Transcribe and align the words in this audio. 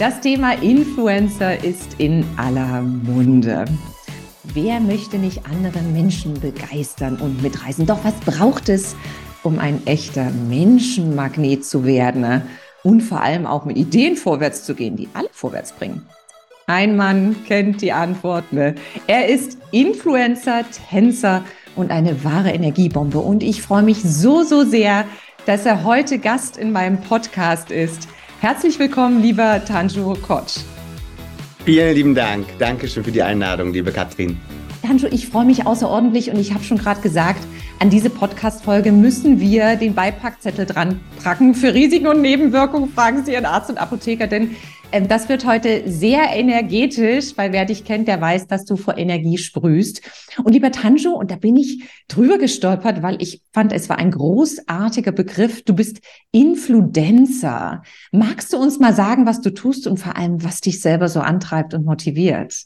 Das 0.00 0.20
Thema 0.20 0.54
Influencer 0.60 1.62
ist 1.62 1.94
in 1.98 2.26
aller 2.36 2.82
Munde. 2.82 3.64
Wer 4.42 4.80
möchte 4.80 5.18
nicht 5.18 5.46
andere 5.46 5.82
Menschen 5.82 6.34
begeistern 6.40 7.16
und 7.18 7.40
mitreißen? 7.44 7.86
Doch 7.86 8.00
was 8.02 8.14
braucht 8.14 8.68
es, 8.68 8.96
um 9.44 9.60
ein 9.60 9.86
echter 9.86 10.30
Menschenmagnet 10.48 11.64
zu 11.64 11.84
werden 11.84 12.42
und 12.82 13.02
vor 13.02 13.20
allem 13.20 13.46
auch 13.46 13.66
mit 13.66 13.76
Ideen 13.76 14.16
vorwärts 14.16 14.64
zu 14.64 14.74
gehen, 14.74 14.96
die 14.96 15.08
alle 15.14 15.28
vorwärts 15.30 15.72
bringen? 15.72 16.04
Ein 16.66 16.96
Mann 16.96 17.36
kennt 17.46 17.80
die 17.80 17.92
Antwort. 17.92 18.52
Ne? 18.52 18.74
Er 19.06 19.28
ist 19.28 19.58
Influencer, 19.70 20.64
Tänzer 20.90 21.44
und 21.76 21.92
eine 21.92 22.24
wahre 22.24 22.50
Energiebombe. 22.50 23.18
Und 23.18 23.44
ich 23.44 23.62
freue 23.62 23.84
mich 23.84 24.02
so, 24.02 24.42
so 24.42 24.64
sehr, 24.64 25.04
dass 25.46 25.66
er 25.66 25.84
heute 25.84 26.18
Gast 26.18 26.56
in 26.56 26.72
meinem 26.72 27.00
Podcast 27.00 27.70
ist. 27.70 28.08
Herzlich 28.44 28.78
willkommen, 28.78 29.22
lieber 29.22 29.64
Tanjo 29.64 30.12
Kotsch. 30.20 30.58
Vielen 31.64 31.94
lieben 31.94 32.14
Dank. 32.14 32.46
Dankeschön 32.58 33.02
für 33.02 33.10
die 33.10 33.22
Einladung, 33.22 33.72
liebe 33.72 33.90
Katrin. 33.90 34.38
Tanjo, 34.82 35.08
ich 35.10 35.28
freue 35.28 35.46
mich 35.46 35.66
außerordentlich 35.66 36.30
und 36.30 36.38
ich 36.38 36.52
habe 36.52 36.62
schon 36.62 36.76
gerade 36.76 37.00
gesagt, 37.00 37.40
an 37.78 37.88
diese 37.88 38.10
Podcast-Folge 38.10 38.92
müssen 38.92 39.40
wir 39.40 39.76
den 39.76 39.94
Beipackzettel 39.94 40.66
dran 40.66 41.00
packen. 41.22 41.54
Für 41.54 41.72
Risiken 41.72 42.06
und 42.06 42.20
Nebenwirkungen 42.20 42.90
fragen 42.92 43.24
Sie 43.24 43.32
Ihren 43.32 43.46
Arzt 43.46 43.70
und 43.70 43.78
Apotheker, 43.78 44.26
denn 44.26 44.56
das 45.02 45.28
wird 45.28 45.44
heute 45.44 45.90
sehr 45.90 46.30
energetisch, 46.30 47.36
weil 47.36 47.52
wer 47.52 47.64
dich 47.64 47.84
kennt, 47.84 48.08
der 48.08 48.20
weiß, 48.20 48.46
dass 48.46 48.64
du 48.64 48.76
vor 48.76 48.96
Energie 48.96 49.38
sprühst. 49.38 50.02
Und 50.42 50.52
lieber 50.52 50.70
Tanjo, 50.70 51.10
und 51.12 51.30
da 51.30 51.36
bin 51.36 51.56
ich 51.56 51.84
drüber 52.08 52.38
gestolpert, 52.38 53.02
weil 53.02 53.20
ich 53.20 53.42
fand, 53.52 53.72
es 53.72 53.88
war 53.88 53.98
ein 53.98 54.10
großartiger 54.10 55.12
Begriff. 55.12 55.62
Du 55.64 55.74
bist 55.74 56.00
Influencer. 56.30 57.82
Magst 58.12 58.52
du 58.52 58.56
uns 58.58 58.78
mal 58.78 58.94
sagen, 58.94 59.26
was 59.26 59.40
du 59.40 59.50
tust 59.50 59.86
und 59.86 59.98
vor 59.98 60.16
allem, 60.16 60.42
was 60.44 60.60
dich 60.60 60.80
selber 60.80 61.08
so 61.08 61.20
antreibt 61.20 61.74
und 61.74 61.84
motiviert? 61.84 62.64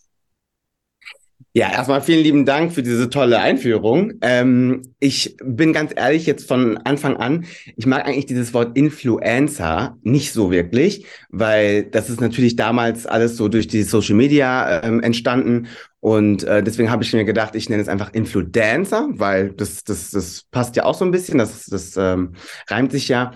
Ja, 1.55 1.72
erstmal 1.72 2.03
vielen 2.03 2.22
lieben 2.22 2.44
Dank 2.44 2.72
für 2.72 2.83
diese 2.83 3.11
tolle 3.11 3.41
Einführung. 3.41 4.12
Ähm, 4.20 4.83
ich 5.00 5.36
bin 5.42 5.72
ganz 5.72 5.92
ehrlich 5.97 6.27
jetzt 6.27 6.47
von 6.47 6.77
Anfang 6.78 7.17
an, 7.17 7.47
ich 7.77 7.86
mag 7.86 8.06
eigentlich 8.06 8.27
dieses 8.27 8.55
Wort 8.55 8.77
Influencer 8.77 9.97
nicht 10.03 10.33
so 10.33 10.50
wirklich, 10.50 11.06
weil 11.31 11.84
das 11.84 12.11
ist 12.11 12.20
natürlich 12.20 12.55
damals 12.55 13.06
alles 13.06 13.36
so 13.36 13.48
durch 13.48 13.66
die 13.66 13.83
Social 13.83 14.14
Media 14.14 14.83
ähm, 14.83 15.00
entstanden 15.00 15.69
und 16.00 16.44
äh, 16.44 16.62
deswegen 16.62 16.91
habe 16.91 17.03
ich 17.03 17.12
mir 17.12 17.25
gedacht, 17.25 17.55
ich 17.55 17.69
nenne 17.69 17.83
es 17.83 17.89
einfach 17.89 18.12
Influencer, 18.12 19.09
weil 19.12 19.50
das, 19.50 19.83
das, 19.84 20.11
das 20.11 20.44
passt 20.50 20.77
ja 20.77 20.84
auch 20.84 20.94
so 20.94 21.05
ein 21.05 21.11
bisschen, 21.11 21.39
das, 21.39 21.66
das 21.66 21.97
ähm, 21.97 22.34
reimt 22.69 22.92
sich 22.92 23.09
ja. 23.09 23.33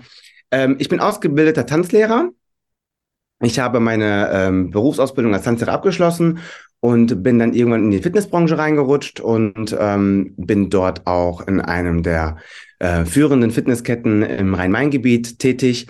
Ähm, 0.51 0.77
ich 0.79 0.87
bin 0.87 0.99
ausgebildeter 0.99 1.65
Tanzlehrer. 1.65 2.29
Ich 3.41 3.59
habe 3.59 3.81
meine 3.81 4.29
ähm, 4.31 4.69
Berufsausbildung 4.69 5.33
als 5.33 5.43
Tanzlehrer 5.43 5.73
abgeschlossen 5.73 6.39
und 6.83 7.23
bin 7.23 7.39
dann 7.39 7.53
irgendwann 7.53 7.85
in 7.85 7.91
die 7.91 8.01
Fitnessbranche 8.01 8.57
reingerutscht 8.57 9.21
und 9.21 9.73
ähm, 9.79 10.33
bin 10.35 10.69
dort 10.69 11.07
auch 11.07 11.39
in 11.47 11.61
einem 11.61 12.03
der 12.03 12.35
äh, 12.79 13.05
führenden 13.05 13.51
Fitnessketten 13.51 14.21
im 14.21 14.53
Rhein-Main-Gebiet 14.53 15.39
tätig, 15.39 15.87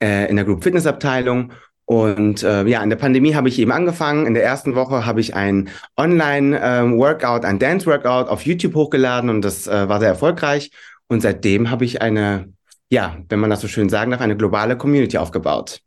äh, 0.00 0.30
in 0.30 0.36
der 0.36 0.44
Group 0.44 0.62
Fitness 0.62 0.86
Abteilung. 0.86 1.50
Und 1.84 2.44
äh, 2.44 2.64
ja, 2.66 2.80
in 2.80 2.90
der 2.90 2.96
Pandemie 2.96 3.34
habe 3.34 3.48
ich 3.48 3.58
eben 3.58 3.72
angefangen. 3.72 4.24
In 4.24 4.34
der 4.34 4.44
ersten 4.44 4.76
Woche 4.76 5.04
habe 5.04 5.20
ich 5.20 5.34
ein 5.34 5.68
Online-Workout, 5.96 7.42
ähm, 7.42 7.50
ein 7.50 7.58
Dance-Workout 7.58 8.28
auf 8.28 8.42
YouTube 8.42 8.76
hochgeladen 8.76 9.30
und 9.30 9.44
das 9.44 9.66
äh, 9.66 9.88
war 9.88 9.98
sehr 9.98 10.10
erfolgreich. 10.10 10.70
Und 11.08 11.22
seitdem 11.22 11.72
habe 11.72 11.84
ich 11.84 12.02
eine, 12.02 12.52
ja, 12.88 13.16
wenn 13.28 13.40
man 13.40 13.50
das 13.50 13.62
so 13.62 13.66
schön 13.66 13.88
sagen 13.88 14.12
darf, 14.12 14.20
eine 14.20 14.36
globale 14.36 14.76
Community 14.76 15.18
aufgebaut. 15.18 15.80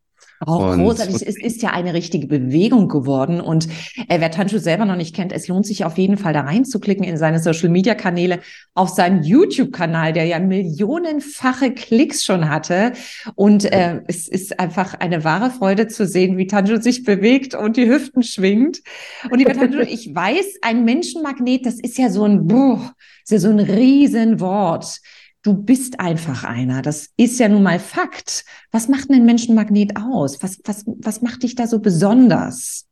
Auch 0.46 0.74
und, 0.74 0.80
großartig. 0.80 1.16
Es 1.26 1.38
ist 1.38 1.62
ja 1.62 1.72
eine 1.72 1.94
richtige 1.94 2.28
Bewegung 2.28 2.88
geworden. 2.88 3.42
Und 3.42 3.68
äh, 4.08 4.20
wer 4.20 4.32
Tanju 4.32 4.58
selber 4.60 4.86
noch 4.86 4.96
nicht 4.96 5.16
kennt, 5.16 5.32
es 5.32 5.48
lohnt 5.48 5.66
sich 5.66 5.86
auf 5.86 5.98
jeden 5.98 6.18
Fall 6.18 6.34
da 6.34 6.42
reinzuklicken 6.42 7.04
in 7.04 7.18
seine 7.18 7.40
Social 7.40 7.70
Media 7.70 7.96
Kanäle, 7.96 8.40
auf 8.74 8.90
seinen 8.90 9.24
YouTube-Kanal, 9.24 10.14
der 10.14 10.26
ja 10.26 10.40
millionenfache 10.40 11.72
Klicks 11.72 12.24
schon 12.24 12.50
hatte. 12.50 12.94
Und 13.36 13.66
äh, 13.66 14.02
es 14.08 14.28
ist 14.28 14.60
einfach 14.60 14.96
eine 14.96 15.24
wahre 15.24 15.52
Freude 15.52 15.88
zu 15.88 16.06
sehen, 16.06 16.38
wie 16.38 16.48
Tanju 16.48 16.82
sich 16.82 17.04
bewegt 17.04 17.56
und 17.56 17.78
die 17.78 17.88
Hüften 17.88 18.24
schwingt. 18.24 18.82
Und 19.30 19.40
lieber 19.40 19.54
Tanju, 19.54 19.80
ich 19.88 20.14
weiß, 20.14 20.58
ein 20.62 20.86
Menschenmagnet, 20.86 21.66
das 21.66 21.76
ist 21.76 21.98
ja 21.98 22.10
so 22.10 22.24
ein, 22.24 22.48
boah, 22.48 22.94
ist 23.24 23.32
ja 23.32 23.40
so 23.40 23.50
ein 23.50 23.60
Riesenwort 23.60 25.00
du 25.44 25.54
bist 25.54 26.00
einfach 26.00 26.44
einer. 26.44 26.82
Das 26.82 27.10
ist 27.18 27.40
ja 27.40 27.48
nun 27.50 27.64
mal 27.64 27.80
Fakt. 27.80 28.46
Was 28.72 28.88
macht 28.88 29.12
einen 29.12 29.26
Menschenmagnet 29.26 29.98
aus? 29.98 30.42
Was, 30.42 30.60
was, 30.64 30.84
was 30.86 31.22
macht 31.22 31.44
dich 31.44 31.56
da 31.56 31.68
so 31.68 31.80
besonders? 31.80 32.86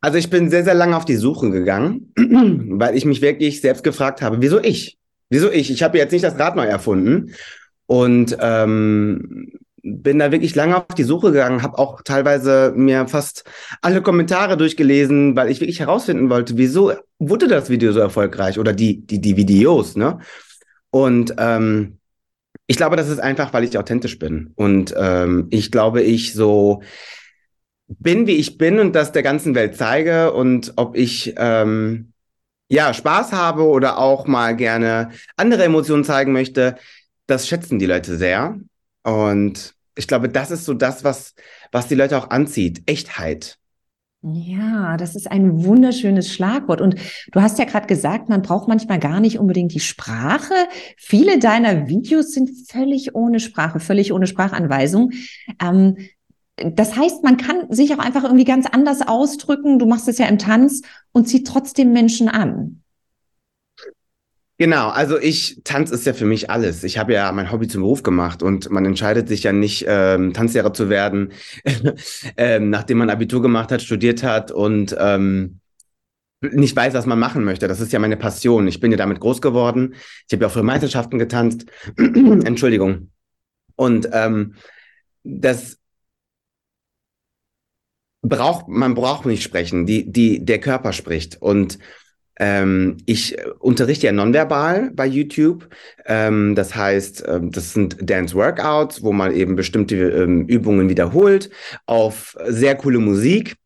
Also 0.00 0.18
ich 0.18 0.28
bin 0.28 0.50
sehr, 0.50 0.64
sehr 0.64 0.74
lange 0.74 0.96
auf 0.96 1.04
die 1.04 1.16
Suche 1.16 1.50
gegangen, 1.50 2.12
weil 2.16 2.96
ich 2.96 3.04
mich 3.04 3.22
wirklich 3.22 3.60
selbst 3.60 3.84
gefragt 3.84 4.20
habe, 4.20 4.40
wieso 4.40 4.60
ich? 4.60 4.98
Wieso 5.30 5.50
ich? 5.50 5.70
Ich 5.70 5.82
habe 5.82 5.96
jetzt 5.98 6.12
nicht 6.12 6.24
das 6.24 6.38
Rad 6.38 6.56
neu 6.56 6.66
erfunden 6.66 7.32
und 7.86 8.36
ähm, 8.40 9.50
bin 9.82 10.18
da 10.18 10.32
wirklich 10.32 10.54
lange 10.54 10.76
auf 10.76 10.94
die 10.96 11.04
Suche 11.04 11.30
gegangen, 11.32 11.62
habe 11.62 11.78
auch 11.78 12.02
teilweise 12.02 12.72
mir 12.74 13.06
fast 13.06 13.44
alle 13.82 14.02
Kommentare 14.02 14.56
durchgelesen, 14.56 15.36
weil 15.36 15.50
ich 15.50 15.60
wirklich 15.60 15.80
herausfinden 15.80 16.30
wollte, 16.30 16.56
wieso 16.56 16.92
wurde 17.18 17.48
das 17.48 17.68
Video 17.70 17.92
so 17.92 18.00
erfolgreich 18.00 18.58
oder 18.58 18.72
die 18.72 19.04
die 19.06 19.20
die 19.20 19.36
Videos, 19.36 19.96
ne? 19.96 20.18
Und 20.94 21.34
ähm, 21.38 21.98
ich 22.68 22.76
glaube, 22.76 22.94
das 22.94 23.08
ist 23.08 23.18
einfach, 23.18 23.52
weil 23.52 23.64
ich 23.64 23.76
authentisch 23.76 24.16
bin. 24.16 24.52
Und 24.54 24.94
ähm, 24.96 25.48
ich 25.50 25.72
glaube, 25.72 26.02
ich 26.02 26.34
so 26.34 26.82
bin, 27.88 28.28
wie 28.28 28.36
ich 28.36 28.58
bin 28.58 28.78
und 28.78 28.92
das 28.92 29.10
der 29.10 29.24
ganzen 29.24 29.56
Welt 29.56 29.76
zeige. 29.76 30.32
Und 30.32 30.74
ob 30.76 30.96
ich 30.96 31.34
ähm, 31.36 32.12
ja 32.68 32.94
Spaß 32.94 33.32
habe 33.32 33.64
oder 33.64 33.98
auch 33.98 34.28
mal 34.28 34.54
gerne 34.54 35.10
andere 35.36 35.64
Emotionen 35.64 36.04
zeigen 36.04 36.30
möchte, 36.30 36.76
das 37.26 37.48
schätzen 37.48 37.80
die 37.80 37.86
Leute 37.86 38.16
sehr. 38.16 38.56
Und 39.02 39.74
ich 39.96 40.06
glaube, 40.06 40.28
das 40.28 40.52
ist 40.52 40.64
so 40.64 40.74
das, 40.74 41.02
was, 41.02 41.34
was 41.72 41.88
die 41.88 41.96
Leute 41.96 42.16
auch 42.16 42.30
anzieht. 42.30 42.84
Echtheit. 42.86 43.58
Ja, 44.26 44.96
das 44.96 45.16
ist 45.16 45.30
ein 45.30 45.64
wunderschönes 45.64 46.32
Schlagwort. 46.32 46.80
Und 46.80 46.94
du 47.30 47.42
hast 47.42 47.58
ja 47.58 47.66
gerade 47.66 47.86
gesagt, 47.86 48.30
man 48.30 48.40
braucht 48.40 48.68
manchmal 48.68 48.98
gar 48.98 49.20
nicht 49.20 49.38
unbedingt 49.38 49.74
die 49.74 49.80
Sprache. 49.80 50.54
Viele 50.96 51.38
deiner 51.38 51.88
Videos 51.88 52.32
sind 52.32 52.50
völlig 52.66 53.14
ohne 53.14 53.38
Sprache, 53.38 53.80
völlig 53.80 54.14
ohne 54.14 54.26
Sprachanweisung. 54.26 55.10
Ähm, 55.62 55.98
das 56.56 56.96
heißt, 56.96 57.22
man 57.22 57.36
kann 57.36 57.70
sich 57.70 57.92
auch 57.92 57.98
einfach 57.98 58.24
irgendwie 58.24 58.46
ganz 58.46 58.64
anders 58.64 59.06
ausdrücken. 59.06 59.78
Du 59.78 59.84
machst 59.84 60.08
es 60.08 60.16
ja 60.16 60.26
im 60.26 60.38
Tanz 60.38 60.80
und 61.12 61.28
zieht 61.28 61.46
trotzdem 61.46 61.92
Menschen 61.92 62.30
an. 62.30 62.83
Genau, 64.56 64.88
also 64.88 65.18
ich, 65.18 65.60
Tanz 65.64 65.90
ist 65.90 66.06
ja 66.06 66.12
für 66.12 66.26
mich 66.26 66.48
alles. 66.48 66.84
Ich 66.84 66.96
habe 66.96 67.12
ja 67.12 67.32
mein 67.32 67.50
Hobby 67.50 67.66
zum 67.66 67.82
Beruf 67.82 68.04
gemacht 68.04 68.40
und 68.42 68.70
man 68.70 68.84
entscheidet 68.84 69.28
sich 69.28 69.42
ja 69.42 69.52
nicht, 69.52 69.84
ähm, 69.88 70.32
Tanzlehrer 70.32 70.72
zu 70.72 70.88
werden, 70.88 71.32
ähm, 72.36 72.70
nachdem 72.70 72.98
man 72.98 73.10
Abitur 73.10 73.42
gemacht 73.42 73.72
hat, 73.72 73.82
studiert 73.82 74.22
hat 74.22 74.52
und 74.52 74.94
ähm, 74.98 75.58
nicht 76.40 76.76
weiß, 76.76 76.94
was 76.94 77.06
man 77.06 77.18
machen 77.18 77.42
möchte. 77.44 77.66
Das 77.66 77.80
ist 77.80 77.92
ja 77.92 77.98
meine 77.98 78.16
Passion. 78.16 78.68
Ich 78.68 78.78
bin 78.78 78.92
ja 78.92 78.96
damit 78.96 79.18
groß 79.18 79.40
geworden. 79.40 79.94
Ich 80.28 80.32
habe 80.32 80.42
ja 80.42 80.48
auch 80.48 80.52
für 80.52 80.62
Meisterschaften 80.62 81.18
getanzt. 81.18 81.66
Entschuldigung. 81.96 83.10
Und 83.76 84.08
ähm, 84.12 84.54
das 85.24 85.78
braucht, 88.22 88.68
man 88.68 88.94
braucht 88.94 89.26
nicht 89.26 89.42
sprechen. 89.42 89.86
Die, 89.86 90.10
die, 90.10 90.44
der 90.44 90.60
Körper 90.60 90.92
spricht. 90.92 91.40
Und 91.40 91.78
ähm, 92.38 92.96
ich 93.06 93.36
unterrichte 93.60 94.06
ja 94.06 94.12
nonverbal 94.12 94.90
bei 94.92 95.06
YouTube. 95.06 95.68
Ähm, 96.04 96.54
das 96.54 96.74
heißt, 96.74 97.24
ähm, 97.28 97.50
das 97.52 97.72
sind 97.72 97.96
Dance 98.00 98.34
Workouts, 98.34 99.02
wo 99.02 99.12
man 99.12 99.32
eben 99.32 99.56
bestimmte 99.56 99.96
ähm, 99.96 100.46
Übungen 100.46 100.88
wiederholt 100.88 101.50
auf 101.86 102.36
sehr 102.46 102.74
coole 102.76 102.98
Musik, 102.98 103.56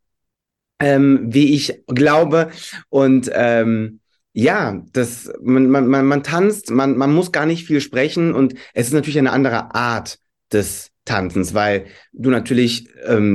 ähm, 0.79 1.25
wie 1.27 1.55
ich 1.55 1.81
glaube. 1.87 2.49
Und 2.89 3.31
ähm, 3.33 4.01
ja, 4.33 4.83
das, 4.93 5.31
man, 5.41 5.69
man, 5.69 5.87
man, 5.87 6.05
man 6.05 6.23
tanzt, 6.23 6.69
man, 6.69 6.95
man 6.95 7.11
muss 7.11 7.31
gar 7.31 7.47
nicht 7.47 7.65
viel 7.65 7.81
sprechen 7.81 8.33
und 8.33 8.53
es 8.73 8.87
ist 8.87 8.93
natürlich 8.93 9.17
eine 9.17 9.31
andere 9.31 9.73
Art 9.73 10.19
des 10.53 10.91
Tanzens, 11.05 11.55
weil 11.55 11.85
du 12.13 12.29
natürlich 12.29 12.87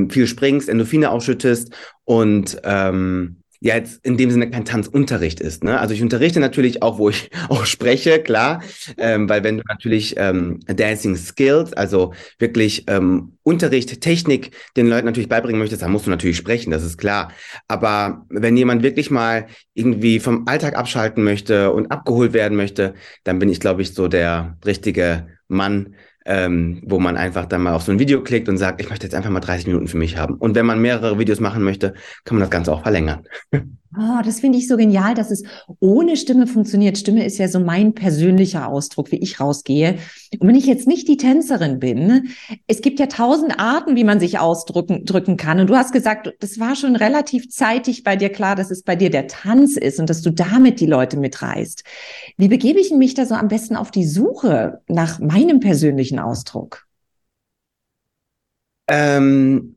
viel 0.09 0.27
springst, 0.27 0.69
Endorphine 0.69 1.11
ausschüttest 1.11 1.73
und 2.05 2.57
ähm, 2.63 3.43
ja 3.65 3.75
jetzt 3.75 4.05
in 4.05 4.15
dem 4.15 4.29
Sinne 4.29 4.51
kein 4.51 4.63
Tanzunterricht 4.63 5.39
ist. 5.39 5.63
Ne? 5.63 5.79
Also 5.79 5.95
ich 5.95 6.03
unterrichte 6.03 6.39
natürlich 6.39 6.83
auch, 6.83 6.99
wo 6.99 7.09
ich 7.09 7.31
auch 7.49 7.65
spreche, 7.65 8.19
klar, 8.19 8.61
ähm, 8.97 9.27
weil 9.27 9.43
wenn 9.43 9.57
du 9.57 9.63
natürlich 9.67 10.13
ähm, 10.17 10.59
Dancing 10.67 11.15
Skills, 11.15 11.73
also 11.73 12.13
wirklich 12.37 12.83
ähm, 12.87 13.37
Unterricht, 13.41 14.01
Technik 14.01 14.51
den 14.77 14.87
Leuten 14.87 15.07
natürlich 15.07 15.29
beibringen 15.29 15.59
möchtest, 15.59 15.81
dann 15.81 15.91
musst 15.91 16.05
du 16.05 16.11
natürlich 16.11 16.37
sprechen, 16.37 16.69
das 16.69 16.83
ist 16.83 16.97
klar. 16.97 17.31
Aber 17.67 18.27
wenn 18.29 18.55
jemand 18.55 18.83
wirklich 18.83 19.09
mal 19.09 19.47
irgendwie 19.73 20.19
vom 20.19 20.47
Alltag 20.47 20.77
abschalten 20.77 21.23
möchte 21.23 21.71
und 21.71 21.91
abgeholt 21.91 22.33
werden 22.33 22.55
möchte, 22.55 22.93
dann 23.23 23.39
bin 23.39 23.49
ich, 23.49 23.59
glaube 23.59 23.81
ich, 23.81 23.95
so 23.95 24.07
der 24.07 24.59
richtige 24.63 25.27
Mann, 25.47 25.95
ähm, 26.25 26.81
wo 26.85 26.99
man 26.99 27.17
einfach 27.17 27.45
dann 27.45 27.61
mal 27.61 27.73
auf 27.73 27.83
so 27.83 27.91
ein 27.91 27.99
Video 27.99 28.21
klickt 28.23 28.49
und 28.49 28.57
sagt, 28.57 28.81
ich 28.81 28.89
möchte 28.89 29.05
jetzt 29.05 29.13
einfach 29.13 29.29
mal 29.29 29.39
30 29.39 29.67
Minuten 29.67 29.87
für 29.87 29.97
mich 29.97 30.17
haben. 30.17 30.35
Und 30.35 30.55
wenn 30.55 30.65
man 30.65 30.81
mehrere 30.81 31.19
Videos 31.19 31.39
machen 31.39 31.63
möchte, 31.63 31.93
kann 32.23 32.37
man 32.37 32.41
das 32.41 32.49
Ganze 32.49 32.73
auch 32.73 32.81
verlängern. 32.81 33.27
Oh, 33.97 34.21
das 34.25 34.41
finde 34.41 34.57
ich 34.57 34.67
so 34.67 34.75
genial, 34.75 35.13
dass 35.13 35.31
es 35.31 35.43
ohne 35.79 36.17
Stimme 36.17 36.47
funktioniert. 36.47 36.97
Stimme 36.97 37.25
ist 37.25 37.37
ja 37.37 37.47
so 37.47 37.59
mein 37.59 37.93
persönlicher 37.93 38.67
Ausdruck, 38.67 39.11
wie 39.11 39.17
ich 39.17 39.39
rausgehe. 39.39 39.99
Und 40.39 40.47
wenn 40.47 40.55
ich 40.55 40.65
jetzt 40.65 40.87
nicht 40.87 41.07
die 41.07 41.15
Tänzerin 41.15 41.79
bin, 41.79 42.29
es 42.67 42.81
gibt 42.81 42.99
ja 42.99 43.05
tausend 43.05 43.59
Arten, 43.59 43.95
wie 43.95 44.03
man 44.03 44.19
sich 44.19 44.37
ausdrücken 44.39 45.05
drücken 45.05 45.37
kann. 45.37 45.59
Und 45.61 45.69
du 45.69 45.75
hast 45.75 45.93
gesagt, 45.93 46.33
das 46.39 46.59
war 46.59 46.75
schon 46.75 46.95
relativ 46.95 47.49
zeitig 47.49 48.03
bei 48.03 48.17
dir 48.17 48.29
klar, 48.29 48.55
dass 48.55 48.69
es 48.69 48.83
bei 48.83 48.97
dir 48.97 49.09
der 49.09 49.27
Tanz 49.27 49.77
ist 49.77 49.99
und 49.99 50.09
dass 50.09 50.21
du 50.21 50.31
damit 50.31 50.81
die 50.81 50.87
Leute 50.87 51.17
mitreißt. 51.17 51.83
Wie 52.37 52.47
begebe 52.49 52.79
ich 52.79 52.91
mich 52.91 53.13
da 53.13 53.25
so 53.25 53.35
am 53.35 53.47
besten 53.47 53.77
auf 53.77 53.91
die 53.91 54.05
Suche 54.05 54.81
nach 54.87 55.19
meinem 55.19 55.61
persönlichen 55.61 56.19
Ausdruck? 56.19 56.85
Ähm, 58.87 59.75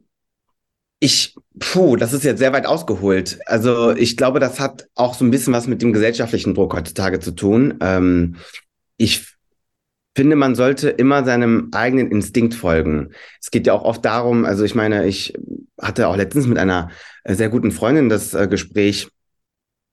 ich, 1.00 1.37
puh, 1.59 1.97
das 1.97 2.12
ist 2.12 2.25
jetzt 2.25 2.39
sehr 2.39 2.53
weit 2.53 2.67
ausgeholt. 2.67 3.39
Also 3.47 3.95
ich 3.95 4.17
glaube, 4.17 4.41
das 4.41 4.59
hat 4.59 4.89
auch 4.95 5.15
so 5.15 5.25
ein 5.25 5.31
bisschen 5.31 5.53
was 5.53 5.67
mit 5.69 5.81
dem 5.83 5.93
gesellschaftlichen 5.93 6.55
Druck 6.55 6.75
heutzutage 6.75 7.21
zu 7.21 7.33
tun. 7.33 7.79
Ähm, 7.81 8.37
ich 8.97 9.27
finde, 10.17 10.35
man 10.35 10.56
sollte 10.56 10.89
immer 10.89 11.25
seinem 11.25 11.69
eigenen 11.73 12.11
Instinkt 12.11 12.55
folgen. 12.55 13.11
Es 13.41 13.53
geht 13.53 13.69
ja 13.69 13.73
auch 13.73 13.85
oft 13.85 14.05
darum, 14.05 14.45
also 14.45 14.65
ich 14.65 14.75
meine, 14.75 15.06
ich 15.06 15.33
hatte 15.81 16.09
auch 16.09 16.17
letztens 16.17 16.49
mit 16.49 16.59
einer 16.59 16.91
sehr 17.25 17.49
guten 17.49 17.71
Freundin 17.71 18.09
das 18.09 18.35
äh, 18.35 18.49
Gespräch, 18.49 19.09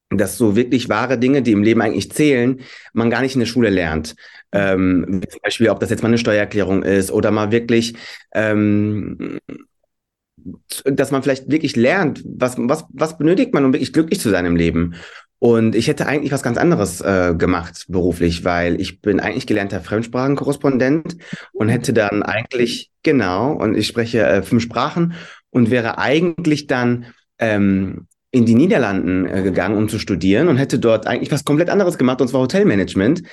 dass 0.10 0.38
so 0.38 0.56
wirklich 0.56 0.90
wahre 0.90 1.20
Dinge, 1.20 1.44
die 1.44 1.52
im 1.52 1.62
Leben 1.62 1.82
eigentlich 1.82 2.12
zählen, 2.12 2.62
man 2.94 3.12
gar 3.12 3.22
nicht 3.22 3.36
in 3.36 3.40
der 3.40 3.48
Schule 3.48 3.70
lernt. 3.70 4.16
Ähm, 4.52 5.22
zum 5.30 5.42
Beispiel, 5.44 5.70
ob 5.70 5.80
das 5.80 5.92
jetzt 5.92 6.02
mal 6.02 6.10
eine 6.10 6.18
Steuererklärung 6.18 6.82
ist 6.82 7.12
oder 7.12 7.30
mal 7.30 7.52
wirklich 7.52 7.96
ähm, 8.34 9.38
dass 10.84 11.12
man 11.12 11.24
vielleicht 11.24 11.50
wirklich 11.50 11.76
lernt, 11.76 12.24
was, 12.26 12.56
was, 12.58 12.86
was 12.90 13.18
benötigt 13.18 13.54
man, 13.54 13.66
um 13.66 13.74
wirklich 13.74 13.94
glücklich 13.94 14.20
zu 14.20 14.30
sein 14.30 14.46
im 14.46 14.56
Leben. 14.56 14.96
Und 15.40 15.76
ich 15.76 15.88
hätte 15.88 16.08
eigentlich 16.08 16.32
was 16.32 16.44
ganz 16.44 16.58
anderes 16.58 17.02
äh, 17.02 17.36
gemacht 17.38 17.86
beruflich, 17.90 18.46
weil 18.46 18.80
ich 18.80 19.02
bin 19.02 19.20
eigentlich 19.20 19.46
gelernter 19.46 19.82
Fremdsprachenkorrespondent 19.82 21.18
und 21.52 21.70
hätte 21.70 21.94
dann 21.94 22.24
eigentlich, 22.24 22.90
genau, 23.04 23.52
und 23.52 23.76
ich 23.76 23.88
spreche 23.88 24.26
äh, 24.26 24.42
fünf 24.42 24.64
Sprachen 24.64 25.14
und 25.50 25.72
wäre 25.72 25.98
eigentlich 25.98 26.68
dann 26.68 27.08
ähm, 27.38 28.08
in 28.32 28.46
die 28.46 28.56
Niederlanden 28.56 29.26
äh, 29.28 29.42
gegangen, 29.44 29.78
um 29.78 29.88
zu 29.90 30.00
studieren 30.00 30.48
und 30.48 30.58
hätte 30.58 30.80
dort 30.80 31.06
eigentlich 31.06 31.32
was 31.32 31.46
komplett 31.46 31.70
anderes 31.70 31.98
gemacht, 31.98 32.22
und 32.22 32.28
zwar 32.28 32.42
Hotelmanagement. 32.42 33.24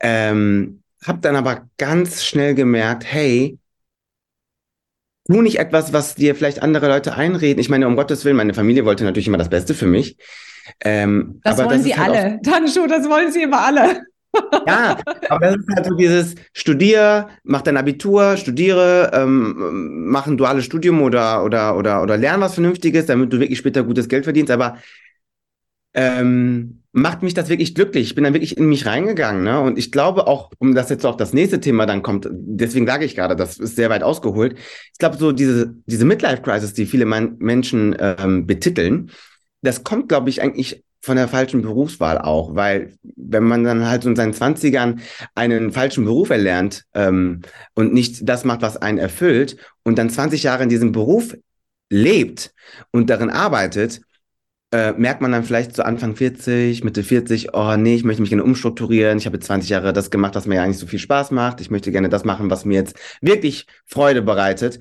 Ähm, 0.00 0.82
hab 1.04 1.22
dann 1.22 1.36
aber 1.36 1.68
ganz 1.76 2.24
schnell 2.24 2.54
gemerkt, 2.54 3.04
hey, 3.04 3.58
tu 5.26 5.42
nicht 5.42 5.58
etwas, 5.58 5.92
was 5.92 6.14
dir 6.14 6.34
vielleicht 6.34 6.62
andere 6.62 6.88
Leute 6.88 7.14
einreden. 7.14 7.60
Ich 7.60 7.68
meine, 7.68 7.86
um 7.86 7.96
Gottes 7.96 8.24
Willen, 8.24 8.36
meine 8.36 8.54
Familie 8.54 8.84
wollte 8.84 9.04
natürlich 9.04 9.28
immer 9.28 9.38
das 9.38 9.50
Beste 9.50 9.74
für 9.74 9.86
mich. 9.86 10.16
Ähm, 10.80 11.40
das 11.42 11.58
wollen 11.58 11.68
das 11.70 11.82
sie 11.82 11.96
halt 11.96 12.14
alle. 12.14 12.40
Tanschu, 12.42 12.86
das 12.88 13.08
wollen 13.08 13.32
sie 13.32 13.42
immer 13.42 13.60
alle. 13.60 14.02
ja, 14.66 14.98
aber 15.28 15.46
das 15.46 15.56
ist 15.56 15.76
halt 15.76 15.86
so 15.86 15.94
dieses 15.94 16.34
Studier, 16.52 17.28
mach 17.44 17.62
dein 17.62 17.76
Abitur, 17.76 18.36
studiere, 18.36 19.10
ähm, 19.14 20.08
mach 20.08 20.26
ein 20.26 20.36
duales 20.36 20.64
Studium 20.64 21.02
oder, 21.02 21.44
oder, 21.44 21.76
oder, 21.76 22.02
oder 22.02 22.16
lern 22.16 22.40
was 22.40 22.54
Vernünftiges, 22.54 23.06
damit 23.06 23.32
du 23.32 23.38
wirklich 23.38 23.58
später 23.58 23.84
gutes 23.84 24.08
Geld 24.08 24.24
verdienst. 24.24 24.50
Aber 24.50 24.78
ähm, 25.94 26.83
macht 26.96 27.24
mich 27.24 27.34
das 27.34 27.48
wirklich 27.48 27.74
glücklich. 27.74 28.06
Ich 28.06 28.14
bin 28.14 28.22
dann 28.22 28.34
wirklich 28.34 28.56
in 28.56 28.66
mich 28.66 28.86
reingegangen. 28.86 29.42
Ne? 29.42 29.60
Und 29.60 29.78
ich 29.78 29.90
glaube 29.90 30.28
auch, 30.28 30.52
um 30.58 30.76
das 30.76 30.90
jetzt 30.90 31.04
auch 31.04 31.16
das 31.16 31.32
nächste 31.32 31.58
Thema 31.58 31.86
dann 31.86 32.02
kommt, 32.02 32.28
deswegen 32.30 32.86
sage 32.86 33.04
ich 33.04 33.16
gerade, 33.16 33.34
das 33.34 33.58
ist 33.58 33.74
sehr 33.74 33.90
weit 33.90 34.04
ausgeholt. 34.04 34.56
Ich 34.92 34.98
glaube, 35.00 35.16
so 35.16 35.32
diese, 35.32 35.74
diese 35.86 36.04
Midlife-Crisis, 36.04 36.72
die 36.72 36.86
viele 36.86 37.04
Man 37.04 37.34
Menschen 37.38 37.96
ähm, 37.98 38.46
betiteln, 38.46 39.10
das 39.60 39.82
kommt, 39.82 40.08
glaube 40.08 40.30
ich, 40.30 40.40
eigentlich 40.40 40.84
von 41.00 41.16
der 41.16 41.26
falschen 41.26 41.62
Berufswahl 41.62 42.16
auch, 42.18 42.54
weil 42.54 42.94
wenn 43.16 43.42
man 43.42 43.64
dann 43.64 43.88
halt 43.88 44.04
so 44.04 44.08
in 44.08 44.16
seinen 44.16 44.32
Zwanzigern 44.32 45.00
einen 45.34 45.72
falschen 45.72 46.04
Beruf 46.04 46.30
erlernt 46.30 46.84
ähm, 46.94 47.42
und 47.74 47.92
nicht 47.92 48.20
das 48.28 48.44
macht, 48.44 48.62
was 48.62 48.76
einen 48.76 48.98
erfüllt 48.98 49.56
und 49.82 49.98
dann 49.98 50.10
20 50.10 50.44
Jahre 50.44 50.62
in 50.62 50.68
diesem 50.68 50.92
Beruf 50.92 51.34
lebt 51.90 52.54
und 52.92 53.10
darin 53.10 53.30
arbeitet, 53.30 54.00
äh, 54.74 54.92
merkt 54.98 55.20
man 55.20 55.30
dann 55.30 55.44
vielleicht 55.44 55.76
zu 55.76 55.86
Anfang 55.86 56.16
40, 56.16 56.82
Mitte 56.82 57.04
40, 57.04 57.54
oh 57.54 57.76
nee, 57.76 57.94
ich 57.94 58.02
möchte 58.02 58.22
mich 58.22 58.30
gerne 58.30 58.42
umstrukturieren. 58.42 59.18
Ich 59.18 59.26
habe 59.26 59.36
jetzt 59.36 59.46
20 59.46 59.70
Jahre 59.70 59.92
das 59.92 60.10
gemacht, 60.10 60.34
was 60.34 60.46
mir 60.46 60.56
ja 60.56 60.64
eigentlich 60.64 60.78
so 60.78 60.88
viel 60.88 60.98
Spaß 60.98 61.30
macht. 61.30 61.60
Ich 61.60 61.70
möchte 61.70 61.92
gerne 61.92 62.08
das 62.08 62.24
machen, 62.24 62.50
was 62.50 62.64
mir 62.64 62.74
jetzt 62.74 62.96
wirklich 63.20 63.68
Freude 63.86 64.20
bereitet. 64.20 64.80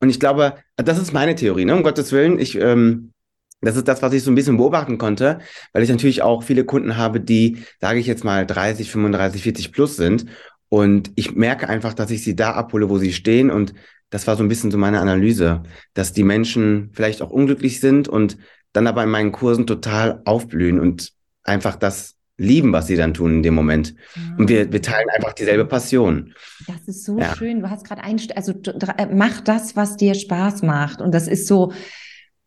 Und 0.00 0.10
ich 0.10 0.18
glaube, 0.18 0.54
das 0.76 0.98
ist 0.98 1.12
meine 1.12 1.36
Theorie, 1.36 1.64
ne? 1.64 1.76
um 1.76 1.84
Gottes 1.84 2.10
Willen. 2.10 2.40
Ich, 2.40 2.56
ähm, 2.56 3.12
das 3.60 3.76
ist 3.76 3.86
das, 3.86 4.02
was 4.02 4.12
ich 4.12 4.24
so 4.24 4.32
ein 4.32 4.34
bisschen 4.34 4.56
beobachten 4.56 4.98
konnte, 4.98 5.38
weil 5.72 5.84
ich 5.84 5.88
natürlich 5.88 6.22
auch 6.22 6.42
viele 6.42 6.64
Kunden 6.64 6.96
habe, 6.96 7.20
die, 7.20 7.58
sage 7.80 8.00
ich 8.00 8.08
jetzt 8.08 8.24
mal, 8.24 8.44
30, 8.44 8.90
35, 8.90 9.44
40 9.44 9.72
plus 9.72 9.94
sind. 9.94 10.26
Und 10.68 11.12
ich 11.14 11.36
merke 11.36 11.68
einfach, 11.68 11.94
dass 11.94 12.10
ich 12.10 12.24
sie 12.24 12.34
da 12.34 12.54
abhole, 12.54 12.90
wo 12.90 12.98
sie 12.98 13.12
stehen. 13.12 13.52
Und 13.52 13.72
das 14.10 14.26
war 14.26 14.34
so 14.34 14.42
ein 14.42 14.48
bisschen 14.48 14.72
so 14.72 14.78
meine 14.78 14.98
Analyse, 14.98 15.62
dass 15.94 16.12
die 16.12 16.24
Menschen 16.24 16.90
vielleicht 16.92 17.22
auch 17.22 17.30
unglücklich 17.30 17.78
sind 17.78 18.08
und 18.08 18.36
dann 18.72 18.86
aber 18.86 19.02
in 19.02 19.10
meinen 19.10 19.32
Kursen 19.32 19.66
total 19.66 20.22
aufblühen 20.24 20.78
und 20.78 21.12
einfach 21.42 21.76
das 21.76 22.16
lieben, 22.36 22.72
was 22.72 22.86
sie 22.86 22.96
dann 22.96 23.14
tun 23.14 23.34
in 23.34 23.42
dem 23.42 23.54
Moment. 23.54 23.94
Und 24.38 24.48
wir, 24.48 24.72
wir 24.72 24.80
teilen 24.80 25.08
einfach 25.10 25.32
dieselbe 25.32 25.64
Passion. 25.64 26.34
Das 26.68 26.86
ist 26.86 27.04
so 27.04 27.18
ja. 27.18 27.34
schön. 27.34 27.60
Du 27.60 27.68
hast 27.68 27.84
gerade 27.84 28.04
ein, 28.04 28.20
also 28.36 28.54
mach 29.12 29.40
das, 29.40 29.74
was 29.74 29.96
dir 29.96 30.14
Spaß 30.14 30.62
macht. 30.62 31.00
Und 31.00 31.12
das 31.12 31.26
ist 31.26 31.48
so, 31.48 31.72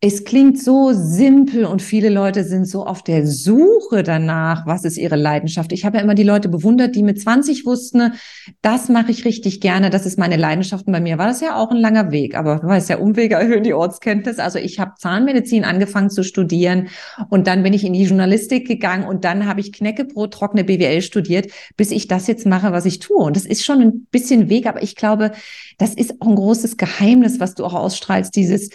es 0.04 0.24
klingt 0.24 0.60
so 0.60 0.90
simpel 0.92 1.64
und 1.64 1.80
viele 1.80 2.08
Leute 2.08 2.42
sind 2.42 2.66
so 2.66 2.84
auf 2.84 3.04
der 3.04 3.24
Suche 3.24 4.02
danach, 4.02 4.66
was 4.66 4.84
ist 4.84 4.96
ihre 4.96 5.14
Leidenschaft. 5.14 5.70
Ich 5.70 5.84
habe 5.84 5.96
ja 5.98 6.02
immer 6.02 6.16
die 6.16 6.24
Leute 6.24 6.48
bewundert, 6.48 6.96
die 6.96 7.04
mit 7.04 7.20
20 7.20 7.64
wussten, 7.66 8.14
das 8.62 8.88
mache 8.88 9.12
ich 9.12 9.24
richtig 9.24 9.60
gerne, 9.60 9.90
das 9.90 10.04
ist 10.04 10.18
meine 10.18 10.36
Leidenschaft. 10.36 10.88
Und 10.88 10.92
bei 10.92 11.00
mir 11.00 11.18
war 11.18 11.28
das 11.28 11.40
ja 11.40 11.54
auch 11.54 11.70
ein 11.70 11.76
langer 11.76 12.10
Weg, 12.10 12.34
aber 12.34 12.58
du 12.58 12.66
weißt 12.66 12.90
ja, 12.90 12.98
Umwege 12.98 13.36
erhöhen 13.36 13.62
die 13.62 13.74
Ortskenntnis. 13.74 14.40
Also 14.40 14.58
ich 14.58 14.80
habe 14.80 14.94
Zahnmedizin 14.98 15.62
angefangen 15.64 16.10
zu 16.10 16.24
studieren 16.24 16.88
und 17.30 17.46
dann 17.46 17.62
bin 17.62 17.72
ich 17.72 17.84
in 17.84 17.92
die 17.92 18.02
Journalistik 18.02 18.66
gegangen 18.66 19.04
und 19.04 19.24
dann 19.24 19.46
habe 19.46 19.60
ich 19.60 19.72
Knäckebrot, 19.72 20.34
trockene 20.34 20.64
BWL 20.64 21.02
studiert, 21.02 21.52
bis 21.76 21.92
ich 21.92 22.08
das 22.08 22.26
jetzt 22.26 22.44
mache, 22.44 22.72
was 22.72 22.86
ich 22.86 22.98
tue. 22.98 23.18
Und 23.18 23.36
das 23.36 23.46
ist 23.46 23.64
schon 23.64 23.80
ein 23.80 24.06
bisschen 24.10 24.48
Weg, 24.48 24.66
aber 24.66 24.82
ich 24.82 24.96
glaube, 24.96 25.30
das 25.78 25.94
ist 25.94 26.20
auch 26.20 26.26
ein 26.26 26.34
großes 26.34 26.76
Geheimnis, 26.76 27.38
was 27.38 27.54
du 27.54 27.64
auch 27.64 27.74
ausstrahlst, 27.74 28.34
dieses 28.34 28.70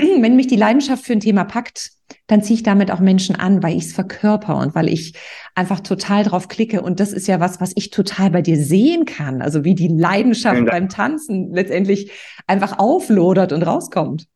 wenn 0.22 0.36
mich 0.36 0.46
die 0.46 0.56
Leidenschaft 0.56 1.04
für 1.04 1.12
ein 1.12 1.20
Thema 1.20 1.44
packt, 1.44 1.90
dann 2.26 2.42
ziehe 2.42 2.56
ich 2.56 2.62
damit 2.62 2.90
auch 2.90 3.00
Menschen 3.00 3.36
an, 3.36 3.62
weil 3.62 3.76
ich 3.76 3.84
es 3.84 3.92
verkörper 3.92 4.56
und 4.56 4.74
weil 4.74 4.88
ich 4.88 5.14
einfach 5.54 5.80
total 5.80 6.24
drauf 6.24 6.48
klicke. 6.48 6.82
Und 6.82 7.00
das 7.00 7.12
ist 7.12 7.28
ja 7.28 7.40
was, 7.40 7.60
was 7.60 7.72
ich 7.74 7.90
total 7.90 8.30
bei 8.30 8.42
dir 8.42 8.56
sehen 8.56 9.04
kann. 9.04 9.42
Also 9.42 9.64
wie 9.64 9.74
die 9.74 9.88
Leidenschaft 9.88 10.64
beim 10.66 10.88
Tanzen 10.88 11.52
letztendlich 11.52 12.10
einfach 12.46 12.78
auflodert 12.78 13.52
und 13.52 13.62
rauskommt. 13.62 14.26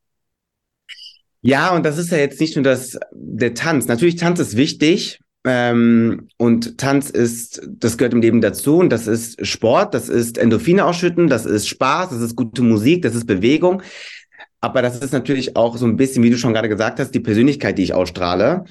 Ja, 1.41 1.75
und 1.75 1.87
das 1.87 1.99
ist 1.99 2.11
ja 2.11 2.19
jetzt 2.19 2.41
nicht 2.41 2.57
nur 2.57 2.65
das, 2.65 2.99
der 3.13 3.55
Tanz. 3.55 3.87
Natürlich, 3.87 4.17
Tanz 4.17 4.41
ist 4.41 4.57
wichtig. 4.57 5.21
Ähm, 5.45 6.29
und 6.37 6.79
Tanz 6.79 7.11
ist, 7.11 7.63
das 7.67 7.97
gehört 7.97 8.13
im 8.13 8.21
Leben 8.21 8.41
dazu. 8.41 8.79
Und 8.79 8.91
das 8.91 9.07
ist 9.07 9.47
Sport, 9.47 9.95
das 9.95 10.09
ist 10.09 10.37
Endorphine 10.37 10.85
ausschütten, 10.85 11.29
das 11.29 11.47
ist 11.47 11.69
Spaß, 11.69 12.11
das 12.11 12.21
ist 12.21 12.37
gute 12.37 12.63
Musik, 12.63 13.03
das 13.03 13.15
ist 13.15 13.27
Bewegung. 13.27 13.83
Aber 14.61 14.83
das 14.83 14.99
ist 14.99 15.13
natürlich 15.13 15.57
auch 15.57 15.77
so 15.77 15.87
ein 15.87 15.97
bisschen, 15.97 16.23
wie 16.23 16.31
du 16.31 16.39
schon 16.39 16.53
gerade 16.53 16.69
gesagt 16.69 16.99
hast, 16.99 17.13
die 17.13 17.21
Persönlichkeit, 17.21 17.79
die 17.79 17.85
ich 17.85 17.95
ausstrahle, 17.95 18.65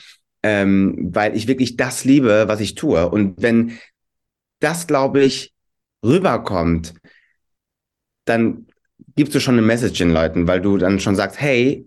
ähm, 0.43 1.09
weil 1.13 1.35
ich 1.35 1.47
wirklich 1.47 1.77
das 1.77 2.03
liebe, 2.03 2.45
was 2.47 2.59
ich 2.59 2.75
tue. 2.75 3.09
Und 3.09 3.41
wenn 3.41 3.77
das, 4.59 4.87
glaube 4.87 5.23
ich, 5.23 5.53
rüberkommt, 6.03 6.93
dann 8.25 8.67
gibst 9.15 9.33
du 9.33 9.39
schon 9.39 9.55
eine 9.55 9.65
Message 9.65 9.97
den 9.97 10.11
Leuten, 10.11 10.47
weil 10.47 10.61
du 10.61 10.77
dann 10.77 10.99
schon 10.99 11.15
sagst, 11.15 11.39
hey, 11.39 11.85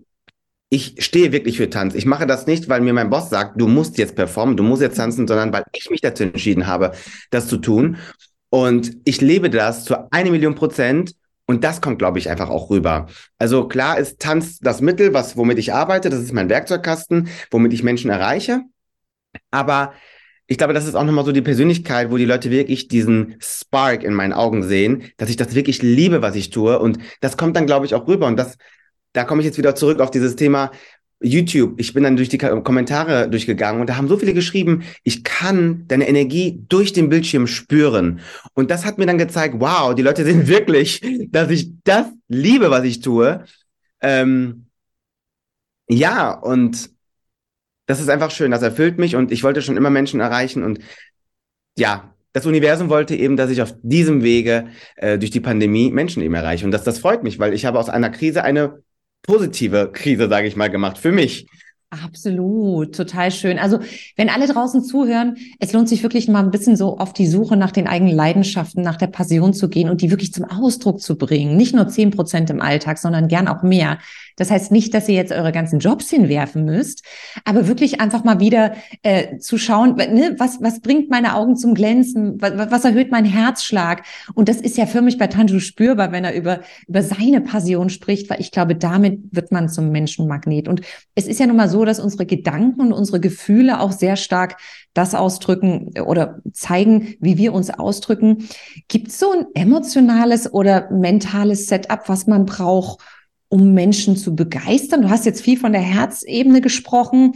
ich 0.69 0.95
stehe 0.99 1.33
wirklich 1.33 1.57
für 1.57 1.69
Tanz. 1.69 1.95
Ich 1.95 2.05
mache 2.05 2.25
das 2.25 2.47
nicht, 2.47 2.69
weil 2.69 2.79
mir 2.81 2.93
mein 2.93 3.09
Boss 3.09 3.29
sagt, 3.29 3.59
du 3.59 3.67
musst 3.67 3.97
jetzt 3.97 4.15
performen, 4.15 4.55
du 4.55 4.63
musst 4.63 4.81
jetzt 4.81 4.95
tanzen, 4.95 5.27
sondern 5.27 5.51
weil 5.51 5.63
ich 5.73 5.89
mich 5.89 5.99
dazu 5.99 6.23
entschieden 6.23 6.65
habe, 6.65 6.93
das 7.29 7.47
zu 7.47 7.57
tun. 7.57 7.97
Und 8.49 8.97
ich 9.03 9.19
lebe 9.19 9.49
das 9.49 9.83
zu 9.83 10.11
eine 10.11 10.31
Million 10.31 10.55
Prozent 10.55 11.13
Und 11.45 11.63
das 11.63 11.81
kommt, 11.81 11.99
glaube 11.99 12.19
ich, 12.19 12.29
einfach 12.29 12.49
auch 12.49 12.69
rüber. 12.69 13.07
Also 13.37 13.67
klar 13.67 13.97
ist 13.97 14.19
Tanz 14.19 14.59
das 14.59 14.81
Mittel, 14.81 15.13
was, 15.13 15.35
womit 15.35 15.57
ich 15.57 15.73
arbeite. 15.73 16.09
Das 16.09 16.19
ist 16.19 16.33
mein 16.33 16.49
Werkzeugkasten, 16.49 17.29
womit 17.49 17.73
ich 17.73 17.83
Menschen 17.83 18.09
erreiche. 18.09 18.61
Aber 19.49 19.93
ich 20.47 20.57
glaube, 20.57 20.73
das 20.73 20.85
ist 20.85 20.95
auch 20.95 21.03
nochmal 21.03 21.25
so 21.25 21.31
die 21.31 21.41
Persönlichkeit, 21.41 22.11
wo 22.11 22.17
die 22.17 22.25
Leute 22.25 22.51
wirklich 22.51 22.87
diesen 22.87 23.37
Spark 23.39 24.03
in 24.03 24.13
meinen 24.13 24.33
Augen 24.33 24.63
sehen, 24.63 25.11
dass 25.17 25.29
ich 25.29 25.37
das 25.37 25.55
wirklich 25.55 25.81
liebe, 25.81 26.21
was 26.21 26.35
ich 26.35 26.49
tue. 26.49 26.77
Und 26.79 26.99
das 27.21 27.37
kommt 27.37 27.55
dann, 27.55 27.65
glaube 27.65 27.85
ich, 27.85 27.95
auch 27.95 28.07
rüber. 28.07 28.27
Und 28.27 28.37
das, 28.37 28.57
da 29.13 29.23
komme 29.23 29.41
ich 29.41 29.45
jetzt 29.45 29.57
wieder 29.57 29.75
zurück 29.75 29.99
auf 29.99 30.11
dieses 30.11 30.35
Thema 30.35 30.71
YouTube. 31.21 31.79
Ich 31.79 31.93
bin 31.93 32.03
dann 32.03 32.15
durch 32.15 32.29
die 32.29 32.37
Kommentare 32.37 33.29
durchgegangen 33.29 33.81
und 33.81 33.87
da 33.87 33.95
haben 33.95 34.07
so 34.07 34.17
viele 34.17 34.33
geschrieben, 34.33 34.83
ich 35.03 35.23
kann 35.23 35.85
deine 35.87 36.07
Energie 36.07 36.63
durch 36.67 36.93
den 36.93 37.09
Bildschirm 37.09 37.47
spüren. 37.47 38.21
Und 38.53 38.71
das 38.71 38.85
hat 38.85 38.97
mir 38.97 39.05
dann 39.05 39.17
gezeigt, 39.17 39.55
wow, 39.59 39.93
die 39.93 40.01
Leute 40.01 40.23
sehen 40.23 40.47
wirklich, 40.49 41.01
dass 41.29 41.49
ich 41.51 41.71
das 41.83 42.07
liebe, 42.27 42.71
was 42.71 42.83
ich 42.83 43.01
tue. 43.01 43.43
Ähm, 44.01 44.65
ja, 45.87 46.31
und 46.31 46.89
das 47.85 47.99
ist 47.99 48.09
einfach 48.09 48.31
schön, 48.31 48.51
das 48.51 48.61
erfüllt 48.61 48.97
mich 48.97 49.15
und 49.15 49.31
ich 49.31 49.43
wollte 49.43 49.61
schon 49.61 49.77
immer 49.77 49.89
Menschen 49.89 50.21
erreichen 50.21 50.63
und 50.63 50.79
ja, 51.77 52.13
das 52.33 52.45
Universum 52.45 52.89
wollte 52.89 53.15
eben, 53.15 53.35
dass 53.35 53.51
ich 53.51 53.61
auf 53.61 53.75
diesem 53.81 54.23
Wege 54.23 54.67
äh, 54.95 55.17
durch 55.17 55.31
die 55.31 55.41
Pandemie 55.41 55.91
Menschen 55.91 56.23
eben 56.23 56.33
erreiche 56.33 56.65
und 56.65 56.71
das, 56.71 56.83
das 56.83 56.99
freut 56.99 57.23
mich, 57.23 57.39
weil 57.39 57.53
ich 57.53 57.65
habe 57.65 57.77
aus 57.79 57.89
einer 57.89 58.09
Krise 58.09 58.43
eine 58.43 58.81
positive 59.23 59.91
Krise, 59.93 60.27
sage 60.29 60.47
ich 60.47 60.55
mal, 60.55 60.69
gemacht 60.69 60.97
für 60.97 61.11
mich. 61.11 61.47
Absolut, 61.91 62.95
total 62.95 63.31
schön. 63.31 63.59
Also 63.59 63.79
wenn 64.15 64.29
alle 64.29 64.47
draußen 64.47 64.81
zuhören, 64.81 65.35
es 65.59 65.73
lohnt 65.73 65.89
sich 65.89 66.03
wirklich 66.03 66.29
mal 66.29 66.41
ein 66.41 66.49
bisschen 66.49 66.77
so 66.77 66.97
auf 66.97 67.11
die 67.11 67.27
Suche 67.27 67.57
nach 67.57 67.71
den 67.71 67.85
eigenen 67.85 68.15
Leidenschaften, 68.15 68.81
nach 68.81 68.95
der 68.95 69.07
Passion 69.07 69.53
zu 69.53 69.67
gehen 69.67 69.89
und 69.89 70.01
die 70.01 70.09
wirklich 70.09 70.31
zum 70.31 70.45
Ausdruck 70.45 71.01
zu 71.01 71.17
bringen. 71.17 71.57
Nicht 71.57 71.75
nur 71.75 71.89
zehn 71.89 72.09
Prozent 72.09 72.49
im 72.49 72.61
Alltag, 72.61 72.97
sondern 72.97 73.27
gern 73.27 73.49
auch 73.49 73.61
mehr. 73.61 73.99
Das 74.41 74.49
heißt 74.49 74.71
nicht, 74.71 74.95
dass 74.95 75.07
ihr 75.07 75.13
jetzt 75.13 75.31
eure 75.31 75.51
ganzen 75.51 75.77
Jobs 75.77 76.09
hinwerfen 76.09 76.65
müsst, 76.65 77.03
aber 77.45 77.67
wirklich 77.67 78.01
einfach 78.01 78.23
mal 78.23 78.39
wieder 78.39 78.73
äh, 79.03 79.37
zu 79.37 79.59
schauen, 79.59 79.95
ne, 79.97 80.33
was, 80.39 80.59
was 80.63 80.79
bringt 80.79 81.11
meine 81.11 81.35
Augen 81.35 81.55
zum 81.55 81.75
Glänzen, 81.75 82.41
was, 82.41 82.53
was 82.71 82.83
erhöht 82.83 83.11
meinen 83.11 83.27
Herzschlag. 83.27 84.01
Und 84.33 84.49
das 84.49 84.57
ist 84.57 84.77
ja 84.77 84.87
für 84.87 85.03
mich 85.03 85.19
bei 85.19 85.27
Tanju 85.27 85.59
spürbar, 85.59 86.11
wenn 86.11 86.23
er 86.23 86.33
über, 86.33 86.61
über 86.87 87.03
seine 87.03 87.41
Passion 87.41 87.91
spricht, 87.91 88.31
weil 88.31 88.41
ich 88.41 88.49
glaube, 88.49 88.73
damit 88.73 89.19
wird 89.29 89.51
man 89.51 89.69
zum 89.69 89.91
Menschenmagnet. 89.91 90.67
Und 90.67 90.81
es 91.13 91.27
ist 91.27 91.39
ja 91.39 91.45
nun 91.45 91.57
mal 91.57 91.69
so, 91.69 91.85
dass 91.85 91.99
unsere 91.99 92.25
Gedanken 92.25 92.81
und 92.81 92.93
unsere 92.93 93.19
Gefühle 93.19 93.79
auch 93.79 93.91
sehr 93.91 94.15
stark 94.15 94.57
das 94.95 95.13
ausdrücken 95.13 95.91
oder 96.03 96.39
zeigen, 96.51 97.13
wie 97.19 97.37
wir 97.37 97.53
uns 97.53 97.69
ausdrücken. 97.69 98.49
Gibt 98.87 99.09
es 99.09 99.19
so 99.19 99.31
ein 99.33 99.45
emotionales 99.53 100.51
oder 100.51 100.89
mentales 100.89 101.67
Setup, 101.67 102.09
was 102.09 102.25
man 102.25 102.47
braucht, 102.47 103.01
um 103.51 103.73
Menschen 103.73 104.15
zu 104.15 104.33
begeistern? 104.33 105.01
Du 105.01 105.09
hast 105.09 105.25
jetzt 105.25 105.41
viel 105.41 105.59
von 105.59 105.73
der 105.73 105.81
Herzebene 105.81 106.61
gesprochen, 106.61 107.33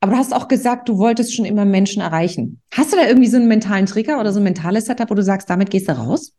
aber 0.00 0.12
du 0.12 0.18
hast 0.18 0.34
auch 0.34 0.48
gesagt, 0.48 0.88
du 0.88 0.96
wolltest 0.96 1.34
schon 1.34 1.44
immer 1.44 1.66
Menschen 1.66 2.00
erreichen. 2.00 2.62
Hast 2.72 2.92
du 2.92 2.96
da 2.96 3.06
irgendwie 3.06 3.28
so 3.28 3.36
einen 3.36 3.48
mentalen 3.48 3.84
Trigger 3.84 4.18
oder 4.18 4.32
so 4.32 4.40
ein 4.40 4.44
mentales 4.44 4.86
Setup, 4.86 5.10
wo 5.10 5.14
du 5.14 5.22
sagst, 5.22 5.50
damit 5.50 5.70
gehst 5.70 5.88
du 5.88 5.92
raus? 5.92 6.32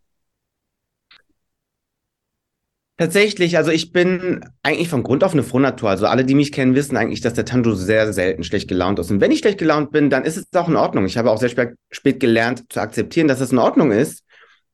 Tatsächlich, 2.98 3.58
also 3.58 3.72
ich 3.72 3.92
bin 3.92 4.44
eigentlich 4.64 4.90
von 4.90 5.04
Grund 5.04 5.24
auf 5.24 5.34
eine 5.34 5.44
Frohnatur. 5.44 5.90
Also 5.90 6.08
alle, 6.08 6.26
die 6.26 6.36
mich 6.36 6.52
kennen, 6.52 6.74
wissen 6.74 6.98
eigentlich, 6.98 7.22
dass 7.22 7.34
der 7.34 7.46
Tanjo 7.46 7.74
sehr 7.74 8.14
selten 8.14 8.44
schlecht 8.44 8.68
gelaunt 8.68 8.98
ist. 9.00 9.12
Und 9.12 9.22
wenn 9.22 9.32
ich 9.32 9.40
schlecht 9.40 9.60
gelaunt 9.60 9.92
bin, 9.92 10.10
dann 10.10 10.24
ist 10.24 10.38
es 10.38 10.46
auch 10.56 10.68
in 10.68 10.76
Ordnung. 10.76 11.06
Ich 11.06 11.18
habe 11.18 11.30
auch 11.30 11.38
sehr 11.38 11.50
spät, 11.50 11.76
spät 11.92 12.20
gelernt 12.20 12.66
zu 12.70 12.80
akzeptieren, 12.80 13.28
dass 13.28 13.40
es 13.40 13.52
in 13.52 13.60
Ordnung 13.60 13.92
ist, 13.92 14.24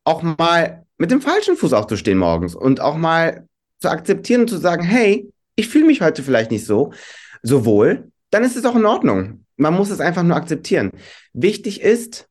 auch 0.05 0.23
mal 0.23 0.85
mit 0.97 1.11
dem 1.11 1.21
falschen 1.21 1.57
Fuß 1.57 1.73
aufzustehen 1.73 2.17
morgens 2.17 2.55
und 2.55 2.79
auch 2.79 2.95
mal 2.95 3.45
zu 3.79 3.89
akzeptieren 3.89 4.41
und 4.41 4.49
zu 4.49 4.57
sagen, 4.57 4.83
hey, 4.83 5.31
ich 5.55 5.67
fühle 5.67 5.85
mich 5.85 6.01
heute 6.01 6.23
vielleicht 6.23 6.51
nicht 6.51 6.65
so, 6.65 6.93
so 7.41 7.65
wohl, 7.65 8.11
dann 8.29 8.43
ist 8.43 8.55
es 8.55 8.65
auch 8.65 8.75
in 8.75 8.85
Ordnung. 8.85 9.45
Man 9.55 9.73
muss 9.73 9.89
es 9.89 9.99
einfach 9.99 10.23
nur 10.23 10.35
akzeptieren. 10.35 10.91
Wichtig 11.33 11.81
ist 11.81 12.27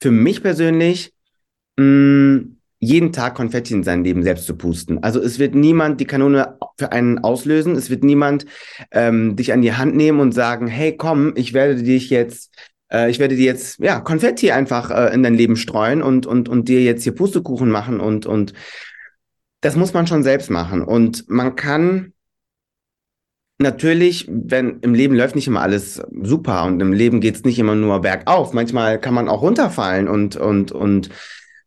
für 0.00 0.10
mich 0.10 0.42
persönlich, 0.42 1.12
mh, 1.76 1.84
mm, 1.84 2.56
jeden 2.78 3.12
Tag 3.12 3.34
Konfetti 3.34 3.72
in 3.72 3.84
sein 3.84 4.04
Leben 4.04 4.22
selbst 4.22 4.46
zu 4.46 4.54
pusten. 4.54 5.02
Also 5.02 5.20
es 5.20 5.38
wird 5.38 5.54
niemand 5.54 5.98
die 6.00 6.04
Kanone 6.04 6.58
für 6.78 6.92
einen 6.92 7.18
auslösen. 7.18 7.74
Es 7.74 7.88
wird 7.88 8.04
niemand 8.04 8.44
ähm, 8.90 9.34
dich 9.34 9.52
an 9.52 9.62
die 9.62 9.72
Hand 9.72 9.96
nehmen 9.96 10.20
und 10.20 10.32
sagen, 10.32 10.66
hey, 10.66 10.94
komm, 10.96 11.32
ich 11.36 11.54
werde 11.54 11.82
dich 11.82 12.10
jetzt, 12.10 12.54
äh, 12.92 13.10
ich 13.10 13.18
werde 13.18 13.34
dir 13.34 13.46
jetzt, 13.46 13.78
ja, 13.78 14.00
Konfetti 14.00 14.50
einfach 14.50 14.90
äh, 14.90 15.14
in 15.14 15.22
dein 15.22 15.34
Leben 15.34 15.56
streuen 15.56 16.02
und, 16.02 16.26
und, 16.26 16.50
und 16.50 16.68
dir 16.68 16.82
jetzt 16.82 17.02
hier 17.02 17.14
Pustekuchen 17.14 17.70
machen 17.70 17.98
und, 17.98 18.26
und 18.26 18.52
das 19.60 19.76
muss 19.76 19.92
man 19.92 20.06
schon 20.06 20.22
selbst 20.22 20.50
machen. 20.50 20.82
Und 20.82 21.28
man 21.28 21.56
kann 21.56 22.12
natürlich, 23.58 24.28
wenn 24.28 24.80
im 24.80 24.94
Leben 24.94 25.14
läuft 25.14 25.34
nicht 25.34 25.46
immer 25.46 25.62
alles 25.62 26.02
super 26.22 26.64
und 26.64 26.80
im 26.80 26.92
Leben 26.92 27.20
geht 27.20 27.36
es 27.36 27.44
nicht 27.44 27.58
immer 27.58 27.74
nur 27.74 28.00
bergauf. 28.00 28.52
Manchmal 28.52 29.00
kann 29.00 29.14
man 29.14 29.28
auch 29.28 29.42
runterfallen 29.42 30.08
und, 30.08 30.36
und, 30.36 30.72
und 30.72 31.10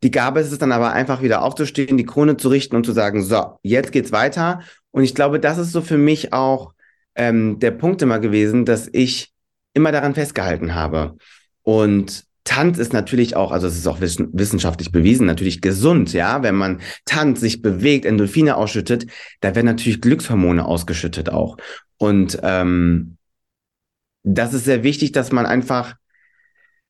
die 0.02 0.10
Gabe 0.10 0.40
ist 0.40 0.52
es 0.52 0.58
dann 0.58 0.72
aber 0.72 0.92
einfach 0.92 1.22
wieder 1.22 1.42
aufzustehen, 1.42 1.96
die 1.96 2.06
Krone 2.06 2.36
zu 2.36 2.48
richten 2.48 2.76
und 2.76 2.86
zu 2.86 2.92
sagen, 2.92 3.22
so, 3.22 3.58
jetzt 3.62 3.92
geht's 3.92 4.12
weiter. 4.12 4.62
Und 4.92 5.02
ich 5.02 5.14
glaube, 5.14 5.40
das 5.40 5.58
ist 5.58 5.72
so 5.72 5.82
für 5.82 5.98
mich 5.98 6.32
auch 6.32 6.72
ähm, 7.14 7.58
der 7.58 7.72
Punkt 7.72 8.00
immer 8.02 8.18
gewesen, 8.18 8.64
dass 8.64 8.88
ich 8.92 9.32
immer 9.74 9.92
daran 9.92 10.14
festgehalten 10.14 10.74
habe. 10.74 11.16
Und 11.62 12.24
Tanz 12.50 12.78
ist 12.78 12.92
natürlich 12.92 13.36
auch, 13.36 13.52
also 13.52 13.68
es 13.68 13.78
ist 13.78 13.86
auch 13.86 14.00
wissenschaftlich 14.00 14.90
bewiesen, 14.90 15.24
natürlich 15.24 15.60
gesund, 15.60 16.12
ja. 16.12 16.42
Wenn 16.42 16.56
man 16.56 16.80
tanzt, 17.04 17.40
sich 17.40 17.62
bewegt, 17.62 18.04
Endorphine 18.04 18.56
ausschüttet, 18.56 19.06
da 19.40 19.54
werden 19.54 19.66
natürlich 19.66 20.00
Glückshormone 20.00 20.64
ausgeschüttet 20.64 21.30
auch. 21.30 21.58
Und 21.96 22.40
ähm, 22.42 23.18
das 24.24 24.52
ist 24.52 24.64
sehr 24.64 24.82
wichtig, 24.82 25.12
dass 25.12 25.30
man 25.30 25.46
einfach, 25.46 25.94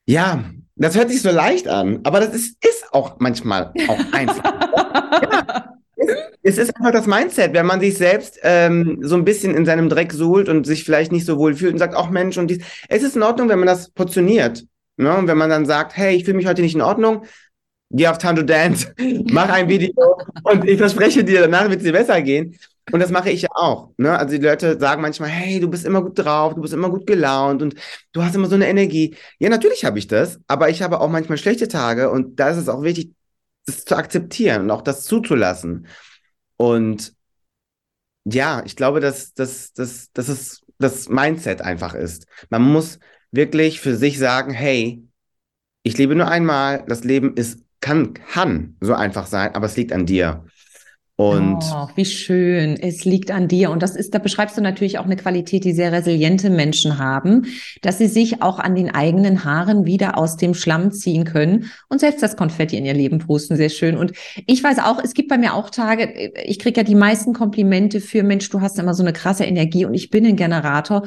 ja, 0.06 0.44
das 0.76 0.96
hört 0.96 1.10
sich 1.10 1.20
so 1.20 1.30
leicht 1.30 1.68
an, 1.68 2.00
aber 2.04 2.20
das 2.20 2.34
ist, 2.34 2.56
ist 2.64 2.94
auch 2.94 3.16
manchmal 3.18 3.74
auch 3.86 4.12
einfach. 4.12 4.44
ja. 5.22 5.74
Es 6.42 6.56
ist 6.56 6.74
einfach 6.74 6.92
das 6.92 7.06
Mindset, 7.06 7.52
wenn 7.52 7.66
man 7.66 7.80
sich 7.80 7.98
selbst 7.98 8.38
ähm, 8.44 9.00
so 9.02 9.14
ein 9.14 9.26
bisschen 9.26 9.54
in 9.54 9.66
seinem 9.66 9.90
Dreck 9.90 10.14
suhlt 10.14 10.48
und 10.48 10.64
sich 10.64 10.84
vielleicht 10.84 11.12
nicht 11.12 11.26
so 11.26 11.36
wohl 11.36 11.54
fühlt 11.54 11.74
und 11.74 11.78
sagt, 11.78 11.94
auch 11.94 12.08
Mensch, 12.08 12.38
und 12.38 12.48
dies. 12.48 12.64
Es 12.88 13.02
ist 13.02 13.14
in 13.14 13.22
Ordnung, 13.22 13.50
wenn 13.50 13.58
man 13.58 13.68
das 13.68 13.90
portioniert. 13.90 14.64
Ne? 15.00 15.16
Und 15.16 15.26
wenn 15.26 15.38
man 15.38 15.50
dann 15.50 15.66
sagt, 15.66 15.96
hey, 15.96 16.14
ich 16.14 16.24
fühle 16.24 16.36
mich 16.36 16.46
heute 16.46 16.62
nicht 16.62 16.74
in 16.74 16.82
Ordnung, 16.82 17.24
geh 17.90 18.06
auf 18.06 18.18
Tanto 18.18 18.42
Dance, 18.42 18.92
mach 19.30 19.48
ein 19.48 19.68
Video 19.68 20.18
und 20.44 20.64
ich 20.64 20.78
verspreche 20.78 21.24
dir, 21.24 21.40
danach 21.40 21.68
wird 21.68 21.78
es 21.78 21.84
dir 21.84 21.92
besser 21.92 22.20
gehen. 22.22 22.56
Und 22.92 23.00
das 23.00 23.10
mache 23.10 23.30
ich 23.30 23.42
ja 23.42 23.48
auch. 23.54 23.90
Ne? 23.98 24.16
Also 24.18 24.36
die 24.36 24.44
Leute 24.44 24.78
sagen 24.78 25.00
manchmal, 25.00 25.28
hey, 25.28 25.60
du 25.60 25.68
bist 25.68 25.86
immer 25.86 26.02
gut 26.02 26.18
drauf, 26.18 26.54
du 26.54 26.60
bist 26.60 26.74
immer 26.74 26.90
gut 26.90 27.06
gelaunt 27.06 27.62
und 27.62 27.74
du 28.12 28.22
hast 28.22 28.34
immer 28.34 28.48
so 28.48 28.56
eine 28.56 28.68
Energie. 28.68 29.16
Ja, 29.38 29.48
natürlich 29.48 29.84
habe 29.84 29.98
ich 29.98 30.06
das, 30.06 30.40
aber 30.48 30.70
ich 30.70 30.82
habe 30.82 31.00
auch 31.00 31.08
manchmal 31.08 31.38
schlechte 31.38 31.68
Tage 31.68 32.10
und 32.10 32.40
da 32.40 32.50
ist 32.50 32.56
es 32.56 32.68
auch 32.68 32.82
wichtig, 32.82 33.12
das 33.66 33.84
zu 33.84 33.96
akzeptieren 33.96 34.62
und 34.62 34.70
auch 34.70 34.82
das 34.82 35.04
zuzulassen. 35.04 35.86
Und 36.56 37.14
ja, 38.24 38.62
ich 38.66 38.76
glaube, 38.76 39.00
dass, 39.00 39.34
dass, 39.34 39.72
dass, 39.72 40.10
dass 40.12 40.28
es 40.28 40.62
das 40.78 41.08
Mindset 41.08 41.62
einfach 41.62 41.94
ist. 41.94 42.26
Man 42.48 42.62
muss 42.62 42.98
wirklich 43.32 43.80
für 43.80 43.96
sich 43.96 44.18
sagen, 44.18 44.52
hey, 44.52 45.02
ich 45.82 45.96
lebe 45.96 46.14
nur 46.14 46.28
einmal, 46.28 46.84
das 46.88 47.04
Leben 47.04 47.34
ist, 47.36 47.64
kann, 47.80 48.14
kann 48.14 48.76
so 48.80 48.94
einfach 48.94 49.26
sein, 49.26 49.54
aber 49.54 49.66
es 49.66 49.76
liegt 49.76 49.92
an 49.92 50.06
dir. 50.06 50.44
Und 51.20 51.62
oh, 51.74 51.86
wie 51.96 52.06
schön. 52.06 52.78
Es 52.80 53.04
liegt 53.04 53.30
an 53.30 53.46
dir. 53.46 53.70
Und 53.70 53.82
das 53.82 53.94
ist, 53.94 54.14
da 54.14 54.18
beschreibst 54.18 54.56
du 54.56 54.62
natürlich 54.62 54.98
auch 54.98 55.04
eine 55.04 55.16
Qualität, 55.16 55.64
die 55.64 55.74
sehr 55.74 55.92
resiliente 55.92 56.48
Menschen 56.48 56.96
haben, 56.96 57.44
dass 57.82 57.98
sie 57.98 58.06
sich 58.06 58.40
auch 58.40 58.58
an 58.58 58.74
den 58.74 58.94
eigenen 58.94 59.44
Haaren 59.44 59.84
wieder 59.84 60.16
aus 60.16 60.38
dem 60.38 60.54
Schlamm 60.54 60.92
ziehen 60.92 61.24
können 61.24 61.70
und 61.90 62.00
selbst 62.00 62.22
das 62.22 62.36
Konfetti 62.36 62.78
in 62.78 62.86
ihr 62.86 62.94
Leben 62.94 63.18
pusten. 63.18 63.58
Sehr 63.58 63.68
schön. 63.68 63.98
Und 63.98 64.12
ich 64.46 64.64
weiß 64.64 64.78
auch, 64.78 64.98
es 65.04 65.12
gibt 65.12 65.28
bei 65.28 65.36
mir 65.36 65.52
auch 65.52 65.68
Tage, 65.68 66.32
ich 66.42 66.58
kriege 66.58 66.80
ja 66.80 66.84
die 66.84 66.94
meisten 66.94 67.34
Komplimente 67.34 68.00
für 68.00 68.22
Mensch, 68.22 68.48
du 68.48 68.62
hast 68.62 68.78
immer 68.78 68.94
so 68.94 69.02
eine 69.02 69.12
krasse 69.12 69.44
Energie 69.44 69.84
und 69.84 69.92
ich 69.92 70.08
bin 70.08 70.24
ein 70.24 70.36
Generator. 70.36 71.06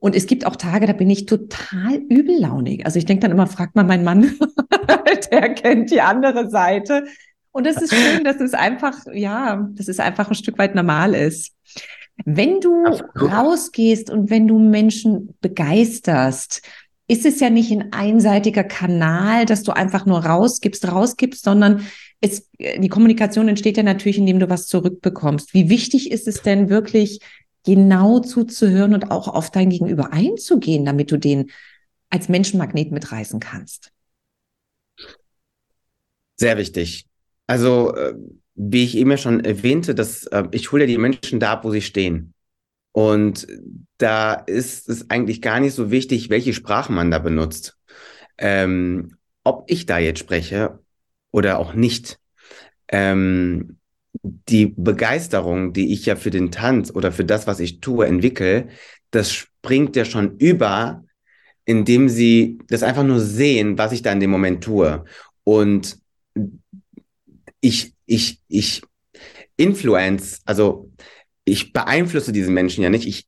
Und 0.00 0.16
es 0.16 0.26
gibt 0.26 0.46
auch 0.46 0.56
Tage, 0.56 0.86
da 0.86 0.94
bin 0.94 1.10
ich 1.10 1.26
total 1.26 1.96
übellaunig. 2.08 2.86
Also 2.86 2.98
ich 2.98 3.04
denke 3.04 3.20
dann 3.20 3.30
immer, 3.30 3.46
fragt 3.46 3.76
mal 3.76 3.84
meinen 3.84 4.02
Mann, 4.02 4.34
der 5.30 5.54
kennt 5.54 5.90
die 5.90 6.00
andere 6.00 6.48
Seite. 6.50 7.04
Und 7.52 7.66
es 7.66 7.76
ist 7.76 7.94
schön, 7.94 8.24
dass 8.24 8.40
es 8.40 8.54
einfach, 8.54 8.94
ja, 9.12 9.68
dass 9.72 9.88
es 9.88 10.00
einfach 10.00 10.28
ein 10.28 10.34
Stück 10.34 10.58
weit 10.58 10.74
normal 10.74 11.14
ist. 11.14 11.52
Wenn 12.24 12.60
du 12.60 12.84
Absolut. 12.84 13.32
rausgehst 13.32 14.10
und 14.10 14.30
wenn 14.30 14.48
du 14.48 14.58
Menschen 14.58 15.36
begeisterst, 15.40 16.62
ist 17.06 17.26
es 17.26 17.40
ja 17.40 17.50
nicht 17.50 17.72
ein 17.72 17.92
einseitiger 17.92 18.64
Kanal, 18.64 19.44
dass 19.44 19.64
du 19.64 19.72
einfach 19.72 20.06
nur 20.06 20.24
rausgibst, 20.24 20.90
rausgibst, 20.90 21.44
sondern 21.44 21.84
es, 22.20 22.48
die 22.58 22.88
Kommunikation 22.88 23.48
entsteht 23.48 23.76
ja 23.76 23.82
natürlich, 23.82 24.18
indem 24.18 24.38
du 24.38 24.48
was 24.48 24.66
zurückbekommst. 24.66 25.52
Wie 25.52 25.68
wichtig 25.68 26.10
ist 26.10 26.28
es 26.28 26.42
denn 26.42 26.68
wirklich, 26.68 27.20
genau 27.64 28.20
zuzuhören 28.20 28.94
und 28.94 29.10
auch 29.10 29.28
auf 29.28 29.50
dein 29.50 29.70
Gegenüber 29.70 30.12
einzugehen, 30.12 30.84
damit 30.84 31.10
du 31.10 31.18
den 31.18 31.50
als 32.08 32.28
Menschenmagnet 32.28 32.90
mitreißen 32.90 33.40
kannst? 33.40 33.92
Sehr 36.36 36.56
wichtig. 36.56 37.06
Also 37.46 37.94
äh, 37.94 38.14
wie 38.54 38.84
ich 38.84 38.96
eben 38.96 39.10
ja 39.10 39.16
schon 39.16 39.44
erwähnte, 39.44 39.94
dass 39.94 40.24
äh, 40.26 40.44
ich 40.52 40.72
hole 40.72 40.84
ja 40.84 40.86
die 40.86 40.98
Menschen 40.98 41.40
da 41.40 41.52
ab, 41.52 41.64
wo 41.64 41.70
sie 41.70 41.82
stehen. 41.82 42.34
Und 42.92 43.46
da 43.98 44.34
ist 44.34 44.88
es 44.88 45.10
eigentlich 45.10 45.42
gar 45.42 45.60
nicht 45.60 45.74
so 45.74 45.90
wichtig, 45.90 46.30
welche 46.30 46.52
Sprache 46.52 46.92
man 46.92 47.10
da 47.10 47.18
benutzt. 47.18 47.76
Ähm, 48.38 49.16
ob 49.44 49.70
ich 49.70 49.86
da 49.86 49.98
jetzt 49.98 50.20
spreche 50.20 50.78
oder 51.30 51.58
auch 51.58 51.74
nicht. 51.74 52.18
Ähm, 52.88 53.79
die 54.22 54.66
Begeisterung, 54.66 55.72
die 55.72 55.92
ich 55.92 56.06
ja 56.06 56.16
für 56.16 56.30
den 56.30 56.50
Tanz 56.50 56.90
oder 56.90 57.12
für 57.12 57.24
das, 57.24 57.46
was 57.46 57.60
ich 57.60 57.80
tue, 57.80 58.06
entwickle, 58.06 58.68
das 59.10 59.32
springt 59.32 59.96
ja 59.96 60.04
schon 60.04 60.36
über, 60.38 61.04
indem 61.64 62.08
sie 62.08 62.58
das 62.68 62.82
einfach 62.82 63.04
nur 63.04 63.20
sehen, 63.20 63.78
was 63.78 63.92
ich 63.92 64.02
da 64.02 64.12
in 64.12 64.20
dem 64.20 64.30
Moment 64.30 64.64
tue. 64.64 65.04
Und 65.44 65.98
ich, 67.60 67.94
ich, 68.06 68.40
ich 68.48 68.82
influence, 69.56 70.40
also 70.44 70.90
ich 71.44 71.72
beeinflusse 71.72 72.32
diesen 72.32 72.54
Menschen 72.54 72.82
ja 72.82 72.90
nicht, 72.90 73.06
ich, 73.06 73.26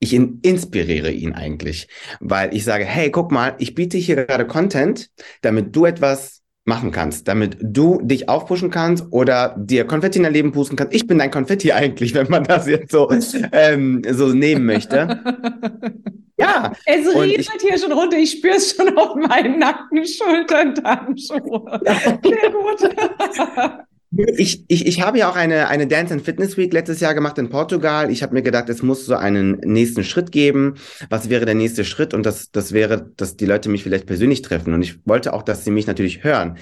ich 0.00 0.14
in, 0.14 0.40
inspiriere 0.42 1.10
ihn 1.10 1.32
eigentlich, 1.32 1.88
weil 2.20 2.54
ich 2.54 2.64
sage, 2.64 2.84
hey, 2.84 3.10
guck 3.10 3.32
mal, 3.32 3.56
ich 3.58 3.74
biete 3.74 3.98
hier 3.98 4.16
gerade 4.16 4.46
Content, 4.46 5.10
damit 5.42 5.74
du 5.74 5.84
etwas 5.84 6.37
machen 6.68 6.92
kannst, 6.92 7.26
damit 7.26 7.56
du 7.60 8.00
dich 8.02 8.28
aufpushen 8.28 8.70
kannst 8.70 9.06
oder 9.10 9.56
dir 9.58 9.84
Konfetti 9.84 10.18
in 10.18 10.24
dein 10.24 10.32
Leben 10.32 10.52
pusten 10.52 10.76
kannst. 10.76 10.94
Ich 10.94 11.06
bin 11.06 11.18
dein 11.18 11.32
Konfetti 11.32 11.72
eigentlich, 11.72 12.14
wenn 12.14 12.28
man 12.28 12.44
das 12.44 12.68
jetzt 12.68 12.92
so, 12.92 13.10
ähm, 13.52 14.02
so 14.08 14.28
nehmen 14.28 14.64
möchte. 14.64 15.20
Ja. 16.40 16.72
Es 16.86 17.04
rieselt 17.16 17.60
hier 17.60 17.76
schon 17.76 17.90
runter. 17.90 18.16
Ich 18.16 18.30
spüre 18.30 18.54
es 18.54 18.72
schon 18.72 18.96
auf 18.96 19.16
meinen 19.16 19.58
nackten 19.58 20.06
Schultern, 20.06 20.72
Tanzschuhe. 20.72 21.80
Sehr 21.82 22.50
gut. 22.52 22.94
Ich, 24.10 24.64
ich, 24.68 24.86
ich 24.86 25.02
habe 25.02 25.18
ja 25.18 25.30
auch 25.30 25.36
eine, 25.36 25.68
eine 25.68 25.86
Dance 25.86 26.14
and 26.14 26.24
Fitness 26.24 26.56
Week 26.56 26.72
letztes 26.72 27.00
Jahr 27.00 27.14
gemacht 27.14 27.36
in 27.36 27.50
Portugal. 27.50 28.10
Ich 28.10 28.22
habe 28.22 28.32
mir 28.32 28.42
gedacht, 28.42 28.70
es 28.70 28.82
muss 28.82 29.04
so 29.04 29.14
einen 29.14 29.58
nächsten 29.60 30.02
Schritt 30.02 30.32
geben. 30.32 30.76
Was 31.10 31.28
wäre 31.28 31.44
der 31.44 31.54
nächste 31.54 31.84
Schritt? 31.84 32.14
Und 32.14 32.24
das, 32.24 32.50
das 32.50 32.72
wäre, 32.72 33.10
dass 33.16 33.36
die 33.36 33.44
Leute 33.44 33.68
mich 33.68 33.82
vielleicht 33.82 34.06
persönlich 34.06 34.40
treffen. 34.40 34.72
Und 34.72 34.80
ich 34.80 34.98
wollte 35.06 35.34
auch, 35.34 35.42
dass 35.42 35.64
sie 35.64 35.70
mich 35.70 35.86
natürlich 35.86 36.24
hören. 36.24 36.56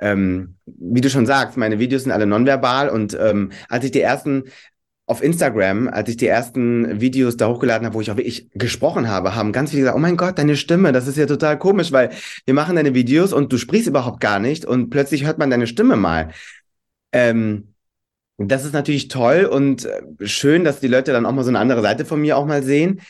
Ähm, 0.00 0.56
wie 0.66 1.00
du 1.00 1.08
schon 1.08 1.26
sagst, 1.26 1.56
meine 1.56 1.78
Videos 1.78 2.02
sind 2.02 2.12
alle 2.12 2.26
nonverbal. 2.26 2.88
Und 2.88 3.16
ähm, 3.20 3.52
als 3.68 3.84
ich 3.84 3.92
die 3.92 4.00
ersten 4.00 4.44
auf 5.06 5.22
Instagram, 5.22 5.88
als 5.88 6.10
ich 6.10 6.18
die 6.18 6.26
ersten 6.26 7.00
Videos 7.00 7.36
da 7.38 7.48
hochgeladen 7.48 7.86
habe, 7.86 7.94
wo 7.94 8.00
ich 8.02 8.10
auch 8.10 8.18
wirklich 8.18 8.50
gesprochen 8.52 9.08
habe, 9.08 9.34
haben 9.34 9.52
ganz 9.52 9.70
viele 9.70 9.82
gesagt, 9.82 9.96
oh 9.96 10.00
mein 10.00 10.18
Gott, 10.18 10.38
deine 10.38 10.54
Stimme, 10.54 10.92
das 10.92 11.06
ist 11.06 11.16
ja 11.16 11.24
total 11.24 11.58
komisch, 11.58 11.92
weil 11.92 12.10
wir 12.44 12.52
machen 12.52 12.76
deine 12.76 12.92
Videos 12.92 13.32
und 13.32 13.50
du 13.50 13.56
sprichst 13.56 13.88
überhaupt 13.88 14.20
gar 14.20 14.38
nicht 14.38 14.66
und 14.66 14.90
plötzlich 14.90 15.24
hört 15.24 15.38
man 15.38 15.48
deine 15.48 15.66
Stimme 15.66 15.96
mal. 15.96 16.28
Ähm, 17.12 17.74
das 18.38 18.64
ist 18.64 18.72
natürlich 18.72 19.08
toll 19.08 19.44
und 19.44 19.84
äh, 19.84 20.02
schön, 20.26 20.64
dass 20.64 20.80
die 20.80 20.88
Leute 20.88 21.12
dann 21.12 21.26
auch 21.26 21.32
mal 21.32 21.42
so 21.42 21.50
eine 21.50 21.58
andere 21.58 21.82
Seite 21.82 22.04
von 22.04 22.20
mir 22.20 22.36
auch 22.36 22.46
mal 22.46 22.62
sehen. 22.62 23.00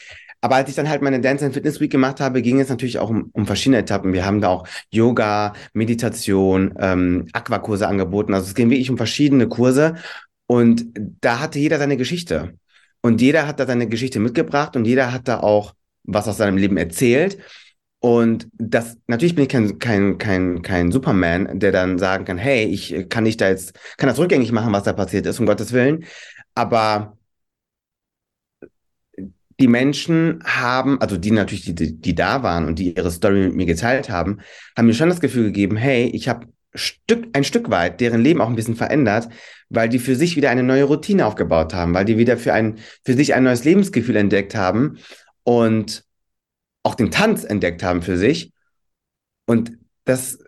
Aber 0.41 0.55
als 0.57 0.71
ich 0.71 0.77
dann 0.77 0.89
halt 0.89 1.03
meine 1.03 1.21
Dance 1.21 1.45
and 1.45 1.53
Fitness 1.53 1.81
Week 1.81 1.91
gemacht 1.91 2.21
habe, 2.21 2.43
ging 2.43 2.61
es 2.61 2.69
natürlich 2.69 2.99
auch 2.99 3.11
um, 3.11 3.31
um 3.33 3.47
verschiedene 3.47 3.79
Etappen. 3.79 4.13
Wir 4.13 4.25
haben 4.25 4.41
da 4.41 4.49
auch 4.49 4.69
Yoga, 4.91 5.53
Meditation, 5.73 6.75
ähm, 6.79 7.27
Aquakurse 7.33 7.89
angeboten. 7.89 8.35
Also 8.35 8.47
es 8.47 8.55
ging 8.55 8.71
wirklich 8.71 8.91
um 8.91 8.97
verschiedene 8.97 9.49
Kurse. 9.49 9.97
Und 10.47 10.87
da 11.21 11.41
hatte 11.41 11.59
jeder 11.59 11.79
seine 11.79 11.97
Geschichte. 11.97 12.55
Und 13.01 13.21
jeder 13.21 13.47
hat 13.47 13.61
da 13.61 13.67
seine 13.67 13.89
Geschichte 13.89 14.21
mitgebracht 14.21 14.77
und 14.77 14.85
jeder 14.85 15.13
hat 15.13 15.29
da 15.29 15.41
auch 15.41 15.75
was 16.05 16.27
aus 16.29 16.39
seinem 16.39 16.57
Leben 16.57 16.77
erzählt. 16.77 17.39
Und 18.01 18.49
das, 18.53 18.97
natürlich 19.09 19.35
bin 19.35 19.45
ich 19.45 19.49
kein, 19.51 19.79
kein, 19.79 20.19
kein, 20.19 20.63
kein 20.63 20.93
Superman, 20.93 21.59
der 21.59 21.73
dann 21.73 21.99
sagen 21.99 22.25
kann, 22.25 22.39
hey, 22.39 22.65
ich 22.65 23.09
kann 23.09 23.25
nicht 23.25 23.41
da 23.41 23.49
jetzt, 23.49 23.75
kann 23.97 24.09
das 24.09 24.19
rückgängig 24.19 24.53
machen, 24.53 24.73
was 24.73 24.85
da 24.85 24.93
passiert 24.93 25.27
ist, 25.27 25.41
um 25.41 25.47
Gottes 25.47 25.73
Willen. 25.73 26.05
Aber 26.55 27.19
die 29.61 29.69
Menschen 29.69 30.41
haben, 30.45 31.01
also 31.01 31.17
die 31.17 31.33
natürlich, 31.33 31.75
die, 31.75 32.01
die 32.01 32.15
da 32.15 32.43
waren 32.43 32.67
und 32.67 32.79
die 32.79 32.97
ihre 32.97 33.11
Story 33.11 33.41
mit 33.49 33.57
mir 33.57 33.67
geteilt 33.67 34.09
haben, 34.09 34.39
haben 34.77 34.87
mir 34.87 34.95
schon 34.95 35.09
das 35.09 35.21
Gefühl 35.21 35.47
gegeben, 35.47 35.77
hey, 35.77 36.07
ich 36.07 36.29
habe 36.29 36.47
Stück, 36.75 37.27
ein 37.33 37.45
Stück 37.45 37.71
weit 37.71 38.01
deren 38.01 38.21
Leben 38.21 38.41
auch 38.41 38.49
ein 38.49 38.55
bisschen 38.55 38.77
verändert, 38.77 39.29
weil 39.69 39.89
die 39.89 39.99
für 39.99 40.15
sich 40.15 40.37
wieder 40.37 40.51
eine 40.51 40.63
neue 40.63 40.85
Routine 40.85 41.27
aufgebaut 41.27 41.75
haben, 41.75 41.95
weil 41.95 42.05
die 42.05 42.19
wieder 42.19 42.37
für 42.37 42.53
ein, 42.53 42.77
für 43.05 43.15
sich 43.15 43.35
ein 43.35 43.43
neues 43.45 43.65
Lebensgefühl 43.65 44.17
entdeckt 44.17 44.55
haben 44.55 44.99
und 45.43 46.05
auch 46.89 46.95
den 46.95 47.11
Tanz 47.11 47.45
entdeckt 47.45 47.83
haben 47.83 48.01
für 48.01 48.17
sich. 48.17 48.53
Und 49.47 49.73
das, 50.07 50.39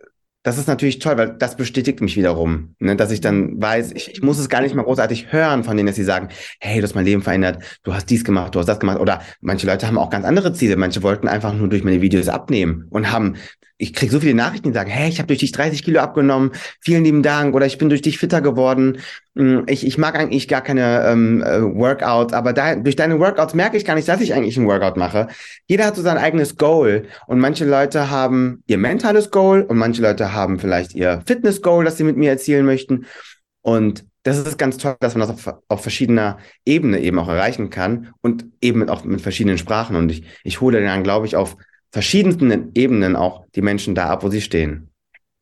das 0.43 0.57
ist 0.57 0.69
natürlich 0.69 0.99
toll, 0.99 1.19
weil 1.19 1.37
das 1.37 1.57
bestätigt 1.59 2.01
mich 2.01 2.17
wiederum, 2.17 2.75
ne, 2.79 2.97
dass 2.97 3.11
ich 3.11 3.21
dann 3.21 3.61
weiß, 3.61 3.93
ich, 3.93 4.13
ich 4.13 4.23
muss 4.23 4.39
es 4.39 4.49
gar 4.49 4.63
nicht 4.63 4.75
mal 4.75 4.85
großartig 4.85 5.33
hören 5.33 5.65
von 5.65 5.77
denen, 5.77 5.87
dass 5.87 5.97
sie 5.97 6.05
sagen, 6.05 6.31
hey, 6.59 6.79
du 6.79 6.85
hast 6.85 6.95
mein 6.95 7.05
Leben 7.05 7.21
verändert, 7.21 7.63
du 7.83 7.93
hast 7.93 8.09
dies 8.09 8.25
gemacht, 8.25 8.55
du 8.55 8.59
hast 8.59 8.67
das 8.67 8.81
gemacht. 8.81 9.01
Oder 9.01 9.21
manche 9.43 9.67
Leute 9.67 9.87
haben 9.87 9.99
auch 9.99 10.09
ganz 10.09 10.25
andere 10.25 10.55
Ziele. 10.55 10.77
Manche 10.77 11.03
wollten 11.03 11.29
einfach 11.29 11.53
nur 11.53 11.69
durch 11.69 11.85
meine 11.85 12.01
Videos 12.01 12.29
abnehmen 12.29 12.87
und 12.89 13.13
haben 13.13 13.37
ich 13.81 13.95
kriege 13.95 14.13
so 14.13 14.21
viele 14.21 14.35
Nachrichten, 14.35 14.69
die 14.69 14.75
sagen, 14.75 14.91
hey, 14.91 15.09
ich 15.09 15.19
habe 15.19 15.29
durch 15.29 15.41
dich 15.41 15.53
30 15.53 15.83
Kilo 15.83 16.01
abgenommen, 16.01 16.53
vielen 16.81 17.03
lieben 17.03 17.23
Dank, 17.23 17.55
oder 17.55 17.67
ich 17.67 17.79
bin 17.79 17.89
durch 17.89 18.03
dich 18.03 18.19
fitter 18.19 18.43
geworden. 18.43 18.99
Hm, 19.35 19.65
ich, 19.69 19.87
ich 19.87 19.97
mag 19.97 20.17
eigentlich 20.17 20.49
gar 20.49 20.61
keine 20.61 21.07
ähm, 21.07 21.43
äh, 21.43 21.63
Workouts, 21.63 22.35
aber 22.35 22.53
da, 22.53 22.75
durch 22.77 22.97
deine 22.97 23.19
Workouts 23.19 23.55
merke 23.55 23.77
ich 23.77 23.85
gar 23.85 23.95
nicht, 23.95 24.07
dass 24.07 24.21
ich 24.21 24.35
eigentlich 24.35 24.59
ein 24.59 24.67
Workout 24.67 24.97
mache. 24.97 25.29
Jeder 25.67 25.87
hat 25.87 25.97
so 25.97 26.03
sein 26.03 26.19
eigenes 26.19 26.57
Goal 26.57 27.07
und 27.27 27.39
manche 27.39 27.65
Leute 27.65 28.11
haben 28.11 28.63
ihr 28.67 28.79
mentales 28.79 29.31
Goal 29.31 29.63
und 29.63 29.79
manche 29.79 30.03
Leute 30.03 30.35
haben 30.35 30.59
vielleicht 30.59 30.95
ihr 30.95 31.23
Fitness-Goal, 31.27 31.85
das 31.85 31.97
sie 31.97 32.05
mit 32.05 32.17
mir 32.17 32.31
erzielen 32.31 32.67
möchten. 32.67 33.07
Und 33.63 34.05
das 34.23 34.37
ist 34.37 34.59
ganz 34.59 34.77
toll, 34.77 34.97
dass 35.01 35.15
man 35.15 35.27
das 35.27 35.47
auf, 35.47 35.59
auf 35.69 35.83
verschiedener 35.83 36.39
Ebene 36.67 37.01
eben 37.01 37.19
auch 37.19 37.29
erreichen 37.29 37.71
kann 37.71 38.13
und 38.21 38.45
eben 38.61 38.87
auch 38.91 39.05
mit 39.05 39.23
verschiedenen 39.23 39.57
Sprachen. 39.57 39.97
Und 39.97 40.13
ich, 40.13 40.25
ich 40.45 40.61
hole 40.61 40.83
dann, 40.83 41.03
glaube 41.03 41.27
ich, 41.27 41.37
auf 41.37 41.57
verschiedensten 41.91 42.73
Ebenen 42.75 43.17
auch 43.17 43.47
die 43.55 43.63
Menschen 43.63 43.95
da 43.95 44.09
ab, 44.09 44.23
wo 44.23 44.29
sie 44.29 44.41
stehen. 44.41 44.90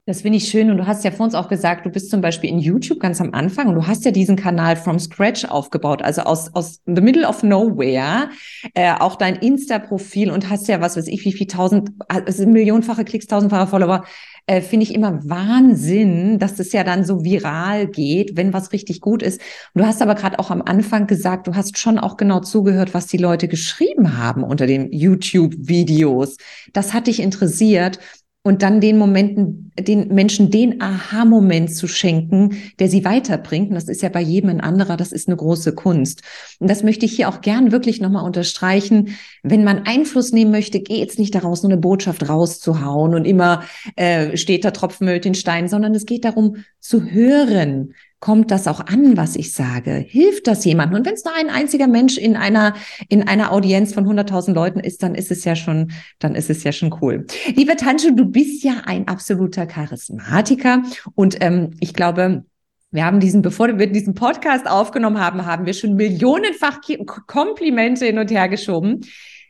Das 0.09 0.23
finde 0.23 0.39
ich 0.39 0.49
schön. 0.49 0.71
Und 0.71 0.79
du 0.79 0.87
hast 0.87 1.05
ja 1.05 1.11
vor 1.11 1.27
uns 1.27 1.35
auch 1.35 1.51
gesagt, 1.51 1.85
du 1.85 1.91
bist 1.91 2.11
zum 2.11 2.23
Beispiel 2.23 2.49
in 2.49 2.59
YouTube 2.59 2.99
ganz 2.99 3.21
am 3.21 3.35
Anfang 3.35 3.69
und 3.69 3.75
du 3.75 3.87
hast 3.87 4.07
ja 4.07 4.11
diesen 4.11 4.37
Kanal 4.37 4.75
from 4.75 4.99
scratch 4.99 5.45
aufgebaut, 5.45 6.01
also 6.01 6.23
aus, 6.23 6.55
aus 6.55 6.81
the 6.87 7.03
middle 7.03 7.29
of 7.29 7.43
nowhere, 7.43 8.31
äh, 8.73 8.95
auch 8.99 9.17
dein 9.17 9.37
Insta-Profil 9.37 10.31
und 10.31 10.49
hast 10.49 10.67
ja, 10.67 10.81
was 10.81 10.97
weiß 10.97 11.09
ich, 11.09 11.27
wie 11.27 11.33
viel 11.33 11.47
tausend, 11.47 11.91
also 12.09 12.47
millionenfache 12.47 13.05
Klicks, 13.05 13.27
tausendfache 13.27 13.67
Follower. 13.67 14.03
Äh, 14.47 14.63
finde 14.63 14.85
ich 14.85 14.95
immer 14.95 15.29
Wahnsinn, 15.29 16.39
dass 16.39 16.55
das 16.55 16.73
ja 16.73 16.83
dann 16.83 17.05
so 17.05 17.23
viral 17.23 17.87
geht, 17.87 18.35
wenn 18.35 18.55
was 18.55 18.73
richtig 18.73 19.03
gut 19.03 19.23
ist. 19.23 19.43
Und 19.75 19.83
du 19.83 19.87
hast 19.87 20.01
aber 20.01 20.15
gerade 20.15 20.39
auch 20.39 20.51
am 20.51 20.63
Anfang 20.63 21.07
gesagt, 21.07 21.49
du 21.49 21.55
hast 21.55 21.77
schon 21.77 21.99
auch 21.99 22.17
genau 22.17 22.41
zugehört, 22.41 22.95
was 22.95 23.09
die 23.09 23.19
Leute 23.19 23.47
geschrieben 23.47 24.17
haben 24.17 24.43
unter 24.43 24.67
den 24.67 24.91
YouTube-Videos. 24.91 26.39
Das 26.73 26.95
hat 26.95 27.09
dich 27.09 27.21
interessiert 27.21 27.99
und 28.43 28.63
dann 28.63 28.81
den 28.81 28.99
Momenten, 28.99 29.73
den 29.79 30.09
Menschen 30.15 30.51
den 30.51 30.81
Aha-Moment 30.81 31.75
zu 31.75 31.87
schenken, 31.87 32.57
der 32.79 32.89
sie 32.89 33.05
weiterbringt. 33.05 33.69
Und 33.69 33.75
das 33.75 33.89
ist 33.89 34.03
ja 34.03 34.09
bei 34.09 34.21
jedem 34.21 34.51
ein 34.51 34.61
anderer, 34.61 34.97
das 34.97 35.13
ist 35.13 35.29
eine 35.29 35.37
große 35.37 35.75
Kunst. 35.75 36.23
Und 36.59 36.71
das 36.71 36.83
möchte 36.83 37.05
ich 37.05 37.13
hier 37.13 37.29
auch 37.29 37.41
gern 37.41 37.73
wirklich 37.73 38.01
nochmal 38.01 38.25
unterstreichen. 38.25 39.17
Wenn 39.43 39.65
man 39.65 39.87
Einfluss 39.87 40.33
nehmen 40.33 40.51
möchte, 40.51 40.81
geht 40.81 41.11
es 41.11 41.19
nicht 41.19 41.35
daraus, 41.35 41.63
nur 41.63 41.73
eine 41.73 41.81
Botschaft 41.81 42.29
rauszuhauen 42.29 43.15
und 43.15 43.25
immer 43.25 43.65
äh, 43.97 44.37
steht 44.37 44.65
da 44.65 44.71
Tropfen 44.71 45.07
den 45.21 45.35
Stein, 45.35 45.69
sondern 45.69 45.95
es 45.95 46.07
geht 46.07 46.25
darum 46.25 46.57
zu 46.81 47.05
hören, 47.05 47.95
kommt 48.21 48.51
das 48.51 48.67
auch 48.67 48.81
an, 48.81 49.17
was 49.17 49.37
ich 49.37 49.53
sage? 49.53 49.93
Hilft 49.93 50.47
das 50.47 50.65
jemandem? 50.65 50.99
Und 50.99 51.07
wenn 51.07 51.15
es 51.15 51.25
nur 51.25 51.35
ein 51.35 51.51
einziger 51.51 51.87
Mensch 51.87 52.19
in 52.19 52.37
einer, 52.37 52.75
in 53.09 53.29
einer 53.29 53.53
Audienz 53.53 53.95
von 53.95 54.07
100.000 54.07 54.55
Leuten 54.55 54.81
ist, 54.81 55.03
dann 55.03 55.15
ist 55.15 55.31
es 55.31 55.45
ja 55.45 55.55
schon, 55.55 55.93
dann 56.19 56.35
ist 56.35 56.51
es 56.51 56.65
ja 56.65 56.73
schon 56.73 56.95
cool. 57.01 57.27
Liebe 57.55 57.77
Tanju, 57.77 58.15
du 58.15 58.25
bist 58.25 58.65
ja 58.65 58.83
ein 58.87 59.07
absoluter 59.07 59.67
Charismatiker 59.67 60.83
und 61.15 61.37
ähm, 61.41 61.71
ich 61.81 61.95
glaube, 61.95 62.45
wir 62.91 63.05
haben 63.05 63.21
diesen, 63.21 63.43
bevor 63.43 63.79
wir 63.79 63.87
diesen 63.87 64.15
Podcast 64.15 64.69
aufgenommen 64.69 65.21
haben, 65.21 65.45
haben 65.45 65.67
wir 65.67 65.75
schon 65.75 65.95
millionenfach 65.95 66.81
Komplimente 67.27 68.07
hin 68.07 68.19
und 68.19 68.31
her 68.31 68.49
geschoben. 68.49 69.03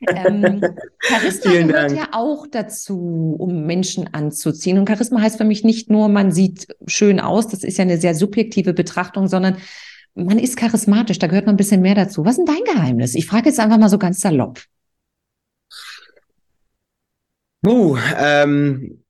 Ähm, 0.07 0.63
Charisma 1.01 1.53
gehört 1.53 1.93
ja 1.93 2.09
auch 2.13 2.47
dazu, 2.47 3.37
um 3.39 3.67
Menschen 3.67 4.13
anzuziehen. 4.15 4.79
Und 4.79 4.89
Charisma 4.89 5.21
heißt 5.21 5.39
für 5.39 5.45
mich 5.45 5.65
nicht 5.65 5.91
nur, 5.91 6.09
man 6.09 6.31
sieht 6.31 6.69
schön 6.87 7.21
aus, 7.21 7.49
das 7.49 7.65
ist 7.65 7.79
ja 7.79 7.83
eine 7.83 7.99
sehr 7.99 8.15
subjektive 8.15 8.73
Betrachtung, 8.75 9.29
sondern 9.29 9.57
man 10.15 10.39
ist 10.39 10.57
charismatisch, 10.57 11.19
da 11.19 11.27
gehört 11.27 11.47
noch 11.47 11.53
ein 11.53 11.59
bisschen 11.59 11.81
mehr 11.81 11.95
dazu. 11.95 12.25
Was 12.25 12.39
ist 12.39 12.47
denn 12.47 12.55
dein 12.55 12.75
Geheimnis? 12.75 13.15
Ich 13.15 13.27
frage 13.27 13.49
jetzt 13.49 13.61
einfach 13.61 13.79
mal 13.79 13.89
so 13.89 13.99
ganz 13.99 14.21
salopp. 14.21 14.61
Uh, 17.67 17.97
ähm, 18.17 19.05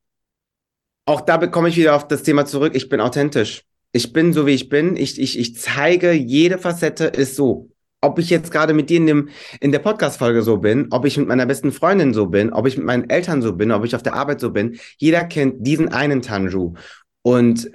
auch 1.07 1.21
da 1.21 1.37
bekomme 1.37 1.69
ich 1.69 1.77
wieder 1.77 1.95
auf 1.95 2.09
das 2.09 2.23
Thema 2.23 2.47
zurück. 2.47 2.75
Ich 2.75 2.89
bin 2.89 3.01
authentisch. 3.01 3.65
Ich 3.93 4.13
bin 4.13 4.33
so, 4.33 4.47
wie 4.47 4.53
ich 4.53 4.69
bin. 4.69 4.97
Ich, 4.97 5.19
ich, 5.19 5.39
ich 5.39 5.57
zeige, 5.57 6.13
jede 6.13 6.59
Facette 6.59 7.05
ist 7.05 7.37
so 7.37 7.71
ob 8.01 8.19
ich 8.19 8.31
jetzt 8.31 8.53
gerade 8.53 8.75
mit 8.75 8.91
dir 8.91 8.99
in, 8.99 9.07
dem, 9.07 9.29
in 9.61 9.73
der 9.73 9.81
Podcast-Folge 9.81 10.43
so 10.43 10.59
bin, 10.59 10.89
ob 10.91 11.05
ich 11.05 11.17
mit 11.17 11.27
meiner 11.27 11.47
besten 11.47 11.73
Freundin 11.73 12.15
so 12.15 12.27
bin, 12.27 12.53
ob 12.53 12.67
ich 12.67 12.77
mit 12.77 12.87
meinen 12.87 13.11
Eltern 13.11 13.43
so 13.43 13.55
bin, 13.55 13.73
ob 13.73 13.85
ich 13.85 13.97
auf 13.97 14.03
der 14.03 14.15
Arbeit 14.15 14.41
so 14.41 14.51
bin, 14.51 14.79
jeder 14.99 15.25
kennt 15.25 15.67
diesen 15.67 15.89
einen 15.89 16.23
Tanju. 16.23 16.75
Und 17.23 17.71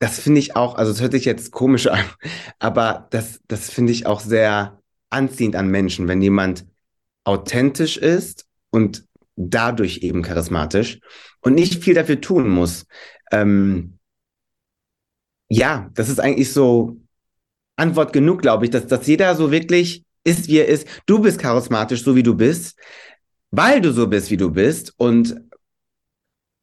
das 0.00 0.20
finde 0.20 0.40
ich 0.40 0.56
auch, 0.56 0.74
also 0.74 0.90
es 0.92 1.00
hört 1.00 1.12
sich 1.12 1.24
jetzt 1.24 1.52
komisch 1.52 1.86
an, 1.86 2.04
aber 2.58 3.06
das, 3.10 3.40
das 3.46 3.70
finde 3.70 3.92
ich 3.92 4.06
auch 4.06 4.20
sehr 4.20 4.80
anziehend 5.10 5.56
an 5.56 5.68
Menschen, 5.68 6.08
wenn 6.08 6.20
jemand 6.20 6.66
authentisch 7.24 7.96
ist 7.96 8.46
und 8.70 9.06
dadurch 9.36 9.98
eben 9.98 10.22
charismatisch 10.22 11.00
und 11.40 11.54
nicht 11.54 11.82
viel 11.82 11.94
dafür 11.94 12.20
tun 12.20 12.48
muss. 12.48 12.86
Ähm, 13.32 13.98
ja, 15.48 15.90
das 15.94 16.08
ist 16.08 16.20
eigentlich 16.20 16.52
so 16.52 17.00
Antwort 17.76 18.12
genug, 18.12 18.42
glaube 18.42 18.64
ich, 18.64 18.70
dass, 18.70 18.86
dass 18.86 19.06
jeder 19.06 19.34
so 19.34 19.50
wirklich 19.50 20.04
ist, 20.24 20.48
wie 20.48 20.58
er 20.58 20.68
ist. 20.68 20.86
Du 21.06 21.18
bist 21.20 21.38
charismatisch, 21.38 22.02
so 22.02 22.16
wie 22.16 22.22
du 22.22 22.34
bist, 22.34 22.78
weil 23.50 23.80
du 23.80 23.92
so 23.92 24.06
bist, 24.06 24.30
wie 24.30 24.36
du 24.36 24.50
bist 24.50 24.94
und 24.96 25.36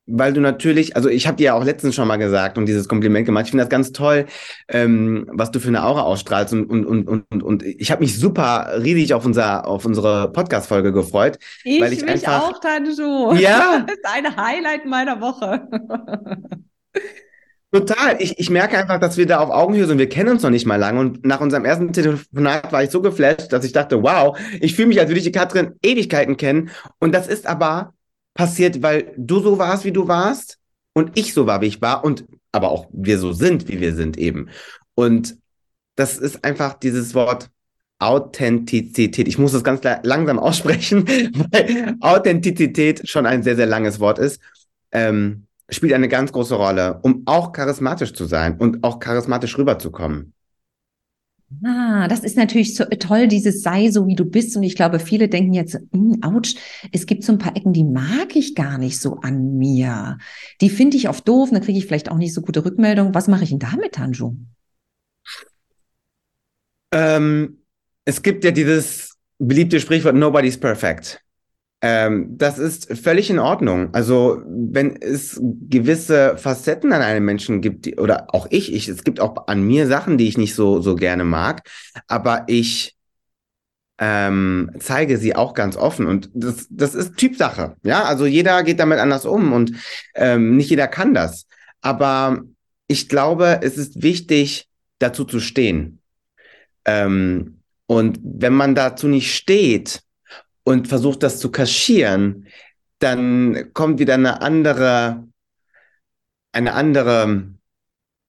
weil 0.08 0.34
du 0.34 0.42
natürlich, 0.42 0.96
also 0.96 1.10
ich 1.10 1.28
habe 1.28 1.38
dir 1.38 1.46
ja 1.46 1.54
auch 1.54 1.64
letztens 1.64 1.96
schon 1.96 2.08
mal 2.08 2.18
gesagt 2.18 2.58
und 2.58 2.66
dieses 2.66 2.88
Kompliment 2.88 3.26
gemacht. 3.26 3.46
Ich 3.46 3.52
finde 3.52 3.64
das 3.64 3.70
ganz 3.70 3.92
toll, 3.92 4.26
ähm, 4.68 5.28
was 5.32 5.52
du 5.52 5.60
für 5.60 5.70
eine 5.70 5.86
Aura 5.86 6.02
ausstrahlst 6.02 6.54
und 6.54 6.70
und 6.70 6.86
und 6.86 7.08
und, 7.08 7.44
und 7.44 7.64
ich 7.64 7.92
habe 7.92 8.02
mich 8.02 8.20
super 8.20 8.74
riesig 8.84 9.14
auf 9.14 9.26
unser 9.26 9.68
auf 9.68 9.86
unsere 9.86 10.32
Podcast 10.32 10.68
Folge 10.68 10.92
gefreut, 10.92 11.38
ich 11.64 11.80
weil 11.80 11.94
ich 11.94 12.02
mich 12.02 12.28
einfach, 12.28 12.50
auch, 12.50 12.60
Tanju. 12.60 13.34
Ja, 13.36 13.86
das 13.88 13.96
ist 13.96 14.06
ein 14.06 14.36
Highlight 14.36 14.86
meiner 14.86 15.22
Woche. 15.22 15.68
Total. 17.72 18.22
Ich, 18.22 18.38
ich 18.38 18.50
merke 18.50 18.78
einfach, 18.78 19.00
dass 19.00 19.16
wir 19.16 19.26
da 19.26 19.40
auf 19.40 19.50
Augenhöhe 19.50 19.88
sind. 19.88 19.98
Wir 19.98 20.10
kennen 20.10 20.30
uns 20.30 20.44
noch 20.44 20.50
nicht 20.50 20.66
mal 20.66 20.76
lange. 20.76 21.00
Und 21.00 21.26
nach 21.26 21.40
unserem 21.40 21.64
ersten 21.64 21.94
Telefonat 21.94 22.72
war 22.72 22.84
ich 22.84 22.90
so 22.90 23.02
geflasht, 23.02 23.54
dass 23.54 23.64
ich 23.64 23.72
dachte, 23.72 24.04
wow, 24.04 24.38
ich 24.60 24.76
fühle 24.76 24.90
mich, 24.90 25.00
als 25.00 25.10
würde 25.10 25.20
ich 25.20 25.26
die 25.26 25.32
Katrin 25.32 25.76
Ewigkeiten 25.82 26.36
kennen. 26.36 26.70
Und 27.00 27.14
das 27.14 27.28
ist 27.28 27.48
aber 27.48 27.94
passiert, 28.34 28.82
weil 28.82 29.14
du 29.18 29.40
so 29.40 29.58
warst, 29.58 29.86
wie 29.86 29.92
du 29.92 30.08
warst 30.08 30.58
und 30.94 31.18
ich 31.18 31.34
so 31.34 31.48
war, 31.48 31.62
wie 31.62 31.68
ich 31.68 31.82
war 31.82 32.04
und 32.04 32.26
aber 32.52 32.70
auch 32.70 32.88
wir 32.92 33.18
so 33.18 33.32
sind, 33.32 33.70
wie 33.70 33.80
wir 33.80 33.96
sind 33.96 34.18
eben. 34.18 34.50
Und 34.96 35.38
das 35.96 36.18
ist 36.18 36.44
einfach 36.44 36.74
dieses 36.74 37.14
Wort 37.14 37.50
Authentizität. 38.00 39.28
Ich 39.28 39.38
muss 39.38 39.52
das 39.52 39.64
ganz 39.64 39.82
langsam 40.04 40.40
aussprechen, 40.40 41.08
weil 41.52 41.96
Authentizität 42.02 43.08
schon 43.08 43.26
ein 43.26 43.44
sehr, 43.44 43.56
sehr 43.56 43.68
langes 43.68 44.00
Wort 44.00 44.20
ist. 44.20 44.42
Ähm, 44.92 45.46
spielt 45.72 45.94
eine 45.94 46.08
ganz 46.08 46.32
große 46.32 46.56
Rolle, 46.56 47.00
um 47.02 47.24
auch 47.26 47.52
charismatisch 47.52 48.14
zu 48.14 48.26
sein 48.26 48.58
und 48.58 48.84
auch 48.84 49.00
charismatisch 49.00 49.58
rüberzukommen. 49.58 50.34
Ah, 51.66 52.08
das 52.08 52.22
ist 52.22 52.38
natürlich 52.38 52.76
so 52.76 52.86
toll, 52.86 53.28
dieses 53.28 53.62
sei 53.62 53.92
so 53.92 54.08
wie 54.08 54.16
du 54.16 54.24
bist. 54.24 54.56
Und 54.56 54.64
ich 54.64 54.76
glaube, 54.76 55.00
viele 55.00 55.28
denken 55.28 55.54
jetzt, 55.54 55.78
hm, 55.92 56.20
ouch, 56.24 56.56
es 56.92 57.06
gibt 57.06 57.24
so 57.24 57.34
ein 57.34 57.40
paar 57.40 57.56
Ecken, 57.58 57.74
die 57.74 57.84
mag 57.84 58.36
ich 58.36 58.56
gar 58.56 58.78
nicht 58.78 59.00
so 59.00 59.18
an 59.18 59.58
mir. 59.58 60.18
Die 60.62 60.70
finde 60.70 60.98
ich 60.98 61.10
oft 61.10 61.28
doof, 61.28 61.50
dann 61.52 61.62
kriege 61.62 61.78
ich 61.78 61.86
vielleicht 61.86 62.10
auch 62.10 62.18
nicht 62.18 62.34
so 62.34 62.42
gute 62.42 62.64
Rückmeldung. 62.64 63.14
Was 63.14 63.28
mache 63.28 63.44
ich 63.44 63.50
denn 63.50 63.60
damit, 63.60 63.94
Tanju? 63.94 64.36
Ähm, 66.94 67.58
es 68.06 68.22
gibt 68.22 68.44
ja 68.44 68.52
dieses 68.52 69.18
beliebte 69.38 69.80
Sprichwort, 69.80 70.16
nobody's 70.16 70.58
perfect. 70.58 71.22
Ähm, 71.84 72.38
das 72.38 72.60
ist 72.60 72.96
völlig 72.96 73.30
in 73.32 73.40
Ordnung. 73.40 73.90
Also 73.94 74.42
wenn 74.46 75.02
es 75.02 75.40
gewisse 75.42 76.38
Facetten 76.38 76.94
an 76.94 77.02
einem 77.02 77.26
Menschen 77.26 77.62
gibt, 77.62 77.86
die, 77.86 77.96
oder 77.96 78.28
auch 78.34 78.48
ich, 78.52 78.72
ich, 78.72 78.88
es 78.88 79.04
gibt 79.04 79.20
auch 79.20 79.48
an 79.48 79.64
mir 79.64 79.88
Sachen, 79.88 80.18
die 80.18 80.28
ich 80.28 80.38
nicht 80.38 80.54
so, 80.54 80.80
so 80.80 80.96
gerne 80.96 81.24
mag, 81.24 81.68
aber 82.08 82.44
ich 82.48 82.96
ähm, 83.98 84.72
zeige 84.80 85.18
sie 85.18 85.36
auch 85.36 85.54
ganz 85.56 85.76
offen 85.76 86.06
und 86.06 86.30
das, 86.34 86.68
das 86.70 86.94
ist 86.94 87.18
Typsache. 87.18 87.76
Ja, 87.84 88.04
also 88.04 88.26
jeder 88.28 88.62
geht 88.64 88.80
damit 88.80 89.00
anders 89.00 89.26
um 89.26 89.52
und 89.52 89.74
ähm, 90.14 90.58
nicht 90.58 90.70
jeder 90.70 90.88
kann 90.88 91.16
das. 91.16 91.48
Aber 91.82 92.42
ich 92.88 93.10
glaube, 93.10 93.60
es 93.64 93.78
ist 93.78 94.04
wichtig, 94.04 94.68
dazu 95.00 95.26
zu 95.26 95.40
stehen. 95.40 96.00
Ähm, 96.86 97.62
und 97.88 98.20
wenn 98.24 98.54
man 98.54 98.76
dazu 98.76 99.08
nicht 99.08 99.34
steht, 99.36 100.02
und 100.64 100.88
versucht 100.88 101.24
das 101.24 101.40
zu 101.40 101.52
kaschieren, 101.52 102.48
dann 103.00 103.74
kommt 103.74 104.00
wieder 104.00 104.14
eine 104.14 104.42
andere, 104.42 105.28
eine 106.52 106.74
andere, 106.74 107.50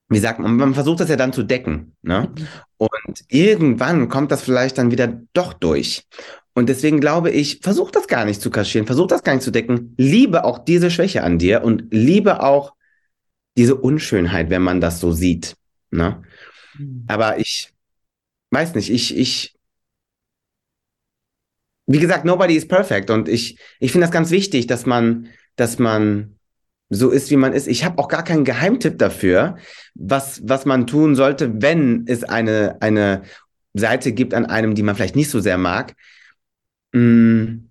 wie 0.08 0.18
sagt 0.18 0.38
man, 0.38 0.56
man 0.56 0.74
versucht 0.74 1.00
das 1.00 1.08
ja 1.08 1.16
dann 1.16 1.32
zu 1.32 1.42
decken. 1.42 1.96
Ne? 2.02 2.32
Und 2.78 3.24
irgendwann 3.28 4.08
kommt 4.08 4.32
das 4.32 4.42
vielleicht 4.42 4.78
dann 4.78 4.90
wieder 4.90 5.20
doch 5.32 5.52
durch. 5.52 6.06
Und 6.54 6.68
deswegen 6.68 7.00
glaube 7.00 7.30
ich, 7.30 7.60
versuch 7.62 7.90
das 7.90 8.06
gar 8.06 8.24
nicht 8.24 8.40
zu 8.40 8.50
kaschieren, 8.50 8.86
versuch 8.86 9.06
das 9.06 9.22
gar 9.22 9.34
nicht 9.34 9.44
zu 9.44 9.50
decken. 9.50 9.94
Liebe 9.96 10.44
auch 10.44 10.58
diese 10.58 10.90
Schwäche 10.90 11.22
an 11.22 11.38
dir 11.38 11.64
und 11.64 11.84
liebe 11.90 12.42
auch 12.42 12.74
diese 13.56 13.74
Unschönheit, 13.74 14.50
wenn 14.50 14.62
man 14.62 14.80
das 14.80 15.00
so 15.00 15.12
sieht. 15.12 15.56
Ne? 15.90 16.22
Mhm. 16.78 17.04
Aber 17.08 17.38
ich 17.38 17.72
weiß 18.50 18.74
nicht, 18.74 18.90
ich, 18.90 19.16
ich, 19.16 19.54
wie 21.86 21.98
gesagt, 21.98 22.24
nobody 22.24 22.56
is 22.56 22.66
perfect. 22.66 23.10
Und 23.10 23.28
ich, 23.28 23.58
ich 23.80 23.92
finde 23.92 24.06
das 24.06 24.12
ganz 24.12 24.30
wichtig, 24.30 24.66
dass 24.66 24.86
man, 24.86 25.28
dass 25.56 25.78
man 25.78 26.36
so 26.90 27.10
ist, 27.10 27.30
wie 27.30 27.36
man 27.36 27.52
ist. 27.52 27.68
Ich 27.68 27.84
habe 27.84 27.98
auch 27.98 28.08
gar 28.08 28.22
keinen 28.22 28.44
Geheimtipp 28.44 28.98
dafür, 28.98 29.56
was, 29.94 30.42
was 30.44 30.66
man 30.66 30.86
tun 30.86 31.14
sollte, 31.14 31.62
wenn 31.62 32.04
es 32.06 32.22
eine, 32.22 32.76
eine 32.80 33.22
Seite 33.74 34.12
gibt 34.12 34.34
an 34.34 34.46
einem, 34.46 34.74
die 34.74 34.82
man 34.82 34.94
vielleicht 34.94 35.16
nicht 35.16 35.30
so 35.30 35.40
sehr 35.40 35.58
mag. 35.58 35.94
Mm, 36.92 37.68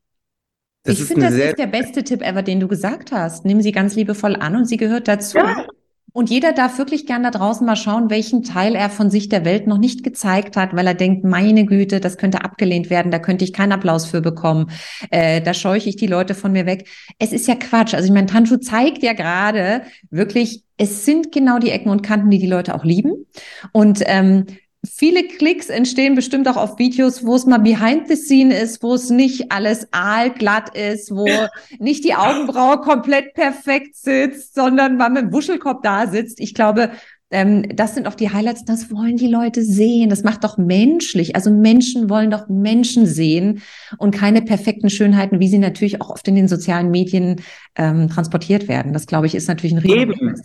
das 0.83 0.99
ich 0.99 1.05
finde, 1.05 1.27
das 1.27 1.35
ist 1.35 1.59
der 1.59 1.67
beste 1.67 2.03
Tipp 2.03 2.23
ever, 2.23 2.41
den 2.41 2.59
du 2.59 2.67
gesagt 2.67 3.11
hast. 3.11 3.45
Nimm 3.45 3.61
sie 3.61 3.71
ganz 3.71 3.95
liebevoll 3.95 4.35
an 4.35 4.55
und 4.55 4.65
sie 4.65 4.77
gehört 4.77 5.07
dazu. 5.07 5.37
Ja. 5.37 5.67
Und 6.13 6.29
jeder 6.29 6.51
darf 6.51 6.77
wirklich 6.77 7.05
gern 7.05 7.23
da 7.23 7.31
draußen 7.31 7.65
mal 7.65 7.75
schauen, 7.75 8.09
welchen 8.09 8.43
Teil 8.43 8.75
er 8.75 8.89
von 8.89 9.09
sich 9.09 9.29
der 9.29 9.45
Welt 9.45 9.67
noch 9.67 9.77
nicht 9.77 10.03
gezeigt 10.03 10.57
hat, 10.57 10.75
weil 10.75 10.87
er 10.87 10.93
denkt, 10.93 11.23
meine 11.23 11.65
Güte, 11.65 11.99
das 11.99 12.17
könnte 12.17 12.43
abgelehnt 12.43 12.89
werden, 12.89 13.11
da 13.11 13.19
könnte 13.19 13.45
ich 13.45 13.53
keinen 13.53 13.71
Applaus 13.71 14.05
für 14.05 14.21
bekommen, 14.21 14.71
äh, 15.09 15.41
da 15.41 15.53
scheuche 15.53 15.89
ich 15.89 15.95
die 15.95 16.07
Leute 16.07 16.35
von 16.35 16.51
mir 16.51 16.65
weg. 16.65 16.87
Es 17.17 17.31
ist 17.31 17.47
ja 17.47 17.55
Quatsch. 17.55 17.93
Also 17.93 18.05
ich 18.05 18.13
meine, 18.13 18.27
Tanju 18.27 18.57
zeigt 18.57 19.03
ja 19.03 19.13
gerade 19.13 19.83
wirklich, 20.09 20.63
es 20.77 21.05
sind 21.05 21.31
genau 21.31 21.59
die 21.59 21.71
Ecken 21.71 21.89
und 21.89 22.01
Kanten, 22.01 22.29
die 22.29 22.39
die 22.39 22.47
Leute 22.47 22.75
auch 22.75 22.83
lieben. 22.83 23.25
Und 23.71 24.01
ähm, 24.05 24.45
Viele 24.83 25.27
Klicks 25.27 25.69
entstehen 25.69 26.15
bestimmt 26.15 26.47
auch 26.47 26.57
auf 26.57 26.79
Videos, 26.79 27.23
wo 27.23 27.35
es 27.35 27.45
mal 27.45 27.59
behind 27.59 28.07
the 28.07 28.15
scene 28.15 28.57
ist, 28.57 28.81
wo 28.81 28.95
es 28.95 29.11
nicht 29.11 29.51
alles 29.51 29.87
aalglatt 29.91 30.75
ist, 30.75 31.11
wo 31.11 31.27
nicht 31.79 32.03
die 32.03 32.15
Augenbraue 32.15 32.79
komplett 32.81 33.35
perfekt 33.35 33.95
sitzt, 33.95 34.55
sondern 34.55 34.97
man 34.97 35.13
mit 35.13 35.21
dem 35.23 35.33
Wuschelkopf 35.33 35.81
da 35.83 36.07
sitzt. 36.07 36.39
Ich 36.39 36.55
glaube, 36.55 36.91
ähm, 37.29 37.63
das 37.75 37.93
sind 37.93 38.07
auch 38.07 38.15
die 38.15 38.31
Highlights, 38.31 38.65
das 38.65 38.91
wollen 38.91 39.17
die 39.17 39.27
Leute 39.27 39.63
sehen. 39.63 40.09
Das 40.09 40.23
macht 40.23 40.43
doch 40.43 40.57
menschlich. 40.57 41.35
Also 41.35 41.51
Menschen 41.51 42.09
wollen 42.09 42.31
doch 42.31 42.49
Menschen 42.49 43.05
sehen 43.05 43.61
und 43.97 44.15
keine 44.15 44.41
perfekten 44.41 44.89
Schönheiten, 44.89 45.39
wie 45.39 45.47
sie 45.47 45.59
natürlich 45.59 46.01
auch 46.01 46.09
oft 46.09 46.27
in 46.27 46.35
den 46.35 46.47
sozialen 46.47 46.91
Medien 46.91 47.41
ähm, 47.75 48.09
transportiert 48.09 48.67
werden. 48.67 48.93
Das, 48.93 49.05
glaube 49.05 49.27
ich, 49.27 49.35
ist 49.35 49.47
natürlich 49.47 49.73
ein 49.73 49.79
riesen 49.79 50.35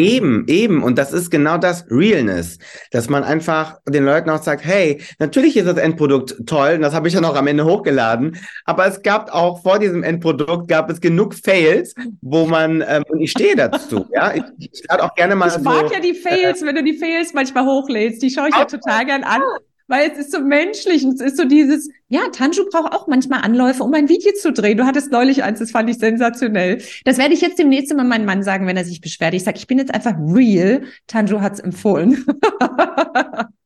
Eben, 0.00 0.44
eben. 0.48 0.82
Und 0.82 0.98
das 0.98 1.12
ist 1.12 1.30
genau 1.30 1.58
das 1.58 1.84
Realness, 1.90 2.58
dass 2.90 3.08
man 3.08 3.22
einfach 3.22 3.78
den 3.88 4.04
Leuten 4.04 4.30
auch 4.30 4.42
sagt, 4.42 4.64
hey, 4.64 5.00
natürlich 5.18 5.56
ist 5.56 5.66
das 5.66 5.76
Endprodukt 5.76 6.36
toll 6.46 6.74
und 6.76 6.82
das 6.82 6.94
habe 6.94 7.08
ich 7.08 7.14
ja 7.14 7.20
noch 7.20 7.36
am 7.36 7.46
Ende 7.46 7.64
hochgeladen, 7.64 8.38
aber 8.64 8.86
es 8.86 9.02
gab 9.02 9.32
auch 9.32 9.62
vor 9.62 9.78
diesem 9.78 10.02
Endprodukt 10.02 10.68
gab 10.68 10.90
es 10.90 11.00
genug 11.00 11.34
Fails, 11.34 11.94
wo 12.22 12.46
man, 12.46 12.82
ähm, 12.86 13.02
und 13.08 13.20
ich 13.20 13.30
stehe 13.30 13.56
dazu, 13.56 14.06
ja, 14.14 14.34
ich, 14.34 14.42
ich 14.72 14.82
lade 14.88 15.04
auch 15.04 15.14
gerne 15.14 15.36
mal 15.36 15.48
Ich 15.48 15.58
mag 15.62 15.92
ja 15.92 16.00
die 16.00 16.14
Fails, 16.14 16.62
äh, 16.62 16.66
wenn 16.66 16.76
du 16.76 16.82
die 16.82 16.96
Fails 16.96 17.34
manchmal 17.34 17.66
hochlädst, 17.66 18.22
die 18.22 18.30
schaue 18.30 18.48
ich 18.48 18.56
ja 18.56 18.64
total 18.64 19.04
gern 19.04 19.24
an 19.24 19.42
weil 19.90 20.10
es 20.10 20.18
ist 20.18 20.32
so 20.32 20.40
menschlich 20.40 21.04
und 21.04 21.14
es 21.14 21.20
ist 21.20 21.36
so 21.36 21.44
dieses, 21.44 21.90
ja, 22.08 22.20
Tanju 22.32 22.64
braucht 22.70 22.92
auch 22.92 23.08
manchmal 23.08 23.42
Anläufe, 23.42 23.82
um 23.82 23.92
ein 23.92 24.08
Video 24.08 24.32
zu 24.32 24.52
drehen. 24.52 24.78
Du 24.78 24.86
hattest 24.86 25.10
neulich 25.10 25.42
eins, 25.42 25.58
das 25.58 25.72
fand 25.72 25.90
ich 25.90 25.98
sensationell. 25.98 26.80
Das 27.04 27.18
werde 27.18 27.34
ich 27.34 27.40
jetzt 27.40 27.58
demnächst 27.58 27.90
immer 27.90 28.04
meinem 28.04 28.24
Mann 28.24 28.42
sagen, 28.42 28.66
wenn 28.66 28.76
er 28.76 28.84
sich 28.84 29.00
beschwert. 29.00 29.34
Ich 29.34 29.44
sage, 29.44 29.58
ich 29.58 29.66
bin 29.66 29.78
jetzt 29.78 29.92
einfach 29.92 30.14
real. 30.18 30.84
Tanju 31.08 31.40
hat 31.40 31.54
es 31.54 31.60
empfohlen. 31.60 32.24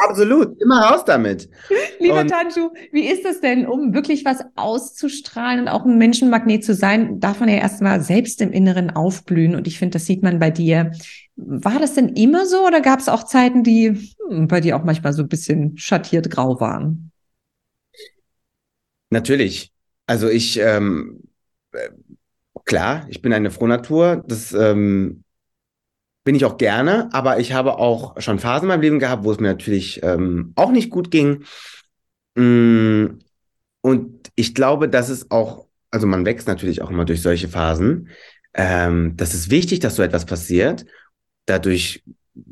Absolut, 0.00 0.60
immer 0.60 0.80
raus 0.80 1.04
damit. 1.04 1.48
Lieber 1.98 2.20
und 2.20 2.28
Tanju, 2.28 2.70
wie 2.92 3.06
ist 3.06 3.24
das 3.24 3.40
denn, 3.40 3.66
um 3.66 3.94
wirklich 3.94 4.24
was 4.24 4.44
auszustrahlen 4.56 5.60
und 5.60 5.68
auch 5.68 5.84
ein 5.84 5.98
Menschenmagnet 5.98 6.64
zu 6.64 6.74
sein, 6.74 7.20
darf 7.20 7.40
man 7.40 7.48
ja 7.48 7.56
erstmal 7.56 8.00
selbst 8.00 8.40
im 8.40 8.52
Inneren 8.52 8.90
aufblühen. 8.90 9.54
Und 9.54 9.66
ich 9.66 9.78
finde, 9.78 9.94
das 9.94 10.06
sieht 10.06 10.22
man 10.22 10.38
bei 10.38 10.50
dir. 10.50 10.92
War 11.36 11.78
das 11.78 11.94
denn 11.94 12.08
immer 12.10 12.46
so 12.46 12.66
oder 12.66 12.80
gab 12.80 13.00
es 13.00 13.08
auch 13.08 13.24
Zeiten, 13.24 13.62
die 13.62 14.12
hm, 14.28 14.48
bei 14.48 14.60
dir 14.60 14.76
auch 14.76 14.84
manchmal 14.84 15.12
so 15.12 15.22
ein 15.22 15.28
bisschen 15.28 15.76
schattiert 15.76 16.30
grau 16.30 16.60
waren? 16.60 17.10
Natürlich. 19.10 19.72
Also 20.06 20.28
ich, 20.28 20.58
ähm, 20.58 21.20
äh, 21.72 21.90
klar, 22.64 23.06
ich 23.08 23.22
bin 23.22 23.32
eine 23.32 23.50
Frohnatur. 23.50 24.24
Das 24.26 24.52
ähm, 24.52 25.21
bin 26.24 26.34
ich 26.34 26.44
auch 26.44 26.56
gerne, 26.56 27.08
aber 27.12 27.40
ich 27.40 27.52
habe 27.52 27.78
auch 27.78 28.20
schon 28.20 28.38
Phasen 28.38 28.64
in 28.64 28.68
meinem 28.68 28.80
Leben 28.82 28.98
gehabt, 28.98 29.24
wo 29.24 29.32
es 29.32 29.40
mir 29.40 29.48
natürlich 29.48 30.02
ähm, 30.02 30.52
auch 30.54 30.70
nicht 30.70 30.90
gut 30.90 31.10
ging. 31.10 31.44
Mm, 32.34 33.18
und 33.80 34.30
ich 34.36 34.54
glaube, 34.54 34.88
dass 34.88 35.08
es 35.08 35.30
auch, 35.30 35.66
also 35.90 36.06
man 36.06 36.24
wächst 36.24 36.46
natürlich 36.46 36.82
auch 36.82 36.90
immer 36.90 37.04
durch 37.04 37.22
solche 37.22 37.48
Phasen. 37.48 38.08
Ähm, 38.54 39.16
das 39.16 39.34
ist 39.34 39.50
wichtig, 39.50 39.80
dass 39.80 39.96
so 39.96 40.02
etwas 40.02 40.26
passiert. 40.26 40.86
dadurch, 41.46 42.04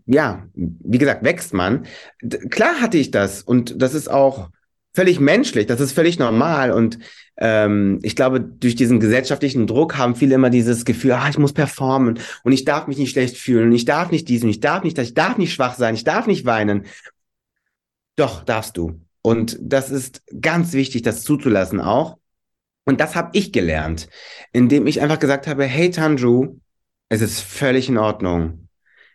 ja, 0.07 0.47
wie 0.55 0.99
gesagt, 0.99 1.25
wächst 1.25 1.55
man. 1.55 1.87
Klar 2.51 2.81
hatte 2.81 2.99
ich 2.99 3.11
das 3.13 3.43
und 3.43 3.81
das 3.81 3.95
ist 3.95 4.11
auch 4.11 4.51
völlig 4.95 5.21
menschlich, 5.21 5.67
das 5.67 5.81
ist 5.81 5.93
völlig 5.93 6.19
normal 6.19 6.73
und 6.73 6.99
ähm, 7.37 8.01
ich 8.03 8.17
glaube, 8.17 8.41
durch 8.41 8.75
diesen 8.75 9.01
gesellschaftlichen 9.01 9.67
Druck 9.67 9.97
haben 9.97 10.15
viele 10.15 10.35
immer 10.35 10.51
dieses 10.51 10.85
Gefühl, 10.85 11.13
ah, 11.13 11.29
ich 11.29 11.39
muss 11.39 11.53
performen 11.53 12.19
und 12.45 12.53
ich 12.53 12.65
darf 12.65 12.87
mich 12.87 12.99
nicht 12.99 13.13
schlecht 13.13 13.37
fühlen 13.37 13.69
und 13.69 13.75
ich 13.75 13.85
darf 13.85 14.11
nicht 14.11 14.29
diesen, 14.29 14.51
ich 14.51 14.61
darf 14.61 14.85
nicht 14.85 14.99
das, 14.99 15.09
ich 15.09 15.15
darf 15.15 15.39
nicht 15.39 15.53
schwach 15.53 15.75
sein, 15.75 15.95
ich 15.95 16.05
darf 16.05 16.27
nicht 16.27 16.45
weinen. 16.45 16.87
Doch, 18.17 18.45
darfst 18.45 18.77
du. 18.77 19.01
Und 19.23 19.57
das 19.61 19.91
ist 19.91 20.23
ganz 20.41 20.73
wichtig, 20.73 21.03
das 21.03 21.23
zuzulassen 21.23 21.81
auch. 21.81 22.19
Und 22.85 23.01
das 23.01 23.15
habe 23.15 23.31
ich 23.35 23.53
gelernt, 23.53 24.09
indem 24.53 24.87
ich 24.87 25.01
einfach 25.01 25.19
gesagt 25.19 25.47
habe, 25.47 25.65
hey 25.65 25.91
Tanju, 25.91 26.59
es 27.09 27.21
ist 27.21 27.41
völlig 27.41 27.89
in 27.89 27.99
Ordnung. 27.99 28.69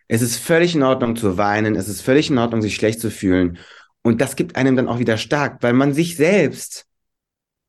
Es 0.08 0.22
ist 0.22 0.36
völlig 0.36 0.74
in 0.74 0.82
Ordnung 0.82 1.16
zu 1.16 1.36
weinen, 1.36 1.74
es 1.74 1.88
ist 1.88 2.00
völlig 2.00 2.30
in 2.30 2.38
Ordnung, 2.38 2.62
sich 2.62 2.76
schlecht 2.76 3.00
zu 3.00 3.10
fühlen. 3.10 3.58
Und 4.06 4.20
das 4.20 4.36
gibt 4.36 4.54
einem 4.54 4.76
dann 4.76 4.86
auch 4.86 5.00
wieder 5.00 5.18
stark, 5.18 5.64
weil 5.64 5.72
man 5.72 5.92
sich 5.92 6.16
selbst 6.16 6.86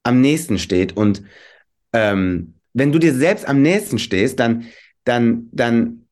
am 0.04 0.22
nächsten 0.22 0.60
steht. 0.60 0.96
Und 0.96 1.24
ähm, 1.94 2.54
wenn 2.74 2.92
du 2.92 3.00
dir 3.00 3.16
selbst 3.16 3.48
am 3.48 3.64
nächsten 3.64 3.98
stehst, 3.98 4.40
dann, 4.40 4.66
dann, 5.04 5.50
dann, 5.52 6.06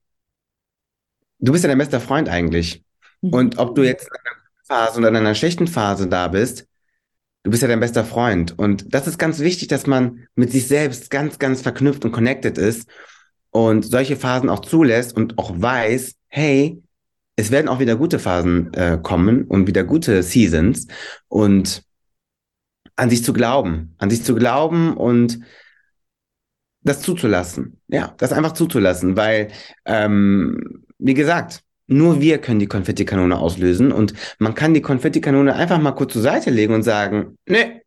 du 1.38 1.51
bist 1.51 1.63
ja 1.63 1.67
dein 1.67 1.77
bester 1.77 1.99
Freund 1.99 2.27
eigentlich. 2.27 2.83
Mhm. 3.21 3.33
Und 3.33 3.57
ob 3.59 3.75
du 3.75 3.83
jetzt 3.83 4.07
in 4.07 4.13
einer 4.13 4.35
Phase 4.63 4.97
oder 4.97 5.09
in 5.09 5.15
einer 5.15 5.35
schlechten 5.35 5.67
Phase 5.67 6.07
da 6.07 6.27
bist, 6.27 6.67
du 7.43 7.51
bist 7.51 7.61
ja 7.61 7.69
dein 7.69 7.79
bester 7.79 8.03
Freund. 8.03 8.57
Und 8.57 8.95
das 8.95 9.05
ist 9.05 9.19
ganz 9.19 9.41
wichtig, 9.41 9.67
dass 9.67 9.85
man 9.85 10.27
mit 10.33 10.51
sich 10.51 10.67
selbst 10.67 11.11
ganz, 11.11 11.38
ganz 11.38 11.61
verknüpft 11.61 12.03
und 12.03 12.11
connected 12.11 12.57
ist 12.57 12.89
und 13.51 13.85
solche 13.85 14.15
Phasen 14.15 14.49
auch 14.49 14.61
zulässt 14.61 15.15
und 15.15 15.38
auch 15.38 15.51
weiß, 15.55 16.15
hey, 16.29 16.81
es 17.35 17.51
werden 17.51 17.67
auch 17.67 17.79
wieder 17.79 17.95
gute 17.95 18.19
Phasen 18.19 18.73
äh, 18.73 18.97
kommen 19.01 19.43
und 19.43 19.67
wieder 19.67 19.83
gute 19.83 20.23
Seasons 20.23 20.87
und 21.27 21.83
an 22.95 23.09
sich 23.09 23.23
zu 23.23 23.33
glauben, 23.33 23.93
an 23.97 24.09
sich 24.09 24.23
zu 24.23 24.35
glauben 24.35 24.95
und 24.95 25.39
das 26.81 27.01
zuzulassen. 27.01 27.81
Ja, 27.87 28.13
das 28.17 28.31
einfach 28.31 28.53
zuzulassen, 28.53 29.17
weil, 29.17 29.49
ähm, 29.85 30.85
wie 30.97 31.13
gesagt, 31.13 31.61
nur 31.87 32.21
wir 32.21 32.37
können 32.39 32.59
die 32.59 32.67
Konfettikanone 32.67 33.37
auslösen 33.37 33.91
und 33.91 34.13
man 34.39 34.55
kann 34.55 34.73
die 34.73 34.81
Konfettikanone 34.81 35.55
einfach 35.55 35.79
mal 35.79 35.91
kurz 35.91 36.13
zur 36.13 36.21
Seite 36.21 36.49
legen 36.49 36.73
und 36.73 36.83
sagen, 36.83 37.37
nee, 37.47 37.81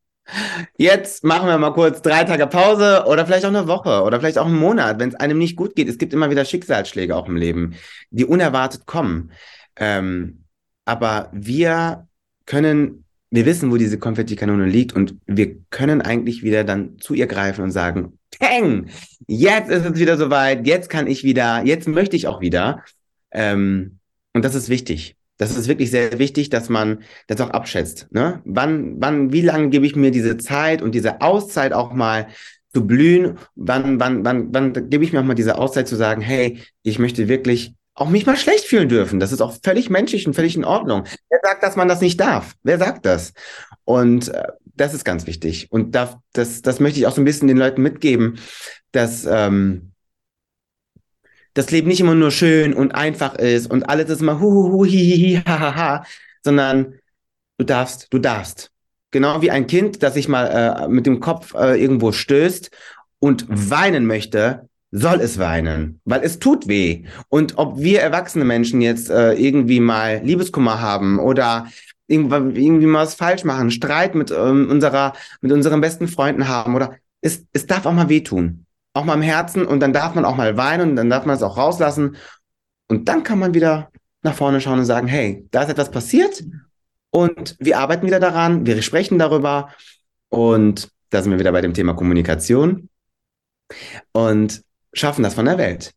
jetzt 0.77 1.25
machen 1.25 1.49
wir 1.49 1.59
mal 1.59 1.73
kurz 1.73 2.03
drei 2.03 2.25
Tage 2.25 2.47
Pause 2.47 3.05
oder 3.07 3.27
vielleicht 3.27 3.45
auch 3.45 3.51
eine 3.51 3.67
Woche 3.67 4.03
oder 4.03 4.19
vielleicht 4.19 4.39
auch 4.39 4.47
einen 4.47 4.59
Monat, 4.59 4.99
wenn 4.99 5.11
es 5.11 5.15
einem 5.15 5.39
nicht 5.39 5.57
gut 5.57 5.75
geht. 5.75 5.89
Es 5.89 5.99
gibt 5.99 6.13
immer 6.13 6.31
wieder 6.31 6.45
Schicksalsschläge 6.45 7.15
auch 7.15 7.29
im 7.29 7.37
Leben, 7.37 7.75
die 8.11 8.25
unerwartet 8.25 8.87
kommen. 8.87 9.33
Ähm, 9.77 10.45
aber 10.85 11.31
wir 11.33 12.09
können, 12.47 13.05
wir 13.31 13.45
wissen, 13.45 13.71
wo 13.71 13.77
diese 13.77 13.99
Konfettikanone 13.99 14.67
liegt 14.67 14.95
und 14.95 15.17
wir 15.27 15.57
können 15.71 16.01
eigentlich 16.01 16.43
wieder 16.43 16.65
dann 16.65 16.99
zu 16.99 17.15
ihr 17.15 17.27
greifen 17.27 17.63
und 17.63 17.71
sagen, 17.71 18.19
Peng, 18.39 18.89
jetzt 19.27 19.71
ist 19.71 19.85
es 19.85 19.99
wieder 19.99 20.17
soweit, 20.17 20.67
jetzt 20.67 20.89
kann 20.89 21.07
ich 21.07 21.25
wieder, 21.25 21.63
jetzt 21.65 21.89
möchte 21.89 22.17
ich 22.17 22.27
auch 22.27 22.41
wieder. 22.41 22.85
Ähm, 23.31 23.99
und 24.33 24.45
das 24.45 24.55
ist 24.55 24.69
wichtig. 24.69 25.18
Das 25.39 25.57
ist 25.57 25.69
wirklich 25.69 25.91
sehr 25.91 26.19
wichtig, 26.19 26.51
dass 26.51 26.69
man 26.69 27.03
das 27.27 27.41
auch 27.41 27.51
abschätzt. 27.51 28.09
Ne? 28.11 28.43
Wann, 28.45 29.01
wann, 29.01 29.33
wie 29.33 29.41
lange 29.41 29.71
gebe 29.71 29.87
ich 29.87 29.97
mir 29.97 30.11
diese 30.11 30.37
Zeit 30.37 30.83
und 30.83 30.95
diese 30.95 31.21
Auszeit 31.21 31.73
auch 31.73 31.93
mal 31.93 32.27
zu 32.73 32.87
blühen? 32.87 33.39
Wann, 33.55 33.99
wann, 33.99 34.25
wann, 34.25 34.53
wann 34.53 34.91
gebe 34.91 35.05
ich 35.05 35.13
mir 35.13 35.21
auch 35.21 35.25
mal 35.25 35.35
diese 35.35 35.57
Auszeit 35.57 35.89
zu 35.89 35.97
sagen, 35.97 36.21
hey, 36.21 36.61
ich 36.83 36.99
möchte 36.99 37.29
wirklich 37.29 37.75
auch 37.95 38.09
mich 38.09 38.27
mal 38.27 38.37
schlecht 38.37 38.65
fühlen 38.65 38.89
dürfen. 38.89 39.19
Das 39.19 39.33
ist 39.33 39.41
auch 39.41 39.57
völlig 39.63 39.91
menschlich 39.91 40.27
und 40.27 40.35
völlig 40.35 40.57
in 40.57 40.65
Ordnung. 40.65 41.05
Wer 41.31 41.41
sagt, 41.43 41.63
dass 41.63 41.77
man 41.77 41.89
das 41.89 42.01
nicht 42.01 42.21
darf? 42.21 42.55
Wer 42.63 42.79
sagt 42.79 43.05
das? 43.07 43.33
Und 43.85 44.29
äh, 44.29 44.45
das 44.65 44.95
ist 44.95 45.05
ganz 45.05 45.27
wichtig. 45.27 45.71
Und 45.71 45.95
da, 45.95 46.21
das, 46.33 46.63
das 46.63 46.79
möchte 46.79 47.01
ich 47.01 47.07
auch 47.07 47.15
so 47.15 47.21
ein 47.21 47.25
bisschen 47.25 47.49
den 47.49 47.57
Leuten 47.57 47.83
mitgeben, 47.83 48.39
dass 48.93 49.27
ähm, 49.29 49.93
das 51.59 51.73
Leben 51.73 51.89
nicht 51.89 51.99
immer 51.99 52.15
nur 52.15 52.31
schön 52.31 52.73
und 52.73 52.95
einfach 52.95 53.35
ist 53.35 53.69
und 53.69 53.89
alles 53.91 54.09
ist 54.11 54.21
immer 54.21 54.39
hu, 54.39 54.49
hu, 54.49 54.73
hu, 54.73 54.85
hi, 54.85 54.91
hi, 54.91 55.19
hi, 55.19 55.43
ha, 55.45 55.59
ha, 55.59 55.75
ha, 55.75 56.05
sondern 56.45 56.95
du 57.59 57.65
darfst, 57.65 58.07
du 58.11 58.21
darfst. 58.21 58.71
Genau 59.11 59.43
wie 59.43 59.51
ein 59.51 59.67
Kind, 59.67 60.05
das 60.05 60.15
sich 60.15 60.29
mal 60.29 60.47
äh, 60.47 60.89
mit 60.89 61.07
dem 61.07 61.19
Kopf 61.19 61.55
äh, 61.55 61.75
irgendwo 61.83 62.13
stößt 62.13 62.71
und 63.19 63.47
weinen 63.49 64.07
möchte, 64.07 64.69
soll 64.93 65.21
es 65.21 65.39
weinen, 65.39 66.01
weil 66.05 66.23
es 66.23 66.39
tut 66.39 66.69
weh. 66.69 67.07
Und 67.29 67.59
ob 67.59 67.79
wir 67.79 68.03
erwachsene 68.03 68.45
Menschen 68.45 68.81
jetzt 68.81 69.11
äh, 69.11 69.33
irgendwie 69.33 69.81
mal 69.81 70.21
Liebeskummer 70.23 70.81
haben 70.81 71.19
oder 71.19 71.67
irgendwie 72.07 72.87
mal 72.87 73.03
was 73.03 73.15
falsch 73.15 73.43
machen, 73.43 73.73
Streit 73.73 74.15
mit 74.15 74.31
ähm, 74.31 74.71
unserer, 74.71 75.13
mit 75.41 75.51
unseren 75.51 75.81
besten 75.81 76.07
Freunden 76.07 76.47
haben 76.47 76.77
oder 76.77 76.95
es, 77.21 77.45
es 77.53 77.67
darf 77.67 77.85
auch 77.85 77.93
mal 77.93 78.09
wehtun 78.09 78.65
auch 78.99 79.05
mal 79.05 79.15
im 79.15 79.23
Herzen 79.23 79.65
und 79.65 79.81
dann 79.81 79.93
darf 79.93 80.15
man 80.15 80.25
auch 80.25 80.37
mal 80.37 80.57
weinen 80.57 80.91
und 80.91 80.97
dann 80.97 81.11
darf 81.11 81.25
man 81.25 81.37
es 81.37 81.43
auch 81.43 81.57
rauslassen. 81.57 82.17
Und 82.89 83.09
dann 83.09 83.23
kann 83.23 83.39
man 83.39 83.55
wieder 83.55 83.91
nach 84.23 84.35
vorne 84.35 84.61
schauen 84.61 84.79
und 84.79 84.85
sagen, 84.85 85.07
hey, 85.07 85.47
da 85.51 85.63
ist 85.63 85.71
etwas 85.71 85.91
passiert 85.91 86.45
und 87.11 87.57
wir 87.59 87.79
arbeiten 87.79 88.07
wieder 88.07 88.21
daran, 88.21 88.67
wir 88.67 88.83
sprechen 88.83 89.19
darüber 89.19 89.71
und 90.29 90.89
da 91.11 91.23
sind 91.23 91.33
wir 91.33 91.39
wieder 91.39 91.53
bei 91.53 91.61
dem 91.61 91.75
Thema 91.75 91.95
Kommunikation 91.95 92.89
und 94.13 94.63
schaffen 94.93 95.23
das 95.23 95.35
von 95.35 95.47
der 95.47 95.59
Welt. 95.59 95.93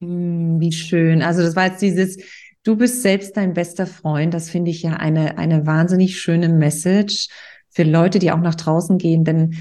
Hm, 0.00 0.60
wie 0.60 0.72
schön. 0.72 1.22
Also 1.22 1.42
das 1.42 1.56
war 1.56 1.66
jetzt 1.66 1.82
dieses, 1.82 2.18
du 2.62 2.76
bist 2.76 3.02
selbst 3.02 3.36
dein 3.36 3.54
bester 3.54 3.86
Freund. 3.86 4.34
Das 4.34 4.50
finde 4.50 4.70
ich 4.70 4.82
ja 4.82 4.94
eine, 4.94 5.38
eine 5.38 5.66
wahnsinnig 5.66 6.20
schöne 6.20 6.48
Message 6.48 7.28
für 7.70 7.84
Leute, 7.84 8.18
die 8.18 8.30
auch 8.30 8.40
nach 8.40 8.54
draußen 8.54 8.98
gehen. 8.98 9.24
Denn 9.24 9.56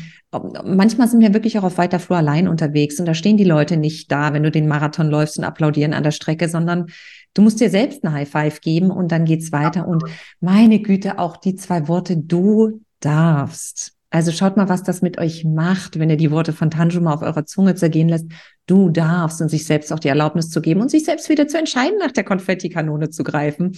manchmal 0.63 1.07
sind 1.07 1.21
wir 1.21 1.33
wirklich 1.33 1.57
auch 1.59 1.63
auf 1.63 1.77
weiter 1.77 1.99
Flur 1.99 2.17
allein 2.17 2.47
unterwegs 2.47 2.99
und 2.99 3.05
da 3.05 3.13
stehen 3.13 3.37
die 3.37 3.43
Leute 3.43 3.77
nicht 3.77 4.11
da, 4.11 4.33
wenn 4.33 4.43
du 4.43 4.51
den 4.51 4.67
Marathon 4.67 5.09
läufst 5.09 5.37
und 5.37 5.43
applaudieren 5.43 5.93
an 5.93 6.03
der 6.03 6.11
Strecke, 6.11 6.49
sondern 6.49 6.87
du 7.33 7.41
musst 7.41 7.59
dir 7.59 7.69
selbst 7.69 8.03
eine 8.03 8.13
High 8.13 8.29
Five 8.29 8.61
geben 8.61 8.91
und 8.91 9.11
dann 9.11 9.25
geht's 9.25 9.51
weiter. 9.51 9.87
Und 9.87 10.03
meine 10.39 10.79
Güte, 10.79 11.19
auch 11.19 11.37
die 11.37 11.55
zwei 11.55 11.87
Worte, 11.87 12.17
du 12.17 12.81
darfst. 12.99 13.92
Also 14.13 14.32
schaut 14.32 14.58
mal, 14.58 14.69
was 14.69 14.84
das 14.84 15.02
mit 15.02 15.17
euch 15.17 15.43
macht, 15.43 15.97
wenn 15.97 16.08
ihr 16.08 16.17
die 16.17 16.30
Worte 16.30 16.54
von 16.54 16.69
Tanjuma 16.69 17.15
auf 17.15 17.23
eurer 17.23 17.47
Zunge 17.47 17.73
zergehen 17.73 18.08
lässt. 18.08 18.28
Du 18.67 18.91
darfst 18.91 19.41
und 19.41 19.49
sich 19.49 19.65
selbst 19.65 19.91
auch 19.91 19.97
die 19.97 20.08
Erlaubnis 20.08 20.52
zu 20.52 20.62
geben 20.62 20.82
und 20.82 20.91
sich 20.91 21.04
selbst 21.04 21.30
wieder 21.30 21.47
zu 21.47 21.58
entscheiden, 21.58 21.97
nach 21.97 22.12
der 22.12 22.23
Konfettikanone 22.23 23.10
zu 23.10 23.23
greifen. 23.23 23.76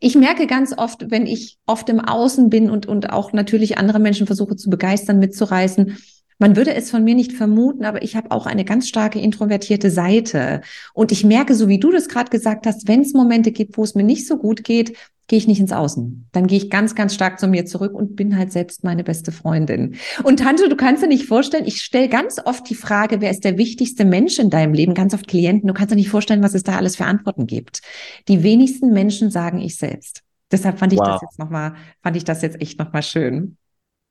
Ich 0.00 0.14
merke 0.14 0.46
ganz 0.46 0.72
oft, 0.74 1.10
wenn 1.10 1.26
ich 1.26 1.58
oft 1.66 1.86
im 1.90 2.00
Außen 2.00 2.48
bin 2.48 2.70
und, 2.70 2.86
und 2.86 3.10
auch 3.10 3.34
natürlich 3.34 3.76
andere 3.76 3.98
Menschen 3.98 4.26
versuche 4.26 4.56
zu 4.56 4.70
begeistern, 4.70 5.18
mitzureißen, 5.18 5.98
man 6.44 6.56
würde 6.56 6.74
es 6.74 6.90
von 6.90 7.02
mir 7.02 7.14
nicht 7.14 7.32
vermuten, 7.32 7.86
aber 7.86 8.02
ich 8.02 8.16
habe 8.16 8.30
auch 8.30 8.44
eine 8.44 8.66
ganz 8.66 8.86
starke 8.86 9.18
introvertierte 9.18 9.90
Seite. 9.90 10.60
Und 10.92 11.10
ich 11.10 11.24
merke, 11.24 11.54
so 11.54 11.68
wie 11.68 11.80
du 11.80 11.90
das 11.90 12.06
gerade 12.06 12.28
gesagt 12.28 12.66
hast, 12.66 12.86
wenn 12.86 13.00
es 13.00 13.14
Momente 13.14 13.50
gibt, 13.50 13.78
wo 13.78 13.82
es 13.82 13.94
mir 13.94 14.02
nicht 14.02 14.26
so 14.26 14.36
gut 14.36 14.62
geht, 14.62 14.94
gehe 15.26 15.38
ich 15.38 15.48
nicht 15.48 15.60
ins 15.60 15.72
Außen. 15.72 16.28
Dann 16.32 16.46
gehe 16.46 16.58
ich 16.58 16.68
ganz, 16.68 16.94
ganz 16.94 17.14
stark 17.14 17.40
zu 17.40 17.48
mir 17.48 17.64
zurück 17.64 17.94
und 17.94 18.14
bin 18.14 18.36
halt 18.36 18.52
selbst 18.52 18.84
meine 18.84 19.04
beste 19.04 19.32
Freundin. 19.32 19.94
Und 20.22 20.40
Tante, 20.40 20.68
du 20.68 20.76
kannst 20.76 21.02
dir 21.02 21.06
nicht 21.06 21.24
vorstellen, 21.24 21.64
ich 21.64 21.80
stelle 21.80 22.10
ganz 22.10 22.38
oft 22.44 22.68
die 22.68 22.74
Frage, 22.74 23.22
wer 23.22 23.30
ist 23.30 23.44
der 23.44 23.56
wichtigste 23.56 24.04
Mensch 24.04 24.38
in 24.38 24.50
deinem 24.50 24.74
Leben? 24.74 24.92
Ganz 24.92 25.14
oft 25.14 25.26
Klienten. 25.26 25.66
Du 25.66 25.72
kannst 25.72 25.92
dir 25.92 25.96
nicht 25.96 26.10
vorstellen, 26.10 26.42
was 26.42 26.52
es 26.52 26.62
da 26.62 26.76
alles 26.76 26.96
für 26.96 27.06
Antworten 27.06 27.46
gibt. 27.46 27.80
Die 28.28 28.42
wenigsten 28.42 28.92
Menschen 28.92 29.30
sagen 29.30 29.62
ich 29.62 29.78
selbst. 29.78 30.20
Deshalb 30.52 30.78
fand 30.78 30.92
ich 30.92 30.98
wow. 30.98 31.06
das 31.06 31.22
jetzt 31.22 31.38
nochmal, 31.38 31.72
fand 32.02 32.18
ich 32.18 32.24
das 32.24 32.42
jetzt 32.42 32.60
echt 32.60 32.78
nochmal 32.78 33.02
schön. 33.02 33.56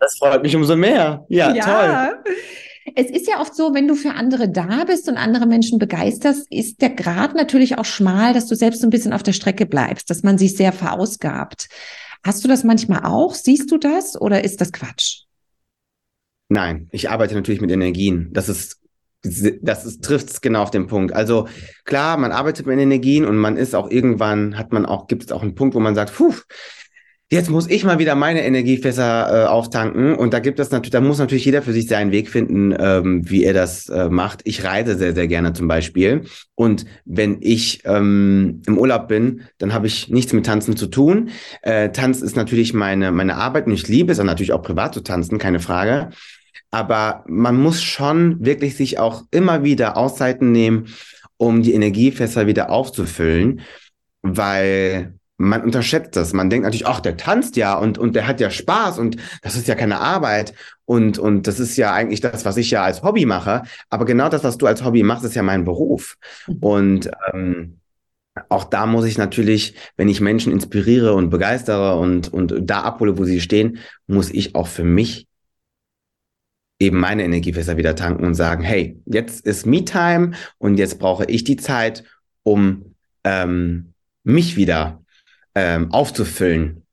Das 0.04 0.18
freut 0.18 0.44
mich 0.44 0.54
umso 0.54 0.76
mehr. 0.76 1.26
Ja, 1.30 1.54
ja. 1.54 1.64
toll. 1.64 2.34
Es 2.96 3.10
ist 3.10 3.30
ja 3.30 3.40
oft 3.40 3.56
so, 3.56 3.74
wenn 3.74 3.88
du 3.88 3.96
für 3.96 4.12
andere 4.12 4.50
da 4.50 4.84
bist 4.84 5.08
und 5.08 5.16
andere 5.16 5.46
Menschen 5.46 5.80
begeisterst, 5.80 6.46
ist 6.50 6.82
der 6.82 6.90
Grad 6.90 7.34
natürlich 7.36 7.78
auch 7.78 7.86
schmal, 7.86 8.34
dass 8.34 8.48
du 8.48 8.56
selbst 8.56 8.82
so 8.82 8.88
ein 8.88 8.90
bisschen 8.90 9.14
auf 9.14 9.24
der 9.24 9.32
Strecke 9.32 9.66
bleibst, 9.66 10.10
dass 10.10 10.22
man 10.22 10.38
sich 10.38 10.58
sehr 10.58 10.74
verausgabt. 10.74 11.70
Hast 12.26 12.44
du 12.44 12.50
das 12.50 12.66
manchmal 12.66 13.06
auch? 13.06 13.34
Siehst 13.34 13.72
du 13.72 13.78
das 13.78 14.20
oder 14.20 14.44
ist 14.44 14.60
das 14.60 14.74
Quatsch? 14.74 15.22
Nein, 16.50 16.90
ich 16.92 17.10
arbeite 17.10 17.36
natürlich 17.36 17.62
mit 17.62 17.72
Energien. 17.72 18.30
Das 18.34 18.50
ist 18.50 18.82
das 19.24 20.00
trifft 20.02 20.30
es 20.30 20.42
genau 20.42 20.64
auf 20.64 20.72
den 20.72 20.88
Punkt. 20.88 21.14
Also 21.14 21.48
klar, 21.86 22.18
man 22.18 22.34
arbeitet 22.34 22.66
mit 22.66 22.78
Energien 22.78 23.26
und 23.26 23.38
man 23.38 23.56
ist 23.56 23.74
auch 23.74 23.90
irgendwann, 23.90 24.58
hat 24.58 24.74
man 24.74 24.86
auch, 24.86 25.08
gibt 25.08 25.24
es 25.24 25.32
auch 25.32 25.42
einen 25.42 25.56
Punkt, 25.56 25.76
wo 25.76 25.80
man 25.80 25.96
sagt, 25.96 26.14
puh, 26.14 26.34
jetzt 27.34 27.50
muss 27.50 27.68
ich 27.68 27.84
mal 27.84 27.98
wieder 27.98 28.14
meine 28.14 28.46
Energiefässer 28.46 29.46
äh, 29.46 29.48
auftanken. 29.48 30.16
Und 30.16 30.34
da 30.34 30.40
gibt 30.40 30.60
es 30.60 30.70
natürlich, 30.70 30.92
da 30.92 31.02
muss 31.02 31.18
natürlich 31.18 31.46
jeder 31.46 31.64
für 31.64 31.74
sich 31.74 31.88
seinen 31.88 32.12
Weg 32.12 32.30
finden, 32.30 32.76
ähm, 32.78 33.28
wie 33.28 33.44
er 33.44 33.54
das 33.54 33.90
äh, 33.90 34.08
macht. 34.08 34.42
Ich 34.44 34.64
reise 34.64 34.96
sehr, 34.96 35.16
sehr 35.16 35.28
gerne 35.28 35.54
zum 35.54 35.68
Beispiel. 35.68 36.26
Und 36.54 36.86
wenn 37.06 37.38
ich 37.42 37.82
ähm, 37.86 38.62
im 38.68 38.78
Urlaub 38.78 39.08
bin, 39.08 39.42
dann 39.58 39.74
habe 39.74 39.88
ich 39.88 40.10
nichts 40.10 40.32
mit 40.32 40.46
Tanzen 40.46 40.78
zu 40.78 40.86
tun. 40.86 41.30
Äh, 41.64 41.90
Tanz 41.90 42.22
ist 42.22 42.36
natürlich 42.36 42.76
meine, 42.76 43.12
meine 43.12 43.36
Arbeit 43.36 43.66
und 43.66 43.74
ich 43.74 43.88
liebe 43.88 44.12
es 44.12 44.20
und 44.20 44.28
natürlich 44.28 44.54
auch 44.54 44.62
privat 44.62 44.94
zu 44.94 45.02
tanzen, 45.02 45.40
keine 45.40 45.60
Frage. 45.60 46.12
Aber 46.70 47.24
man 47.28 47.60
muss 47.60 47.82
schon 47.82 48.46
wirklich 48.46 48.76
sich 48.76 49.00
auch 49.00 49.24
immer 49.32 49.64
wieder 49.64 49.98
Auszeiten 49.98 50.52
nehmen, 50.52 50.86
um 51.38 51.64
die 51.64 51.74
Energiefässer 51.74 52.46
wieder 52.46 52.70
aufzufüllen, 52.70 53.62
weil 54.22 55.16
man 55.44 55.64
unterschätzt 55.64 56.16
das. 56.16 56.34
Man 56.34 56.50
denkt 56.50 56.64
natürlich, 56.64 56.88
ach, 56.88 57.00
der 57.00 57.18
tanzt 57.18 57.56
ja 57.56 57.76
und, 57.76 57.98
und 57.98 58.16
der 58.16 58.28
hat 58.28 58.40
ja 58.40 58.50
Spaß 58.50 59.00
und 59.00 59.18
das 59.42 59.56
ist 59.56 59.68
ja 59.68 59.76
keine 59.76 60.00
Arbeit 60.00 60.54
und, 60.86 61.20
und 61.20 61.48
das 61.48 61.60
ist 61.60 61.78
ja 61.78 61.94
eigentlich 61.94 62.22
das, 62.22 62.46
was 62.46 62.58
ich 62.58 62.72
ja 62.72 62.84
als 62.84 63.04
Hobby 63.04 63.26
mache. 63.26 63.64
Aber 63.90 64.06
genau 64.06 64.30
das, 64.30 64.44
was 64.44 64.58
du 64.58 64.68
als 64.68 64.84
Hobby 64.84 65.04
machst, 65.04 65.26
ist 65.26 65.36
ja 65.36 65.44
mein 65.44 65.66
Beruf. 65.66 66.18
Mhm. 66.48 66.58
Und 66.58 67.12
ähm, 67.34 67.80
auch 68.50 68.64
da 68.64 68.86
muss 68.86 69.06
ich 69.06 69.18
natürlich, 69.18 69.76
wenn 69.96 70.10
ich 70.10 70.22
Menschen 70.22 70.52
inspiriere 70.52 71.14
und 71.14 71.30
begeistere 71.30 71.98
und, 71.98 72.34
und 72.34 72.56
da 72.62 72.82
abhole, 72.82 73.18
wo 73.18 73.26
sie 73.26 73.42
stehen, 73.42 73.78
muss 74.08 74.32
ich 74.32 74.56
auch 74.56 74.68
für 74.68 74.84
mich 74.84 75.28
eben 76.80 77.00
meine 77.00 77.24
Energiefässer 77.24 77.78
wieder 77.78 77.96
tanken 77.96 78.26
und 78.26 78.34
sagen, 78.34 78.64
hey, 78.64 79.00
jetzt 79.06 79.46
ist 79.46 79.66
Me-Time 79.66 80.32
und 80.58 80.78
jetzt 80.78 81.00
brauche 81.00 81.26
ich 81.26 81.44
die 81.44 81.58
Zeit, 81.58 82.04
um 82.44 82.96
ähm, 83.24 83.94
mich 84.24 84.56
wieder 84.56 85.03
ähm, 85.56 85.92
aufzufüllen 85.92 86.84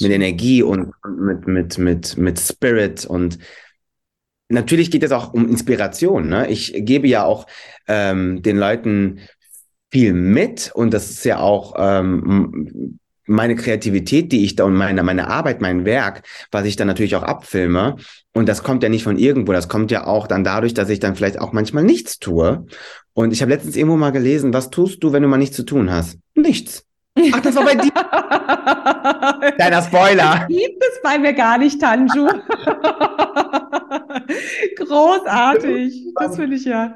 mit 0.00 0.10
Energie 0.10 0.62
und, 0.62 0.92
mit, 1.06 1.46
mit, 1.46 1.78
mit, 1.78 2.16
mit 2.16 2.38
Spirit 2.38 3.06
und 3.06 3.38
natürlich 4.48 4.90
geht 4.90 5.02
es 5.02 5.12
auch 5.12 5.32
um 5.32 5.48
Inspiration. 5.48 6.28
Ne? 6.28 6.48
Ich 6.48 6.72
gebe 6.76 7.08
ja 7.08 7.24
auch 7.24 7.46
ähm, 7.88 8.42
den 8.42 8.58
Leuten 8.58 9.20
viel 9.90 10.12
mit 10.12 10.70
und 10.74 10.92
das 10.92 11.10
ist 11.10 11.24
ja 11.24 11.38
auch 11.38 11.74
ähm, 11.78 12.98
meine 13.26 13.56
Kreativität, 13.56 14.30
die 14.30 14.44
ich 14.44 14.54
da 14.54 14.64
und 14.64 14.74
meine, 14.74 15.02
meine 15.02 15.28
Arbeit, 15.28 15.60
mein 15.60 15.84
Werk, 15.84 16.22
was 16.52 16.64
ich 16.64 16.76
dann 16.76 16.86
natürlich 16.86 17.16
auch 17.16 17.24
abfilme. 17.24 17.96
Und 18.32 18.48
das 18.48 18.62
kommt 18.62 18.82
ja 18.82 18.88
nicht 18.88 19.02
von 19.02 19.18
irgendwo, 19.18 19.52
das 19.52 19.68
kommt 19.68 19.90
ja 19.90 20.06
auch 20.06 20.28
dann 20.28 20.44
dadurch, 20.44 20.74
dass 20.74 20.90
ich 20.90 21.00
dann 21.00 21.16
vielleicht 21.16 21.40
auch 21.40 21.52
manchmal 21.52 21.82
nichts 21.82 22.18
tue. 22.18 22.66
Und 23.14 23.32
ich 23.32 23.42
habe 23.42 23.50
letztens 23.50 23.76
irgendwo 23.76 23.96
mal 23.96 24.12
gelesen, 24.12 24.52
was 24.52 24.70
tust 24.70 25.02
du, 25.02 25.12
wenn 25.12 25.22
du 25.22 25.28
mal 25.28 25.38
nichts 25.38 25.56
zu 25.56 25.64
tun 25.64 25.90
hast? 25.90 26.18
Nichts. 26.34 26.85
Ach, 27.32 27.40
das 27.40 27.56
war 27.56 27.64
bei 27.64 27.74
dir. 27.74 27.90
Kleiner 29.56 29.82
Spoiler. 29.82 30.40
Das 30.40 30.48
gibt 30.48 30.82
es 30.82 31.00
bei 31.02 31.18
mir 31.18 31.32
gar 31.32 31.56
nicht, 31.58 31.80
Tanju. 31.80 32.26
Großartig. 34.76 36.12
Das 36.18 36.36
finde 36.36 36.56
ich 36.56 36.64
ja. 36.64 36.94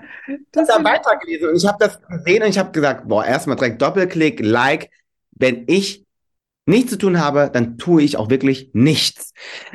Das 0.53 0.69
ich 0.69 0.75
habe 0.75 0.85
weitergelesen 0.85 1.49
und 1.49 1.57
ich 1.57 1.67
habe 1.67 1.79
das 1.81 2.01
gesehen 2.03 2.43
und 2.43 2.51
ich 2.51 2.59
habe 2.59 2.71
gesagt, 2.71 3.09
boah, 3.09 3.25
erstmal 3.25 3.57
direkt 3.57 3.81
Doppelklick, 3.81 4.41
Like. 4.41 4.91
Wenn 5.33 5.65
ich 5.69 6.05
nichts 6.67 6.91
zu 6.91 6.99
tun 6.99 7.19
habe, 7.19 7.51
dann 7.53 7.79
tue 7.79 8.03
ich 8.03 8.19
auch 8.19 8.29
wirklich 8.29 8.71
nichts. 8.75 9.33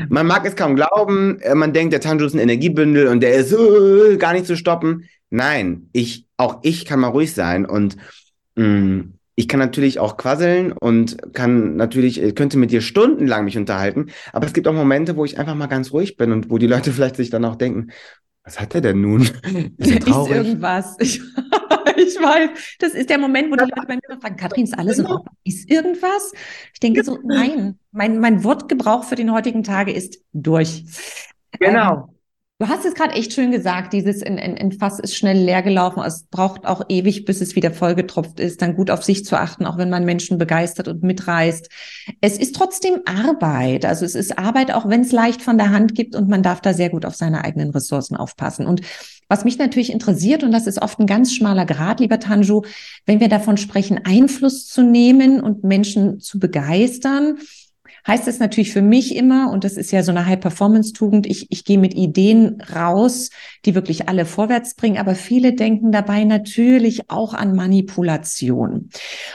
Man 0.10 0.28
mag 0.28 0.46
es 0.46 0.56
kaum 0.56 0.76
glauben, 0.76 1.40
äh, 1.42 1.56
man 1.56 1.74
denkt, 1.74 1.92
der 1.94 2.02
Tanju 2.02 2.26
ist 2.26 2.34
ein 2.34 2.40
Energiebündel 2.40 3.08
und 3.08 3.22
der 3.22 3.34
ist 3.34 3.52
uh, 3.54 4.18
gar 4.18 4.34
nicht 4.34 4.46
zu 4.46 4.56
stoppen. 4.56 5.10
Nein, 5.32 5.90
ich, 5.92 6.28
auch 6.38 6.60
ich 6.62 6.86
kann 6.86 7.00
mal 7.00 7.08
ruhig 7.08 7.34
sein 7.34 7.66
und 7.66 7.98
mh, 8.56 8.66
mm, 8.68 9.15
ich 9.36 9.48
kann 9.48 9.60
natürlich 9.60 10.00
auch 10.00 10.18
quasseln 10.18 10.72
und 10.72 11.34
kann 11.34 11.76
natürlich, 11.76 12.22
äh, 12.22 12.32
könnte 12.32 12.58
mit 12.58 12.72
dir 12.72 12.82
stundenlang 12.82 13.46
mich 13.46 13.58
unterhalten, 13.58 14.08
aber 14.34 14.46
es 14.46 14.54
gibt 14.54 14.68
auch 14.68 14.74
Momente, 14.74 15.18
wo 15.18 15.26
ich 15.26 15.38
einfach 15.38 15.56
mal 15.56 15.68
ganz 15.68 15.92
ruhig 15.92 16.18
bin 16.18 16.32
und 16.32 16.50
wo 16.50 16.58
die 16.58 16.68
Leute 16.68 16.92
vielleicht 16.94 17.18
sich 17.18 17.30
dann 17.30 17.46
auch 17.46 17.56
denken, 17.56 17.92
was 18.44 18.60
hat 18.60 18.76
er 18.76 18.82
denn 18.82 19.02
nun? 19.02 19.22
Ist, 19.78 20.08
ist 20.08 20.08
irgendwas. 20.08 20.98
Ich, 21.98 22.08
ich, 22.08 22.22
weiß, 22.22 22.50
das 22.80 22.94
ist 22.94 23.10
der 23.10 23.18
Moment, 23.18 23.50
wo 23.52 23.56
die 23.56 23.62
Leute 23.62 23.88
bei 23.88 23.96
mir 23.96 24.20
fragen, 24.20 24.36
Katrin, 24.36 24.66
ist 24.66 24.78
alles 24.78 25.00
in 25.00 25.06
Ordnung? 25.06 25.34
Ist 25.46 25.70
irgendwas? 25.70 26.34
Ich 26.74 26.80
denke 26.82 27.04
so, 27.04 27.20
nein, 27.24 27.80
mein, 27.92 28.20
mein 28.20 28.44
Wortgebrauch 28.44 29.06
für 29.06 29.16
den 29.16 29.32
heutigen 29.32 29.64
Tage 29.64 29.94
ist 29.94 30.20
durch. 30.34 30.84
Genau. 31.58 32.10
Ähm, 32.10 32.15
Du 32.58 32.70
hast 32.70 32.86
es 32.86 32.94
gerade 32.94 33.16
echt 33.16 33.34
schön 33.34 33.52
gesagt, 33.52 33.92
dieses 33.92 34.22
in, 34.22 34.38
in, 34.38 34.56
in 34.56 34.72
Fass 34.72 35.00
ist 35.00 35.18
schnell 35.18 35.38
leer 35.44 35.62
gelaufen. 35.62 36.02
Es 36.06 36.24
braucht 36.24 36.66
auch 36.66 36.84
ewig, 36.88 37.26
bis 37.26 37.42
es 37.42 37.54
wieder 37.58 37.70
vollgetropft 37.72 38.40
ist, 38.40 38.62
dann 38.62 38.78
gut 38.78 38.90
auf 38.90 39.04
sich 39.04 39.26
zu 39.26 39.38
achten, 39.38 39.66
auch 39.66 39.78
wenn 39.78 39.90
man 39.90 40.06
Menschen 40.06 40.38
begeistert 40.38 40.88
und 40.88 41.04
mitreißt. 41.04 41.68
Es 42.22 42.38
ist 42.38 42.56
trotzdem 42.56 43.02
Arbeit. 43.04 43.84
Also 43.84 44.06
es 44.06 44.16
ist 44.16 44.40
Arbeit, 44.40 44.74
auch 44.74 44.88
wenn 44.88 45.02
es 45.02 45.12
leicht 45.12 45.42
von 45.42 45.58
der 45.58 45.72
Hand 45.72 45.96
gibt 45.96 46.16
und 46.16 46.30
man 46.30 46.44
darf 46.44 46.62
da 46.62 46.74
sehr 46.74 46.90
gut 46.90 47.06
auf 47.06 47.16
seine 47.16 47.44
eigenen 47.44 47.72
Ressourcen 47.72 48.16
aufpassen. 48.16 48.68
Und 48.68 48.80
was 49.28 49.44
mich 49.44 49.58
natürlich 49.58 49.92
interessiert, 49.92 50.42
und 50.42 50.54
das 50.54 50.66
ist 50.66 50.82
oft 50.82 50.98
ein 51.00 51.08
ganz 51.08 51.34
schmaler 51.34 51.66
Grad, 51.66 52.00
lieber 52.00 52.20
Tanju, 52.20 52.62
wenn 53.06 53.20
wir 53.20 53.28
davon 53.28 53.58
sprechen, 53.58 54.00
Einfluss 54.06 54.66
zu 54.68 54.82
nehmen 54.82 55.42
und 55.42 55.66
Menschen 55.66 56.22
zu 56.22 56.40
begeistern, 56.40 57.38
heißt 58.08 58.28
es 58.28 58.40
natürlich 58.40 58.72
für 58.72 58.82
mich 58.82 59.16
immer, 59.16 59.52
und 59.52 59.64
das 59.64 59.78
ist 59.78 59.92
ja 59.92 60.04
so 60.04 60.12
eine 60.12 60.26
High-Performance-Tugend, 60.26 61.26
ich, 61.26 61.48
ich 61.50 61.66
gehe 61.66 61.80
mit 61.80 61.94
Ideen 61.94 62.62
raus, 62.74 63.30
die 63.66 63.76
wirklich 63.76 64.08
alle 64.08 64.26
vorwärts 64.26 64.76
bringen, 64.76 64.98
aber 64.98 65.16
viele 65.16 65.54
denken 65.54 65.92
dabei 65.92 66.24
natürlich 66.24 67.10
auch 67.10 67.34
an 67.34 67.56
Manipulation. 67.56 68.90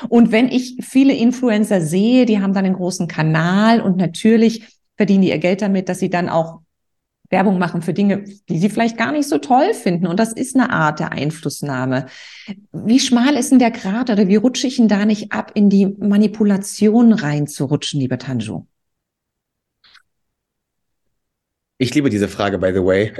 Und 0.09 0.33
wenn 0.33 0.49
ich 0.49 0.77
viele 0.83 1.15
Influencer 1.15 1.81
sehe, 1.81 2.27
die 2.27 2.41
haben 2.41 2.55
dann 2.55 2.65
einen 2.65 2.77
großen 2.77 3.09
Kanal 3.09 3.81
und 3.81 3.97
natürlich 3.97 4.81
verdienen 4.97 5.23
die 5.23 5.31
ihr 5.31 5.39
Geld 5.39 5.63
damit, 5.63 5.89
dass 5.89 5.99
sie 5.99 6.11
dann 6.11 6.29
auch 6.29 6.61
Werbung 7.31 7.59
machen 7.59 7.81
für 7.81 7.95
Dinge, 7.95 8.25
die 8.49 8.59
sie 8.59 8.69
vielleicht 8.69 8.99
gar 8.99 9.13
nicht 9.13 9.29
so 9.29 9.39
toll 9.39 9.73
finden. 9.73 10.07
Und 10.07 10.19
das 10.19 10.33
ist 10.33 10.57
eine 10.57 10.71
Art 10.71 10.99
der 10.99 11.13
Einflussnahme. 11.13 12.07
Wie 12.73 12.99
schmal 12.99 13.37
ist 13.37 13.53
denn 13.53 13.61
der 13.61 13.71
Grad 13.71 14.11
oder 14.11 14.27
wie 14.27 14.37
rutsche 14.37 14.67
ich 14.67 14.77
denn 14.77 14.89
da 14.89 15.07
nicht 15.07 15.33
ab, 15.33 15.53
in 15.55 15.71
die 15.71 15.87
Manipulation 15.87 17.13
reinzurutschen, 17.13 18.01
lieber 18.01 18.19
Tanju? 18.19 18.67
Ich 21.79 21.95
liebe 21.95 22.11
diese 22.11 22.29
Frage, 22.29 22.59
by 22.59 22.73
the 22.75 22.85
way. 22.85 23.13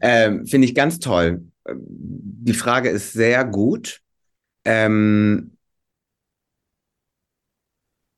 ähm, 0.00 0.46
Finde 0.46 0.66
ich 0.66 0.74
ganz 0.74 1.00
toll. 1.00 1.42
Die 1.68 2.52
Frage 2.52 2.90
ist 2.90 3.12
sehr 3.12 3.44
gut. 3.44 4.02
Ähm, 4.64 5.56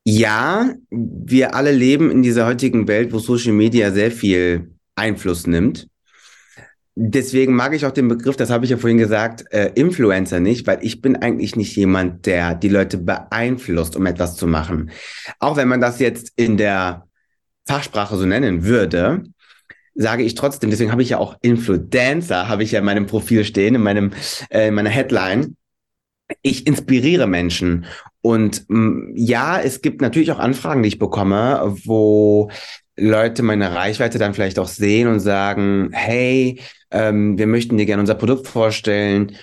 ja, 0.03 0.73
wir 0.89 1.55
alle 1.55 1.71
leben 1.71 2.11
in 2.11 2.21
dieser 2.21 2.45
heutigen 2.45 2.87
Welt, 2.87 3.13
wo 3.13 3.19
Social 3.19 3.53
Media 3.53 3.91
sehr 3.91 4.11
viel 4.11 4.71
Einfluss 4.99 5.47
nimmt. 5.47 5.87
Deswegen 6.95 7.55
mag 7.55 7.73
ich 7.73 7.85
auch 7.85 7.91
den 7.91 8.09
Begriff, 8.09 8.35
das 8.35 8.49
habe 8.49 8.65
ich 8.65 8.71
ja 8.71 8.77
vorhin 8.77 8.97
gesagt, 8.97 9.45
äh, 9.51 9.71
Influencer 9.75 10.41
nicht, 10.41 10.67
weil 10.67 10.79
ich 10.81 11.01
bin 11.01 11.15
eigentlich 11.15 11.55
nicht 11.55 11.73
jemand, 11.77 12.25
der 12.25 12.55
die 12.55 12.67
Leute 12.67 12.97
beeinflusst, 12.97 13.95
um 13.95 14.05
etwas 14.05 14.35
zu 14.35 14.47
machen. 14.47 14.91
Auch 15.39 15.55
wenn 15.55 15.69
man 15.69 15.79
das 15.79 15.99
jetzt 15.99 16.33
in 16.35 16.57
der 16.57 17.07
Fachsprache 17.65 18.17
so 18.17 18.25
nennen 18.25 18.65
würde, 18.65 19.23
sage 19.95 20.23
ich 20.23 20.35
trotzdem, 20.35 20.71
deswegen 20.71 20.91
habe 20.91 21.01
ich 21.01 21.09
ja 21.09 21.19
auch 21.19 21.37
Influencer, 21.41 22.49
habe 22.49 22.63
ich 22.63 22.71
ja 22.71 22.79
in 22.79 22.85
meinem 22.85 23.05
Profil 23.05 23.45
stehen, 23.45 23.75
in 23.75 23.81
meinem, 23.81 24.11
äh, 24.49 24.67
in 24.67 24.73
meiner 24.73 24.89
Headline. 24.89 25.55
Ich 26.41 26.67
inspiriere 26.67 27.27
Menschen. 27.27 27.85
Und 28.21 28.65
mm, 28.67 29.13
ja, 29.15 29.59
es 29.59 29.81
gibt 29.81 30.01
natürlich 30.01 30.31
auch 30.31 30.39
Anfragen, 30.39 30.83
die 30.83 30.89
ich 30.89 30.99
bekomme, 30.99 31.75
wo 31.85 32.51
Leute 32.99 33.43
meine 33.43 33.73
Reichweite 33.75 34.17
dann 34.17 34.33
vielleicht 34.33 34.59
auch 34.59 34.67
sehen 34.67 35.07
und 35.07 35.19
sagen, 35.19 35.89
hey, 35.93 36.61
ähm, 36.91 37.37
wir 37.37 37.47
möchten 37.47 37.77
dir 37.77 37.85
gerne 37.85 38.01
unser 38.01 38.15
Produkt 38.15 38.47
vorstellen. 38.47 39.35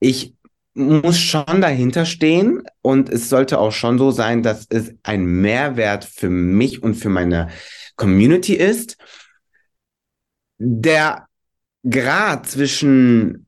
Ich 0.00 0.34
muss 0.74 1.18
schon 1.18 1.60
dahinter 1.60 2.06
stehen 2.06 2.62
und 2.82 3.08
es 3.08 3.28
sollte 3.28 3.58
auch 3.58 3.72
schon 3.72 3.98
so 3.98 4.10
sein, 4.10 4.42
dass 4.42 4.66
es 4.70 4.94
ein 5.02 5.24
Mehrwert 5.24 6.04
für 6.04 6.30
mich 6.30 6.82
und 6.82 6.94
für 6.94 7.08
meine 7.08 7.48
Community 7.96 8.54
ist. 8.54 8.96
Der 10.58 11.26
Grad 11.88 12.46
zwischen 12.46 13.46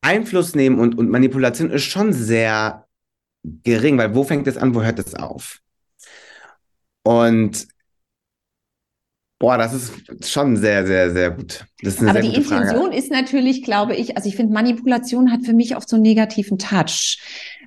Einfluss 0.00 0.54
nehmen 0.54 0.78
und, 0.78 0.96
und 0.96 1.10
Manipulation 1.10 1.70
ist 1.70 1.84
schon 1.84 2.12
sehr 2.12 2.86
gering, 3.42 3.98
weil 3.98 4.14
wo 4.14 4.24
fängt 4.24 4.46
es 4.46 4.56
an, 4.56 4.74
wo 4.74 4.82
hört 4.82 4.98
es 4.98 5.14
auf? 5.14 5.60
Und 7.02 7.68
Boah, 9.40 9.56
das 9.56 9.72
ist 9.72 10.30
schon 10.30 10.54
sehr, 10.58 10.86
sehr, 10.86 11.12
sehr 11.12 11.30
gut. 11.30 11.64
Aber 12.06 12.20
die 12.20 12.34
Intention 12.34 12.82
Frage. 12.82 12.94
ist 12.94 13.10
natürlich, 13.10 13.62
glaube 13.62 13.96
ich, 13.96 14.18
also 14.18 14.28
ich 14.28 14.36
finde, 14.36 14.52
Manipulation 14.52 15.32
hat 15.32 15.46
für 15.46 15.54
mich 15.54 15.76
oft 15.76 15.88
so 15.88 15.96
einen 15.96 16.02
negativen 16.02 16.58
Touch. 16.58 17.18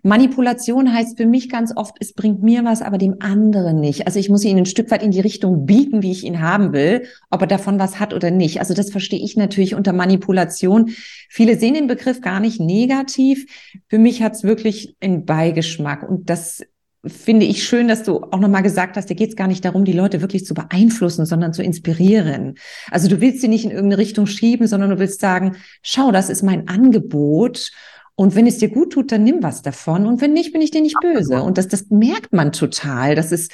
Manipulation 0.04 0.94
heißt 0.94 1.18
für 1.18 1.26
mich 1.26 1.50
ganz 1.50 1.76
oft, 1.76 1.96
es 2.00 2.14
bringt 2.14 2.44
mir 2.44 2.64
was, 2.64 2.84
aber 2.84 3.00
dem 3.00 3.16
anderen 3.22 3.80
nicht. 3.80 4.06
Also 4.06 4.20
ich 4.20 4.30
muss 4.30 4.44
ihn 4.44 4.60
ein 4.60 4.68
Stück 4.68 4.92
weit 4.92 5.02
in 5.02 5.10
die 5.10 5.22
Richtung 5.22 5.66
biegen, 5.66 6.04
wie 6.04 6.12
ich 6.12 6.24
ihn 6.24 6.42
haben 6.42 6.74
will, 6.74 7.08
ob 7.32 7.42
er 7.42 7.48
davon 7.48 7.80
was 7.80 8.00
hat 8.00 8.14
oder 8.14 8.30
nicht. 8.30 8.60
Also 8.60 8.76
das 8.76 8.92
verstehe 8.92 9.24
ich 9.24 9.36
natürlich 9.36 9.74
unter 9.74 9.94
Manipulation. 9.94 10.92
Viele 11.28 11.58
sehen 11.58 11.74
den 11.74 11.88
Begriff 11.88 12.22
gar 12.22 12.40
nicht 12.40 12.60
negativ. 12.60 13.48
Für 13.88 13.98
mich 13.98 14.22
hat 14.22 14.34
es 14.34 14.44
wirklich 14.44 14.96
einen 15.02 15.26
Beigeschmack 15.26 16.08
und 16.08 16.30
das 16.30 16.62
finde 17.06 17.46
ich 17.46 17.64
schön, 17.64 17.88
dass 17.88 18.04
du 18.04 18.24
auch 18.24 18.40
nochmal 18.40 18.64
gesagt 18.64 18.96
hast, 18.96 19.10
dir 19.10 19.16
geht 19.16 19.30
es 19.30 19.36
gar 19.36 19.48
nicht 19.48 19.66
darum, 19.66 19.84
die 19.84 19.94
Leute 19.94 20.22
wirklich 20.22 20.46
zu 20.46 20.54
beeinflussen, 20.54 21.26
sondern 21.26 21.54
zu 21.54 21.62
inspirieren. 21.62 22.56
Also 22.92 23.10
du 23.10 23.20
willst 23.20 23.42
sie 23.42 23.50
nicht 23.50 23.66
in 23.66 23.72
irgendeine 23.72 23.98
Richtung 23.98 24.26
schieben, 24.26 24.68
sondern 24.68 24.90
du 24.90 25.00
willst 25.00 25.20
sagen, 25.20 25.58
schau, 25.82 26.12
das 26.12 26.30
ist 26.30 26.44
mein 26.44 26.68
Angebot. 26.68 27.72
Und 28.16 28.36
wenn 28.36 28.48
es 28.48 28.60
dir 28.60 28.70
gut 28.70 28.94
tut, 28.94 29.12
dann 29.12 29.24
nimm 29.24 29.42
was 29.42 29.62
davon. 29.64 30.06
Und 30.06 30.22
wenn 30.22 30.34
nicht, 30.34 30.54
bin 30.54 30.62
ich 30.62 30.72
dir 30.72 30.82
nicht 30.82 31.00
böse. 31.02 31.42
Und 31.42 31.58
das, 31.58 31.68
das 31.68 31.90
merkt 31.90 32.32
man 32.32 32.52
total, 32.52 33.16
dass 33.16 33.32
es 33.32 33.50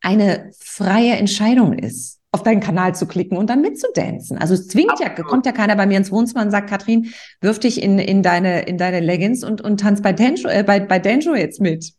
eine 0.00 0.50
freie 0.58 1.12
Entscheidung 1.12 1.72
ist. 1.72 2.20
auf 2.34 2.42
deinen 2.42 2.60
Kanal 2.60 2.94
zu 2.94 3.06
klicken 3.06 3.36
und 3.36 3.50
dann 3.50 3.60
mitzudancen. 3.60 4.38
Also 4.38 4.54
es 4.54 4.66
zwingt 4.66 4.98
ja, 5.00 5.10
kommt 5.10 5.44
ja 5.44 5.52
keiner 5.52 5.76
bei 5.76 5.84
mir 5.84 5.98
ins 5.98 6.10
Wohnzimmer 6.10 6.42
und 6.42 6.50
sagt, 6.50 6.70
Katrin, 6.70 7.12
wirf 7.42 7.58
dich 7.58 7.82
in, 7.82 7.98
in 7.98 8.22
deine, 8.22 8.62
in 8.62 8.78
deine 8.78 9.00
Leggings 9.00 9.44
und, 9.44 9.60
und 9.60 9.80
tanz 9.80 10.00
bei 10.00 10.14
Danjo, 10.14 10.48
äh, 10.48 10.62
bei, 10.62 10.80
bei 10.80 10.98
Danjo 10.98 11.34
jetzt 11.34 11.60
mit. 11.60 11.92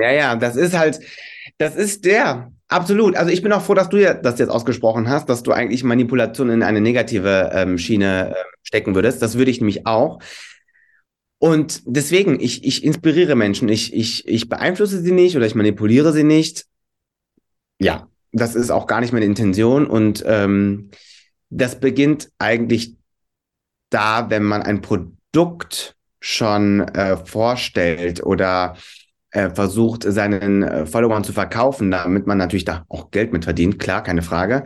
Ja, 0.00 0.10
ja, 0.10 0.36
das 0.36 0.56
ist 0.56 0.76
halt, 0.76 1.00
das 1.58 1.76
ist 1.76 2.04
der. 2.04 2.52
Absolut. 2.68 3.16
Also 3.16 3.30
ich 3.32 3.42
bin 3.42 3.52
auch 3.52 3.62
froh, 3.62 3.74
dass 3.74 3.88
du 3.88 3.96
ja 3.96 4.12
das 4.14 4.38
jetzt 4.38 4.50
ausgesprochen 4.50 5.08
hast, 5.08 5.28
dass 5.28 5.42
du 5.42 5.52
eigentlich 5.52 5.84
Manipulation 5.84 6.50
in 6.50 6.62
eine 6.62 6.80
negative 6.82 7.50
ähm, 7.54 7.78
Schiene 7.78 8.30
äh, 8.32 8.34
stecken 8.62 8.94
würdest. 8.94 9.22
Das 9.22 9.38
würde 9.38 9.50
ich 9.50 9.60
nämlich 9.60 9.86
auch. 9.86 10.18
Und 11.38 11.82
deswegen, 11.86 12.40
ich, 12.40 12.64
ich 12.64 12.84
inspiriere 12.84 13.36
Menschen. 13.36 13.68
Ich, 13.68 13.94
ich, 13.94 14.26
ich 14.26 14.48
beeinflusse 14.48 15.00
sie 15.00 15.12
nicht 15.12 15.36
oder 15.36 15.46
ich 15.46 15.54
manipuliere 15.54 16.12
sie 16.12 16.24
nicht. 16.24 16.66
Ja, 17.80 18.08
das 18.32 18.54
ist 18.54 18.70
auch 18.70 18.86
gar 18.86 19.00
nicht 19.00 19.12
meine 19.12 19.24
Intention. 19.24 19.86
Und 19.86 20.22
ähm, 20.26 20.90
das 21.48 21.80
beginnt 21.80 22.30
eigentlich 22.38 22.96
da, 23.90 24.30
wenn 24.30 24.42
man 24.42 24.62
ein 24.62 24.80
Produkt 24.80 25.96
schon 26.20 26.80
äh, 26.80 27.16
vorstellt 27.16 28.24
oder 28.24 28.76
äh, 29.30 29.50
versucht, 29.50 30.04
seinen 30.04 30.62
äh, 30.62 30.86
Followern 30.86 31.24
zu 31.24 31.32
verkaufen, 31.32 31.90
damit 31.90 32.26
man 32.26 32.38
natürlich 32.38 32.64
da 32.64 32.84
auch 32.88 33.10
Geld 33.10 33.32
mit 33.32 33.44
verdient, 33.44 33.78
klar, 33.78 34.02
keine 34.02 34.22
Frage. 34.22 34.64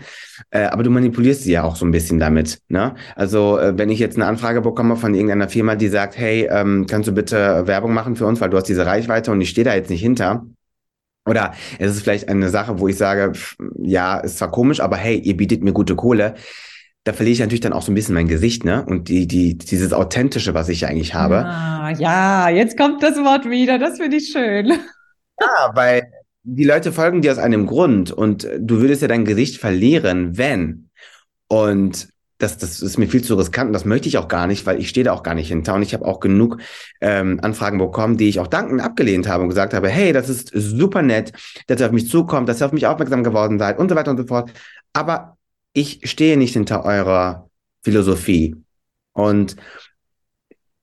Äh, 0.51 0.65
aber 0.65 0.83
du 0.83 0.91
manipulierst 0.91 1.43
sie 1.43 1.53
ja 1.53 1.65
auch 1.65 1.77
so 1.77 1.85
ein 1.85 1.91
bisschen 1.91 2.19
damit. 2.19 2.61
Ne? 2.69 2.95
Also 3.17 3.59
äh, 3.59 3.77
wenn 3.77 3.91
ich 3.91 3.99
jetzt 3.99 4.17
eine 4.17 4.27
Anfrage 4.27 4.61
bekomme 4.61 4.97
von 4.97 5.15
irgendeiner 5.15 5.49
Firma, 5.49 5.75
die 5.75 5.89
sagt, 5.89 6.17
hey, 6.17 6.49
ähm, 6.51 6.87
kannst 6.89 7.09
du 7.09 7.13
bitte 7.13 7.67
Werbung 7.67 7.93
machen 7.93 8.17
für 8.17 8.27
uns, 8.27 8.41
weil 8.41 8.51
du 8.51 8.57
hast 8.57 8.69
diese 8.69 8.87
Reichweite 8.87 9.33
und 9.33 9.41
ich 9.41 9.51
stehe 9.51 9.65
da 9.65 9.75
jetzt 9.75 9.91
nicht 9.91 10.03
hinter. 10.03 10.47
Oder 11.25 11.55
es 11.79 11.93
ist 11.93 12.03
vielleicht 12.03 12.29
eine 12.29 12.49
Sache, 12.49 12.81
wo 12.81 12.89
ich 12.89 12.97
sage, 12.97 13.33
ja, 13.79 14.19
ist 14.19 14.39
zwar 14.39 14.51
komisch, 14.51 14.81
aber 14.81 14.97
hey, 14.97 15.19
ihr 15.19 15.37
bietet 15.37 15.63
mir 15.63 15.73
gute 15.73 15.95
Kohle 15.95 16.35
da 17.05 17.13
verliere 17.13 17.33
ich 17.33 17.41
natürlich 17.41 17.61
dann 17.61 17.73
auch 17.73 17.83
so 17.83 17.91
ein 17.91 17.97
bisschen 17.97 18.15
mein 18.15 18.29
Gesicht, 18.29 18.65
ne? 18.65 18.85
Und 18.85 19.09
die, 19.09 19.27
die, 19.27 19.59
dieses 19.59 19.93
Authentische, 19.93 20.55
was 20.55 20.69
ich 20.69 20.87
eigentlich 20.87 21.15
habe. 21.15 21.45
Ah, 21.45 21.91
ja, 21.99 22.49
jetzt 22.49 22.77
kommt 22.77 23.03
das 23.03 23.17
Wort 23.17 23.49
wieder, 23.49 23.79
das 23.79 23.99
finde 23.99 24.19
ich 24.19 24.31
schön. 24.31 24.73
Ja, 25.41 25.73
weil 25.75 26.13
die 26.45 26.65
Leute 26.65 26.93
folgen 26.93 27.23
dir 27.23 27.33
aus 27.33 27.39
einem 27.39 27.67
Grund 27.67 28.13
und 28.13 28.49
du 28.59 28.81
würdest 28.81 29.03
ja 29.03 29.09
dein 29.09 29.25
Gesicht 29.25 29.59
verlieren, 29.59 30.37
wenn. 30.39 30.91
Und 31.49 32.09
das, 32.39 32.59
das 32.59 32.81
ist 32.81 32.99
mir 32.99 33.07
viel 33.07 33.23
zu 33.23 33.37
riskant 33.37 33.69
und 33.69 33.73
das 33.73 33.85
möchte 33.85 34.09
ich 34.09 34.19
auch 34.19 34.27
gar 34.27 34.47
nicht, 34.49 34.67
weil 34.67 34.81
ich 34.81 34.89
stehe 34.89 35.05
da 35.05 35.13
auch 35.13 35.23
gar 35.23 35.35
nicht 35.35 35.49
hinter. 35.49 35.75
Und 35.75 35.83
ich 35.83 35.95
habe 35.95 36.05
auch 36.05 36.19
genug 36.19 36.59
ähm, 37.01 37.39
Anfragen 37.43 37.79
bekommen, 37.79 38.17
die 38.17 38.29
ich 38.29 38.41
auch 38.41 38.49
dankend 38.49 38.81
abgelehnt 38.81 39.29
habe 39.29 39.45
und 39.45 39.49
gesagt 39.49 39.75
habe, 39.75 39.89
hey, 39.89 40.13
das 40.13 40.29
ist 40.29 40.51
super 40.53 41.03
nett, 41.03 41.33
dass 41.69 41.81
ihr 41.81 41.87
auf 41.87 41.93
mich 41.93 42.09
zukommt, 42.09 42.49
dass 42.49 42.61
ihr 42.61 42.67
auf 42.67 42.73
mich 42.73 42.87
aufmerksam 42.87 43.23
geworden 43.23 43.59
seid 43.59 43.79
und 43.79 43.89
so 43.89 43.95
weiter 43.95 44.11
und 44.11 44.17
so 44.17 44.27
fort. 44.27 44.53
Aber 44.93 45.37
ich 45.73 46.01
stehe 46.05 46.37
nicht 46.37 46.53
hinter 46.53 46.85
eurer 46.85 47.49
Philosophie. 47.83 48.57
Und 49.13 49.57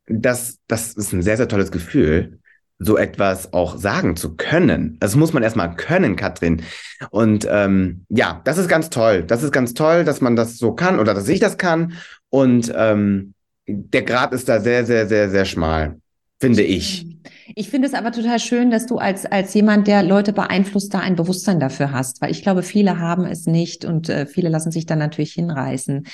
das, 0.08 0.60
das 0.68 0.94
ist 0.94 1.14
ein 1.14 1.22
sehr, 1.22 1.38
sehr 1.38 1.48
tolles 1.48 1.72
Gefühl, 1.72 2.40
so 2.80 2.98
etwas 2.98 3.54
auch 3.54 3.78
sagen 3.78 4.16
zu 4.16 4.36
können. 4.36 4.98
Das 5.00 5.16
muss 5.16 5.34
man 5.34 5.44
erstmal 5.44 5.76
können, 5.76 6.16
Katrin. 6.16 6.64
Und 7.10 7.48
ähm, 7.50 8.06
ja, 8.10 8.42
das 8.46 8.58
ist 8.58 8.70
ganz 8.70 8.90
toll. 8.90 9.24
Das 9.24 9.44
ist 9.44 9.52
ganz 9.52 9.74
toll, 9.74 10.04
dass 10.04 10.22
man 10.22 10.36
das 10.36 10.58
so 10.58 10.74
kann 10.74 11.00
oder 11.00 11.14
dass 11.14 11.28
ich 11.28 11.40
das 11.40 11.58
kann. 11.58 11.94
Und 12.30 12.72
ähm, 12.76 13.34
der 13.68 14.04
Grad 14.04 14.34
ist 14.34 14.50
da 14.50 14.60
sehr, 14.62 14.86
sehr, 14.86 15.08
sehr, 15.08 15.30
sehr 15.30 15.46
schmal 15.46 16.00
finde 16.40 16.64
ich. 16.64 17.06
Ich 17.56 17.70
finde 17.70 17.88
es 17.88 17.94
aber 17.94 18.12
total 18.12 18.40
schön, 18.40 18.72
dass 18.72 18.86
du 18.86 18.98
als, 18.98 19.26
als 19.26 19.54
jemand, 19.54 19.88
der 19.88 20.04
Leute 20.04 20.34
beeinflusst, 20.34 20.94
da 20.94 21.00
ein 21.00 21.16
Bewusstsein 21.16 21.60
dafür 21.60 21.92
hast, 21.92 22.22
weil 22.22 22.32
ich 22.32 22.42
glaube, 22.42 22.64
viele 22.64 23.00
haben 23.00 23.26
es 23.26 23.46
nicht 23.46 23.86
und 23.86 24.10
äh, 24.10 24.26
viele 24.26 24.50
lassen 24.50 24.72
sich 24.72 24.86
dann 24.86 25.00
natürlich 25.00 25.34
hinreißen. 25.34 26.06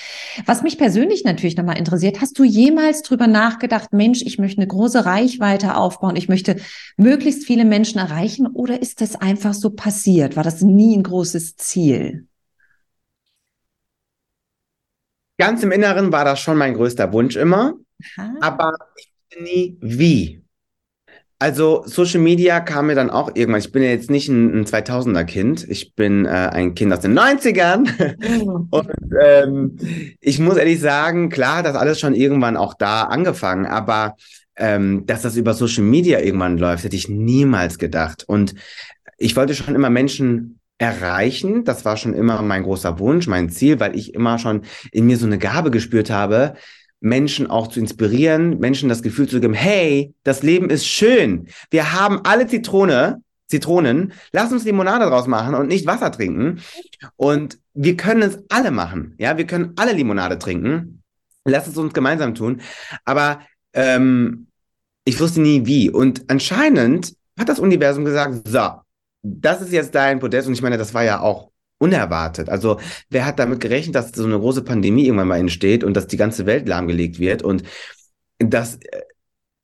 Was 0.46 0.62
mich 0.62 0.78
persönlich 0.78 1.24
natürlich 1.24 1.56
nochmal 1.56 1.78
interessiert, 1.78 2.20
hast 2.20 2.38
du 2.38 2.44
jemals 2.44 3.02
drüber 3.02 3.26
nachgedacht, 3.26 3.92
Mensch, 3.92 4.22
ich 4.22 4.38
möchte 4.38 4.58
eine 4.58 4.66
große 4.66 5.04
Reichweite 5.04 5.76
aufbauen, 5.76 6.16
ich 6.16 6.28
möchte 6.28 6.56
möglichst 6.96 7.44
viele 7.44 7.64
Menschen 7.64 7.98
erreichen 7.98 8.46
oder 8.46 8.82
ist 8.82 9.00
das 9.00 9.16
einfach 9.16 9.54
so 9.54 9.70
passiert? 9.70 10.36
War 10.36 10.44
das 10.44 10.62
nie 10.62 10.96
ein 10.96 11.02
großes 11.02 11.56
Ziel? 11.56 12.26
Ganz 15.38 15.62
im 15.62 15.70
Inneren 15.70 16.12
war 16.12 16.24
das 16.24 16.40
schon 16.40 16.56
mein 16.56 16.74
größter 16.74 17.12
Wunsch 17.12 17.36
immer. 17.36 17.74
Aha. 18.16 18.34
Aber 18.40 18.72
ich 18.96 19.12
nie 19.40 19.76
wie. 19.80 20.45
Also 21.38 21.82
Social 21.84 22.20
Media 22.20 22.60
kam 22.60 22.86
mir 22.86 22.94
dann 22.94 23.10
auch 23.10 23.30
irgendwann. 23.34 23.60
Ich 23.60 23.70
bin 23.70 23.82
ja 23.82 23.90
jetzt 23.90 24.10
nicht 24.10 24.28
ein, 24.28 24.60
ein 24.60 24.64
2000er 24.64 25.24
Kind. 25.24 25.68
Ich 25.68 25.94
bin 25.94 26.24
äh, 26.24 26.28
ein 26.28 26.74
Kind 26.74 26.92
aus 26.92 27.00
den 27.00 27.18
90ern. 27.18 28.68
Und 28.70 28.90
ähm, 29.22 29.76
ich 30.20 30.38
muss 30.38 30.56
ehrlich 30.56 30.80
sagen, 30.80 31.28
klar, 31.28 31.62
das 31.62 31.76
alles 31.76 32.00
schon 32.00 32.14
irgendwann 32.14 32.56
auch 32.56 32.72
da 32.72 33.02
angefangen. 33.02 33.66
Aber 33.66 34.16
ähm, 34.56 35.04
dass 35.04 35.22
das 35.22 35.36
über 35.36 35.52
Social 35.52 35.84
Media 35.84 36.20
irgendwann 36.20 36.56
läuft, 36.56 36.84
hätte 36.84 36.96
ich 36.96 37.10
niemals 37.10 37.78
gedacht. 37.78 38.24
Und 38.26 38.54
ich 39.18 39.36
wollte 39.36 39.54
schon 39.54 39.74
immer 39.74 39.90
Menschen 39.90 40.58
erreichen. 40.78 41.64
Das 41.64 41.84
war 41.84 41.98
schon 41.98 42.14
immer 42.14 42.40
mein 42.42 42.62
großer 42.62 42.98
Wunsch, 42.98 43.26
mein 43.26 43.50
Ziel, 43.50 43.80
weil 43.80 43.96
ich 43.96 44.14
immer 44.14 44.38
schon 44.38 44.62
in 44.90 45.06
mir 45.06 45.16
so 45.16 45.26
eine 45.26 45.38
Gabe 45.38 45.70
gespürt 45.70 46.10
habe, 46.10 46.54
Menschen 47.06 47.48
auch 47.48 47.68
zu 47.68 47.80
inspirieren, 47.80 48.58
Menschen 48.58 48.88
das 48.88 49.02
Gefühl 49.02 49.28
zu 49.28 49.40
geben, 49.40 49.54
hey, 49.54 50.12
das 50.24 50.42
Leben 50.42 50.70
ist 50.70 50.86
schön. 50.86 51.48
Wir 51.70 51.92
haben 51.92 52.20
alle 52.24 52.46
Zitrone, 52.46 53.22
Zitronen, 53.46 54.12
lass 54.32 54.52
uns 54.52 54.64
Limonade 54.64 55.06
draus 55.06 55.28
machen 55.28 55.54
und 55.54 55.68
nicht 55.68 55.86
Wasser 55.86 56.10
trinken. 56.10 56.60
Und 57.14 57.58
wir 57.74 57.96
können 57.96 58.22
es 58.22 58.38
alle 58.48 58.72
machen. 58.72 59.14
Ja, 59.18 59.38
wir 59.38 59.46
können 59.46 59.72
alle 59.76 59.92
Limonade 59.92 60.38
trinken. 60.38 61.02
Lass 61.44 61.68
es 61.68 61.76
uns 61.76 61.94
gemeinsam 61.94 62.34
tun. 62.34 62.60
Aber 63.04 63.40
ähm, 63.72 64.48
ich 65.04 65.20
wusste 65.20 65.40
nie 65.40 65.64
wie. 65.64 65.88
Und 65.90 66.24
anscheinend 66.28 67.14
hat 67.38 67.48
das 67.48 67.60
Universum 67.60 68.04
gesagt, 68.04 68.48
so, 68.48 68.70
das 69.22 69.60
ist 69.60 69.72
jetzt 69.72 69.94
dein 69.94 70.18
Podest. 70.18 70.48
Und 70.48 70.54
ich 70.54 70.62
meine, 70.62 70.76
das 70.76 70.92
war 70.92 71.04
ja 71.04 71.20
auch 71.20 71.52
unerwartet. 71.78 72.48
Also 72.48 72.80
wer 73.10 73.26
hat 73.26 73.38
damit 73.38 73.60
gerechnet, 73.60 73.94
dass 73.94 74.12
so 74.12 74.24
eine 74.24 74.38
große 74.38 74.62
Pandemie 74.62 75.06
irgendwann 75.06 75.28
mal 75.28 75.38
entsteht 75.38 75.84
und 75.84 75.94
dass 75.94 76.06
die 76.06 76.16
ganze 76.16 76.46
Welt 76.46 76.68
lahmgelegt 76.68 77.18
wird 77.18 77.42
und 77.42 77.64
das, 78.38 78.76
äh, 78.76 79.02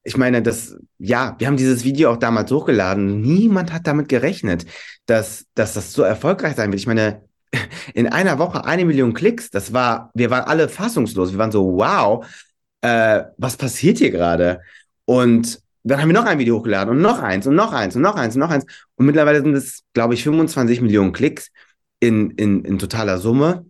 ich 0.05 0.17
meine, 0.17 0.43
das, 0.43 0.77
ja, 0.99 1.37
wir 1.39 1.47
haben 1.47 1.57
dieses 1.57 1.85
Video 1.85 2.11
auch 2.11 2.17
damals 2.17 2.51
hochgeladen. 2.51 3.21
Niemand 3.21 3.73
hat 3.73 3.87
damit 3.87 4.09
gerechnet, 4.09 4.67
dass, 5.07 5.47
dass 5.55 5.75
das 5.75 5.93
so 5.93 6.03
erfolgreich 6.03 6.57
sein 6.57 6.73
wird. 6.73 6.81
Ich 6.81 6.87
meine, 6.87 7.23
in 7.95 8.09
einer 8.09 8.39
Woche 8.39 8.65
eine 8.65 8.85
Million 8.85 9.15
Klicks, 9.15 9.51
das 9.51 9.73
war, 9.73 10.11
wir 10.15 10.31
waren 10.31 10.45
alle 10.45 10.69
fassungslos. 10.69 11.33
Wir 11.33 11.39
waren 11.39 11.53
so, 11.53 11.77
wow, 11.77 12.27
äh, 12.81 13.23
was 13.37 13.57
passiert 13.57 13.99
hier 13.99 14.11
gerade? 14.11 14.61
Und 15.05 15.61
dann 15.85 16.01
haben 16.01 16.09
wir 16.09 16.15
noch 16.15 16.27
ein 16.27 16.39
Video 16.39 16.59
hochgeladen 16.59 16.95
und 16.95 17.03
noch 17.03 17.21
eins 17.21 17.47
und 17.47 17.55
noch 17.55 17.73
eins 17.73 17.97
und 17.97 18.03
noch 18.03 18.17
eins 18.17 18.35
und 18.35 18.41
noch 18.41 18.51
eins. 18.51 18.65
Und 18.97 19.07
mittlerweile 19.07 19.43
sind 19.43 19.55
es, 19.55 19.83
glaube 19.93 20.15
ich, 20.15 20.23
25 20.23 20.81
Millionen 20.81 21.13
Klicks 21.13 21.51
in, 22.03 22.33
in, 22.33 22.65
in 22.65 22.79
totaler 22.81 23.19
Summe. 23.19 23.65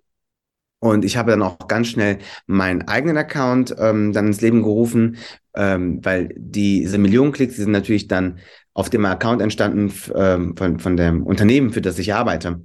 Und 0.79 1.05
ich 1.05 1.17
habe 1.19 1.31
dann 1.31 1.43
auch 1.43 1.69
ganz 1.69 1.89
schnell 1.89 2.19
meinen 2.47 2.89
eigenen 2.89 3.19
Account 3.19 3.77
ähm, 3.79 4.13
dann 4.13 4.27
ins 4.27 4.41
Leben 4.41 4.63
gerufen, 4.63 5.19
ähm, 5.55 6.01
weil 6.03 6.35
die, 6.37 6.81
diese 6.81 6.97
Millionen 6.99 7.33
Klicks, 7.33 7.57
die 7.57 7.61
sind 7.61 7.73
natürlich 7.73 8.09
dann 8.09 8.39
auf 8.73 8.89
dem 8.89 9.05
Account 9.05 9.43
entstanden 9.43 9.93
ähm, 10.15 10.57
von, 10.57 10.79
von 10.81 10.97
dem 10.97 11.23
Unternehmen, 11.25 11.71
für 11.73 11.83
das 11.83 11.99
ich 11.99 12.15
arbeite. 12.15 12.63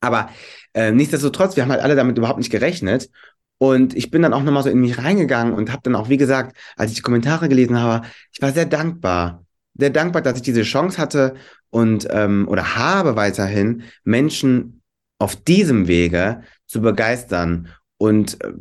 Aber 0.00 0.28
äh, 0.74 0.92
nichtsdestotrotz, 0.92 1.56
wir 1.56 1.62
haben 1.62 1.72
halt 1.72 1.82
alle 1.82 1.96
damit 1.96 2.18
überhaupt 2.18 2.38
nicht 2.38 2.52
gerechnet. 2.52 3.08
Und 3.56 3.96
ich 3.96 4.10
bin 4.10 4.20
dann 4.20 4.34
auch 4.34 4.42
nochmal 4.42 4.62
so 4.62 4.68
in 4.68 4.80
mich 4.80 4.98
reingegangen 4.98 5.54
und 5.54 5.72
habe 5.72 5.82
dann 5.84 5.94
auch, 5.94 6.10
wie 6.10 6.18
gesagt, 6.18 6.54
als 6.76 6.90
ich 6.90 6.96
die 6.96 7.02
Kommentare 7.02 7.48
gelesen 7.48 7.80
habe, 7.80 8.06
ich 8.30 8.42
war 8.42 8.52
sehr 8.52 8.66
dankbar. 8.66 9.46
Sehr 9.74 9.90
dankbar, 9.90 10.20
dass 10.20 10.36
ich 10.36 10.42
diese 10.42 10.62
Chance 10.62 10.98
hatte 10.98 11.34
und 11.70 12.06
ähm, 12.10 12.46
oder 12.46 12.76
habe 12.76 13.16
weiterhin 13.16 13.84
Menschen 14.04 14.81
auf 15.22 15.36
diesem 15.36 15.86
Wege 15.86 16.42
zu 16.66 16.80
begeistern. 16.80 17.68
Und 17.96 18.42
äh, 18.42 18.52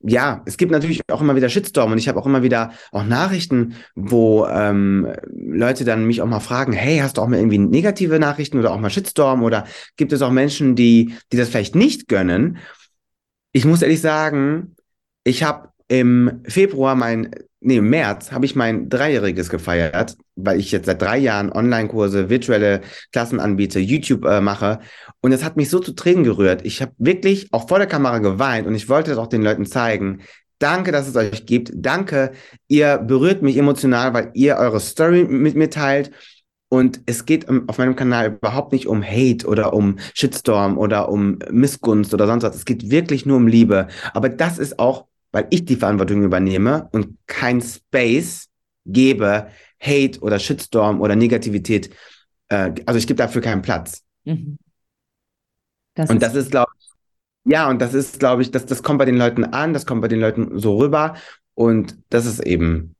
ja, 0.00 0.42
es 0.46 0.56
gibt 0.56 0.72
natürlich 0.72 1.02
auch 1.12 1.20
immer 1.20 1.36
wieder 1.36 1.50
Shitstorm 1.50 1.92
und 1.92 1.98
ich 1.98 2.08
habe 2.08 2.18
auch 2.18 2.26
immer 2.26 2.42
wieder 2.42 2.72
auch 2.90 3.04
Nachrichten, 3.04 3.74
wo 3.94 4.46
ähm, 4.46 5.12
Leute 5.30 5.84
dann 5.84 6.06
mich 6.06 6.22
auch 6.22 6.26
mal 6.26 6.40
fragen, 6.40 6.72
hey, 6.72 6.98
hast 6.98 7.18
du 7.18 7.20
auch 7.20 7.28
mal 7.28 7.38
irgendwie 7.38 7.58
negative 7.58 8.18
Nachrichten 8.18 8.58
oder 8.58 8.72
auch 8.72 8.80
mal 8.80 8.90
Shitstorm 8.90 9.42
oder 9.44 9.64
gibt 9.96 10.12
es 10.12 10.22
auch 10.22 10.30
Menschen, 10.30 10.74
die, 10.74 11.14
die 11.30 11.36
das 11.36 11.50
vielleicht 11.50 11.76
nicht 11.76 12.08
gönnen? 12.08 12.56
Ich 13.52 13.66
muss 13.66 13.82
ehrlich 13.82 14.00
sagen, 14.00 14.74
ich 15.24 15.44
habe 15.44 15.68
im 15.92 16.40
Februar 16.44 16.94
mein 16.94 17.30
nee, 17.60 17.76
im 17.76 17.90
März 17.90 18.32
habe 18.32 18.46
ich 18.46 18.56
mein 18.56 18.88
Dreijähriges 18.88 19.50
gefeiert, 19.50 20.16
weil 20.36 20.58
ich 20.58 20.72
jetzt 20.72 20.86
seit 20.86 21.02
drei 21.02 21.18
Jahren 21.18 21.52
Online-Kurse, 21.52 22.30
virtuelle 22.30 22.80
Klassen 23.12 23.38
anbiete, 23.38 23.78
YouTube 23.78 24.24
äh, 24.24 24.40
mache. 24.40 24.80
Und 25.20 25.32
es 25.32 25.44
hat 25.44 25.58
mich 25.58 25.68
so 25.68 25.80
zu 25.80 25.92
Tränen 25.92 26.24
gerührt. 26.24 26.64
Ich 26.64 26.80
habe 26.80 26.92
wirklich 26.96 27.52
auch 27.52 27.68
vor 27.68 27.78
der 27.78 27.86
Kamera 27.86 28.18
geweint 28.20 28.66
und 28.66 28.74
ich 28.74 28.88
wollte 28.88 29.10
das 29.10 29.18
auch 29.18 29.26
den 29.26 29.42
Leuten 29.42 29.66
zeigen. 29.66 30.22
Danke, 30.58 30.92
dass 30.92 31.06
es 31.06 31.14
euch 31.14 31.44
gibt. 31.44 31.72
Danke, 31.74 32.32
ihr 32.68 32.96
berührt 32.96 33.42
mich 33.42 33.58
emotional, 33.58 34.14
weil 34.14 34.30
ihr 34.32 34.56
eure 34.56 34.80
Story 34.80 35.24
mit 35.24 35.56
mir 35.56 35.68
teilt. 35.68 36.10
Und 36.70 37.02
es 37.04 37.26
geht 37.26 37.46
auf 37.68 37.76
meinem 37.76 37.96
Kanal 37.96 38.28
überhaupt 38.28 38.72
nicht 38.72 38.86
um 38.86 39.02
Hate 39.04 39.46
oder 39.46 39.74
um 39.74 39.98
Shitstorm 40.14 40.78
oder 40.78 41.10
um 41.10 41.38
Missgunst 41.50 42.14
oder 42.14 42.26
sonst 42.26 42.44
was. 42.44 42.56
Es 42.56 42.64
geht 42.64 42.90
wirklich 42.90 43.26
nur 43.26 43.36
um 43.36 43.46
Liebe. 43.46 43.88
Aber 44.14 44.30
das 44.30 44.58
ist 44.58 44.78
auch, 44.78 45.04
weil 45.32 45.46
ich 45.50 45.64
die 45.64 45.76
Verantwortung 45.76 46.22
übernehme 46.22 46.88
und 46.92 47.16
kein 47.26 47.60
Space 47.60 48.48
gebe, 48.84 49.48
Hate 49.80 50.20
oder 50.20 50.38
Shitstorm 50.38 51.00
oder 51.00 51.16
Negativität. 51.16 51.90
Äh, 52.48 52.72
also 52.86 52.98
ich 52.98 53.06
gebe 53.06 53.18
dafür 53.18 53.42
keinen 53.42 53.62
Platz. 53.62 54.02
Mhm. 54.24 54.58
Das 55.94 56.08
und 56.08 56.16
ist 56.16 56.22
das 56.22 56.34
ist, 56.34 56.50
glaube 56.50 56.70
ich, 56.78 56.82
ja, 57.44 57.68
und 57.68 57.82
das 57.82 57.92
ist, 57.92 58.20
glaube 58.20 58.42
ich, 58.42 58.50
das, 58.50 58.66
das 58.66 58.82
kommt 58.82 58.98
bei 58.98 59.04
den 59.04 59.16
Leuten 59.16 59.44
an, 59.44 59.72
das 59.72 59.84
kommt 59.84 60.00
bei 60.00 60.08
den 60.08 60.20
Leuten 60.20 60.58
so 60.58 60.76
rüber. 60.76 61.14
Und 61.54 61.96
das 62.08 62.24
ist 62.24 62.40
eben, 62.40 62.94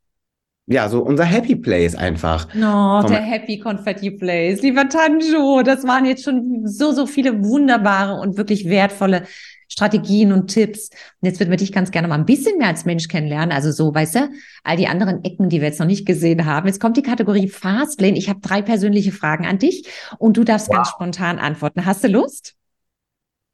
ja, 0.67 0.89
so 0.89 1.01
unser 1.01 1.25
Happy 1.25 1.57
Place 1.57 1.95
einfach. 1.95 2.49
Oh, 2.55 3.07
der 3.07 3.21
Happy 3.21 3.59
Confetti 3.59 4.11
Place. 4.11 4.63
Lieber 4.63 4.89
Tanjo, 4.89 5.63
das 5.63 5.85
waren 5.85 6.05
jetzt 6.05 6.25
schon 6.25 6.67
so, 6.67 6.93
so 6.93 7.07
viele 7.07 7.45
wunderbare 7.45 8.21
und 8.21 8.37
wirklich 8.37 8.69
wertvolle 8.69 9.25
Strategien 9.73 10.33
und 10.33 10.49
Tipps. 10.49 10.91
Und 10.91 11.27
jetzt 11.29 11.41
würden 11.41 11.51
wir 11.51 11.57
dich 11.57 11.73
ganz 11.73 11.91
gerne 11.91 12.07
mal 12.07 12.17
ein 12.19 12.27
bisschen 12.27 12.59
mehr 12.59 12.69
als 12.69 12.85
Mensch 12.85 13.09
kennenlernen. 13.09 13.53
Also 13.53 13.73
so, 13.73 13.95
weißt 13.95 14.17
du, 14.17 14.31
all 14.65 14.77
die 14.77 14.87
anderen 14.87 15.25
Ecken, 15.25 15.49
die 15.49 15.61
wir 15.61 15.69
jetzt 15.69 15.81
noch 15.81 15.87
nicht 15.87 16.07
gesehen 16.07 16.45
haben. 16.45 16.67
Jetzt 16.67 16.79
kommt 16.79 16.99
die 16.99 17.03
Kategorie 17.03 17.49
Fastlane. 17.49 18.19
Ich 18.19 18.29
habe 18.29 18.41
drei 18.41 18.61
persönliche 18.61 19.13
Fragen 19.13 19.47
an 19.47 19.59
dich 19.59 19.89
und 20.19 20.37
du 20.37 20.45
darfst 20.45 20.69
wow. 20.69 20.77
ganz 20.77 20.89
spontan 20.89 21.39
antworten. 21.39 21.87
Hast 21.87 22.05
du 22.05 22.09
Lust? 22.09 22.55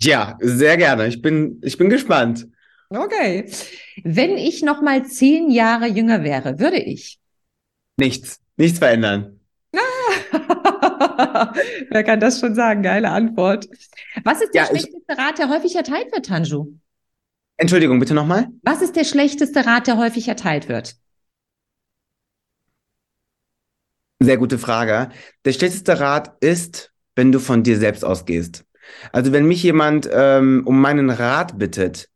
Ja, 0.03 0.37
sehr 0.41 0.77
gerne. 0.77 1.07
Ich 1.07 1.23
bin, 1.23 1.61
ich 1.63 1.79
bin 1.79 1.89
gespannt. 1.89 2.49
Okay. 2.91 3.51
Wenn 4.03 4.37
ich 4.37 4.63
noch 4.63 4.83
mal 4.83 5.05
zehn 5.07 5.51
Jahre 5.51 5.87
jünger 5.87 6.25
wäre, 6.25 6.59
würde 6.59 6.79
ich? 6.79 7.19
Nichts. 7.97 8.41
Nichts 8.57 8.79
verändern. 8.79 9.38
Wer 11.91 12.05
kann 12.05 12.21
das 12.21 12.41
schon 12.41 12.55
sagen? 12.55 12.83
Geile 12.83 13.11
Antwort. 13.11 13.69
Was 14.25 14.41
ist 14.43 14.55
der 14.55 14.63
ja, 14.63 14.69
schlechteste 14.69 15.13
ich... 15.13 15.19
Rat, 15.19 15.39
der 15.39 15.49
häufig 15.49 15.75
erteilt 15.77 16.13
wird, 16.13 16.27
Tanju? 16.27 16.75
Entschuldigung, 17.57 17.99
bitte 17.99 18.15
nochmal. 18.15 18.49
Was 18.63 18.83
ist 18.83 18.97
der 18.97 19.05
schlechteste 19.05 19.67
Rat, 19.67 19.87
der 19.87 19.97
häufig 19.97 20.29
erteilt 20.29 20.69
wird? 20.69 20.97
Sehr 24.21 24.37
gute 24.37 24.59
Frage. 24.59 25.11
Der 25.45 25.53
schlechteste 25.53 26.01
Rat 26.01 26.37
ist, 26.41 26.93
wenn 27.15 27.33
du 27.33 27.39
von 27.41 27.63
dir 27.63 27.79
selbst 27.79 28.05
ausgehst. 28.05 28.65
Also 29.13 29.33
wenn 29.33 29.47
mich 29.47 29.63
jemand 29.63 30.09
ähm, 30.13 30.63
um 30.67 30.81
meinen 30.81 31.11
Rat 31.11 31.59
bittet, 31.59 32.09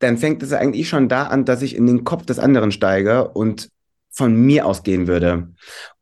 dann 0.00 0.18
fängt 0.18 0.42
es 0.42 0.52
eigentlich 0.52 0.88
schon 0.88 1.08
da 1.08 1.24
an, 1.24 1.44
dass 1.44 1.62
ich 1.62 1.76
in 1.76 1.86
den 1.86 2.04
Kopf 2.04 2.26
des 2.26 2.38
anderen 2.38 2.72
steige 2.72 3.28
und 3.28 3.70
von 4.14 4.34
mir 4.34 4.64
ausgehen 4.64 5.06
würde. 5.06 5.48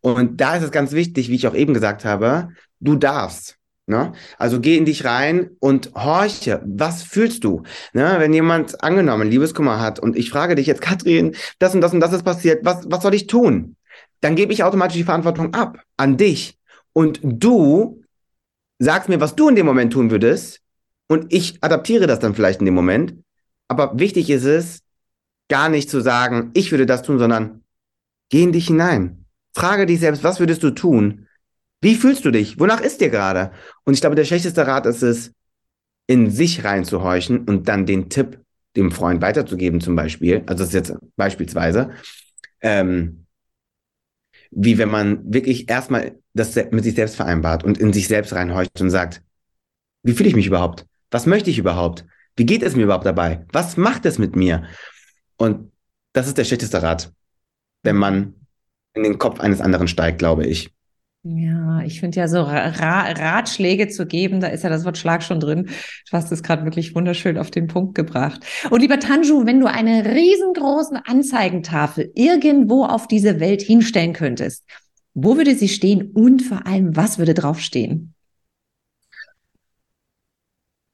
Und 0.01 0.41
da 0.41 0.57
ist 0.57 0.63
es 0.63 0.71
ganz 0.71 0.93
wichtig, 0.93 1.29
wie 1.29 1.35
ich 1.35 1.47
auch 1.47 1.55
eben 1.55 1.75
gesagt 1.75 2.05
habe, 2.05 2.51
du 2.81 2.97
darfst. 2.97 3.57
Ne? 3.87 4.13
Also 4.39 4.61
geh 4.61 4.77
in 4.77 4.85
dich 4.85 5.05
rein 5.05 5.51
und 5.59 5.93
horche, 5.95 6.63
was 6.65 7.03
fühlst 7.03 7.43
du? 7.43 7.63
Ne? 7.93 8.15
Wenn 8.19 8.33
jemand 8.33 8.83
angenommen 8.83 9.29
Liebeskummer 9.29 9.81
hat 9.81 9.99
und 9.99 10.17
ich 10.17 10.31
frage 10.31 10.55
dich 10.55 10.67
jetzt, 10.67 10.81
Katrin, 10.83 11.35
das 11.59 11.75
und 11.75 11.81
das 11.81 11.93
und 11.93 12.01
das 12.01 12.13
ist 12.13 12.23
passiert, 12.23 12.65
was, 12.65 12.85
was 12.89 13.03
soll 13.03 13.15
ich 13.15 13.27
tun? 13.27 13.77
Dann 14.21 14.37
gebe 14.37 14.53
ich 14.53 14.63
automatisch 14.63 14.99
die 14.99 15.05
Verantwortung 15.05 15.53
ab 15.55 15.79
an 15.97 16.17
dich. 16.17 16.59
Und 16.93 17.21
du 17.23 18.03
sagst 18.79 19.09
mir, 19.09 19.21
was 19.21 19.35
du 19.35 19.49
in 19.49 19.57
dem 19.57 19.67
Moment 19.67 19.93
tun 19.93 20.11
würdest 20.11 20.61
und 21.09 21.33
ich 21.33 21.59
adaptiere 21.63 22.07
das 22.07 22.21
dann 22.21 22.35
vielleicht 22.35 22.61
in 22.61 22.67
dem 22.67 22.75
Moment. 22.75 23.15
Aber 23.69 23.99
wichtig 23.99 24.31
ist 24.31 24.45
es, 24.45 24.83
gar 25.49 25.69
nicht 25.69 25.91
zu 25.91 26.01
sagen, 26.01 26.51
ich 26.55 26.71
würde 26.71 26.87
das 26.87 27.03
tun, 27.03 27.19
sondern 27.19 27.63
geh 28.33 28.43
in 28.43 28.53
dich 28.53 28.67
hinein. 28.67 29.27
Frage 29.55 29.87
dich 29.87 30.01
selbst, 30.01 30.25
was 30.25 30.41
würdest 30.41 30.63
du 30.63 30.71
tun? 30.71 31.29
Wie 31.83 31.95
fühlst 31.95 32.25
du 32.25 32.31
dich? 32.31 32.59
Wonach 32.59 32.81
ist 32.81 33.01
dir 33.01 33.11
gerade? 33.11 33.53
Und 33.85 33.93
ich 33.95 34.01
glaube, 34.01 34.17
der 34.17 34.25
schlechteste 34.25 34.67
Rat 34.67 34.87
ist 34.87 35.03
es, 35.03 35.33
in 36.07 36.31
sich 36.31 36.65
reinzuhorchen 36.65 37.45
und 37.45 37.69
dann 37.69 37.87
den 37.87 38.09
Tipp 38.09 38.41
dem 38.75 38.91
Freund 38.91 39.21
weiterzugeben, 39.21 39.81
zum 39.81 39.95
Beispiel. 39.95 40.43
Also 40.47 40.65
das 40.65 40.69
ist 40.69 40.75
jetzt 40.75 40.95
beispielsweise. 41.17 41.91
Ähm, 42.63 43.27
wie 44.51 44.79
wenn 44.79 44.91
man 44.91 45.33
wirklich 45.33 45.69
erstmal 45.69 46.19
das 46.33 46.55
mit 46.71 46.85
sich 46.85 46.95
selbst 46.95 47.17
vereinbart 47.17 47.65
und 47.65 47.79
in 47.79 47.93
sich 47.93 48.09
selbst 48.09 48.33
reinhorcht 48.33 48.81
und 48.81 48.91
sagt, 48.91 49.23
wie 50.03 50.13
fühle 50.13 50.31
ich 50.31 50.37
mich 50.37 50.47
überhaupt? 50.47 50.87
Was 51.11 51.27
möchte 51.27 51.51
ich 51.51 51.59
überhaupt? 51.59 52.07
Wie 52.37 52.47
geht 52.47 52.63
es 52.63 52.75
mir 52.75 52.85
überhaupt 52.85 53.07
dabei? 53.07 53.45
Was 53.53 53.77
macht 53.77 54.07
es 54.07 54.19
mit 54.19 54.37
mir? 54.37 54.65
Und 55.37 55.71
das 56.15 56.29
ist 56.29 56.39
der 56.39 56.45
schlechteste 56.45 56.83
Rat, 56.83 57.13
wenn 57.83 57.97
man 57.97 58.35
in 58.95 59.03
den 59.03 59.19
Kopf 59.19 59.41
eines 59.41 59.61
anderen 59.61 59.89
steigt, 59.89 60.19
glaube 60.19 60.47
ich. 60.47 60.71
Ja, 61.25 61.83
ich 61.83 62.01
finde 62.01 62.19
ja 62.19 62.27
so 62.27 62.43
Ra 62.43 63.13
Ratschläge 63.13 63.87
zu 63.87 64.07
geben, 64.07 64.41
da 64.41 64.49
ist 64.49 64.65
ja 64.65 64.71
das 64.71 64.85
Wort 64.85 64.99
Schlag 64.99 65.23
schon 65.23 65.39
drin. 65.39 65.67
Du 66.11 66.17
hast 66.17 66.33
es 66.33 66.43
gerade 66.43 66.65
wirklich 66.65 66.97
wunderschön 66.97 67.39
auf 67.39 67.53
den 67.53 67.69
Punkt 67.69 67.95
gebracht. 67.95 68.45
Und 68.71 68.81
lieber 68.81 68.99
Tanju, 68.99 69.47
wenn 69.47 69.61
du 69.61 69.67
eine 69.67 70.05
riesengroße 70.05 71.01
Anzeigentafel 71.07 72.11
irgendwo 72.17 72.85
auf 72.85 73.07
diese 73.07 73.39
Welt 73.39 73.63
hinstellen 73.63 74.15
könntest, 74.15 74.65
wo 75.15 75.37
würde 75.37 75.55
sie 75.55 75.69
stehen 75.69 76.11
und 76.11 76.43
vor 76.43 76.67
allem, 76.67 76.97
was 76.97 77.19
würde 77.19 77.35
draufstehen? 77.35 78.15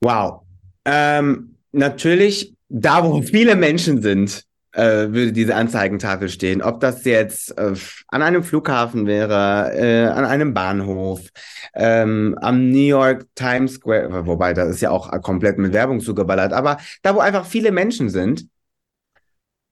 Wow. 0.02 0.42
Ähm, 0.84 1.56
natürlich 1.72 2.54
da, 2.68 3.02
wo 3.02 3.22
viele 3.22 3.56
Menschen 3.56 4.02
sind 4.02 4.44
äh, 4.72 5.08
würde 5.10 5.32
diese 5.32 5.54
Anzeigentafel 5.54 6.28
stehen. 6.28 6.62
Ob 6.62 6.80
das 6.80 7.04
jetzt 7.04 7.56
äh, 7.58 7.74
an 8.08 8.22
einem 8.22 8.42
Flughafen 8.42 9.06
wäre, 9.06 9.72
äh, 9.74 10.06
an 10.06 10.24
einem 10.24 10.54
Bahnhof, 10.54 11.28
ähm, 11.74 12.36
am 12.40 12.70
New 12.70 12.78
York 12.78 13.26
Times 13.34 13.74
Square, 13.74 14.26
wobei 14.26 14.54
das 14.54 14.68
ist 14.70 14.80
ja 14.80 14.90
auch 14.90 15.10
komplett 15.22 15.58
mit 15.58 15.72
Werbung 15.72 16.00
zugeballert, 16.00 16.52
aber 16.52 16.78
da, 17.02 17.14
wo 17.14 17.20
einfach 17.20 17.46
viele 17.46 17.72
Menschen 17.72 18.10
sind 18.10 18.48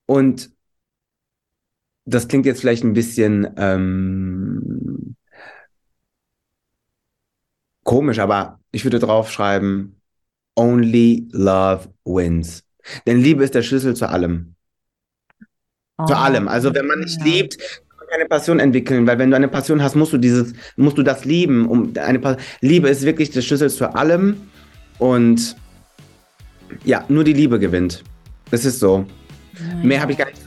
und 0.07 0.51
das 2.05 2.29
klingt 2.29 2.47
jetzt 2.47 2.61
vielleicht 2.61 2.85
ein 2.85 2.93
bisschen 2.93 3.53
ähm, 3.57 5.17
komisch, 7.85 8.19
aber 8.19 8.61
ich 8.73 8.85
würde 8.85 8.99
draufschreiben, 8.99 10.01
only 10.57 11.29
love 11.33 11.93
wins. 12.05 12.65
Denn 13.07 13.21
Liebe 13.21 13.45
ist 13.45 13.55
der 13.55 13.63
Schlüssel 13.63 13.95
zu 13.95 14.09
allem. 14.09 14.56
Oh, 15.99 16.05
Zu 16.07 16.17
allem. 16.17 16.49
Also 16.49 16.75
wenn 16.75 16.87
man 16.87 17.01
nicht 17.01 17.19
ja. 17.21 17.27
liebt, 17.27 17.59
kann 17.59 17.99
man 17.99 18.09
keine 18.09 18.27
Passion 18.27 18.61
entwickeln, 18.61 19.07
weil 19.07 19.19
wenn 19.19 19.31
du 19.31 19.37
eine 19.37 19.49
Passion 19.49 19.83
hast, 19.83 19.95
musst 19.95 20.13
du 20.13 20.19
dieses, 20.19 20.53
musst 20.77 20.99
du 20.99 21.03
das 21.03 21.25
lieben. 21.25 21.67
Um 21.67 21.93
eine 21.99 22.19
pa 22.19 22.37
Liebe 22.61 22.89
ist 22.89 23.03
wirklich 23.03 23.31
der 23.31 23.41
Schlüssel 23.41 23.71
zu 23.71 23.95
allem 23.95 24.37
und 24.99 25.57
ja, 26.85 27.05
nur 27.09 27.25
die 27.25 27.33
Liebe 27.33 27.59
gewinnt. 27.59 28.03
Es 28.51 28.65
ist 28.65 28.81
so. 28.81 29.07
Ja, 29.59 29.87
Mehr 29.87 30.01
habe 30.01 30.13
ich 30.13 30.19
gar 30.19 30.27
nicht 30.27 30.41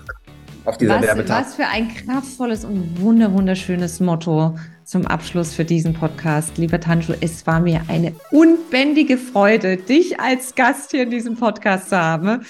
auf 0.65 0.77
dieser 0.77 0.95
was, 0.95 1.01
Werbetafel. 1.01 1.45
Was 1.45 1.55
für 1.55 1.65
ein 1.65 1.87
kraftvolles 1.87 2.65
und 2.65 3.01
wunder 3.01 3.33
wunderschönes 3.33 3.99
Motto 3.99 4.55
zum 4.89 5.05
Abschluss 5.05 5.53
für 5.53 5.65
diesen 5.65 5.93
Podcast. 5.93 6.57
Lieber 6.57 6.79
Tanju, 6.79 7.13
es 7.21 7.45
war 7.45 7.59
mir 7.59 7.83
eine 7.89 8.11
unbändige 8.31 9.19
Freude, 9.19 9.77
dich 9.77 10.19
als 10.19 10.55
Gast 10.55 10.89
hier 10.89 11.03
in 11.03 11.11
diesem 11.11 11.35
Podcast 11.35 11.89
zu 11.89 11.97
haben. 11.99 12.41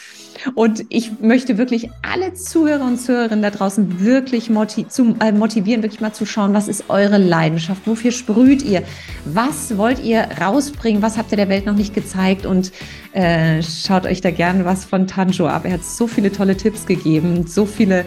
Und 0.55 0.85
ich 0.87 1.19
möchte 1.19 1.57
wirklich 1.57 1.89
alle 2.01 2.33
Zuhörer 2.35 2.85
und 2.85 2.97
Zuhörerinnen 2.97 3.41
da 3.41 3.49
draußen 3.49 3.99
wirklich 3.99 4.49
motiv 4.49 4.87
zu, 4.87 5.17
äh, 5.19 5.33
motivieren, 5.33 5.83
wirklich 5.83 5.99
mal 5.99 6.13
zu 6.13 6.25
schauen, 6.25 6.53
was 6.53 6.69
ist 6.69 6.89
eure 6.89 7.17
Leidenschaft? 7.17 7.81
Wofür 7.85 8.13
sprüht 8.13 8.63
ihr? 8.63 8.83
Was 9.25 9.77
wollt 9.77 10.01
ihr 10.01 10.21
rausbringen? 10.39 11.01
Was 11.01 11.17
habt 11.17 11.33
ihr 11.33 11.37
der 11.37 11.49
Welt 11.49 11.65
noch 11.65 11.75
nicht 11.75 11.93
gezeigt? 11.93 12.45
Und 12.45 12.71
äh, 13.11 13.61
schaut 13.61 14.05
euch 14.05 14.21
da 14.21 14.31
gerne 14.31 14.63
was 14.63 14.85
von 14.85 15.07
Tanjo 15.07 15.45
ab. 15.45 15.65
Er 15.65 15.73
hat 15.73 15.83
so 15.83 16.07
viele 16.07 16.31
tolle 16.31 16.55
Tipps 16.55 16.85
gegeben, 16.85 17.45
so 17.47 17.65
viele 17.65 18.05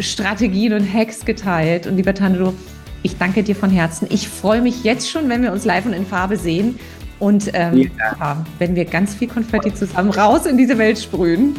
Strategien 0.00 0.72
und 0.72 0.90
Hacks 0.90 1.26
geteilt. 1.26 1.86
Und 1.86 1.98
lieber 1.98 2.14
Tanjo, 2.14 2.54
ich 3.06 3.16
danke 3.16 3.42
dir 3.42 3.56
von 3.56 3.70
Herzen. 3.70 4.06
Ich 4.10 4.28
freue 4.28 4.60
mich 4.60 4.84
jetzt 4.84 5.08
schon, 5.08 5.28
wenn 5.28 5.42
wir 5.42 5.52
uns 5.52 5.64
live 5.64 5.86
und 5.86 5.92
in 5.92 6.04
Farbe 6.04 6.36
sehen. 6.36 6.78
Und 7.18 7.50
ähm, 7.54 7.90
ja. 7.98 8.44
wenn 8.58 8.74
wir 8.74 8.84
ganz 8.84 9.14
viel 9.14 9.28
Konfetti 9.28 9.72
zusammen 9.72 10.10
raus 10.10 10.44
in 10.44 10.58
diese 10.58 10.76
Welt 10.76 10.98
sprühen. 10.98 11.56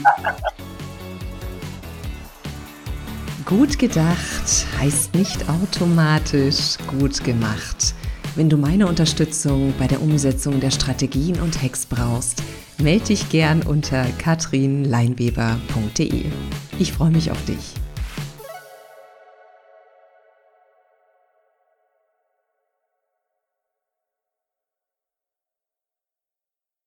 Gut 3.45 3.79
gedacht 3.79 4.67
heißt 4.79 5.15
nicht 5.15 5.49
automatisch 5.49 6.77
gut 6.99 7.23
gemacht. 7.23 7.95
Wenn 8.35 8.49
du 8.49 8.57
meine 8.57 8.87
Unterstützung 8.87 9.73
bei 9.79 9.87
der 9.87 10.01
Umsetzung 10.01 10.59
der 10.59 10.69
Strategien 10.69 11.39
und 11.39 11.63
Hacks 11.63 11.87
brauchst, 11.87 12.43
melde 12.77 13.05
dich 13.05 13.29
gern 13.29 13.63
unter 13.63 14.05
katrinleinweber.de. 14.19 16.25
Ich 16.77 16.91
freue 16.91 17.11
mich 17.11 17.31
auf 17.31 17.43
dich. 17.45 17.73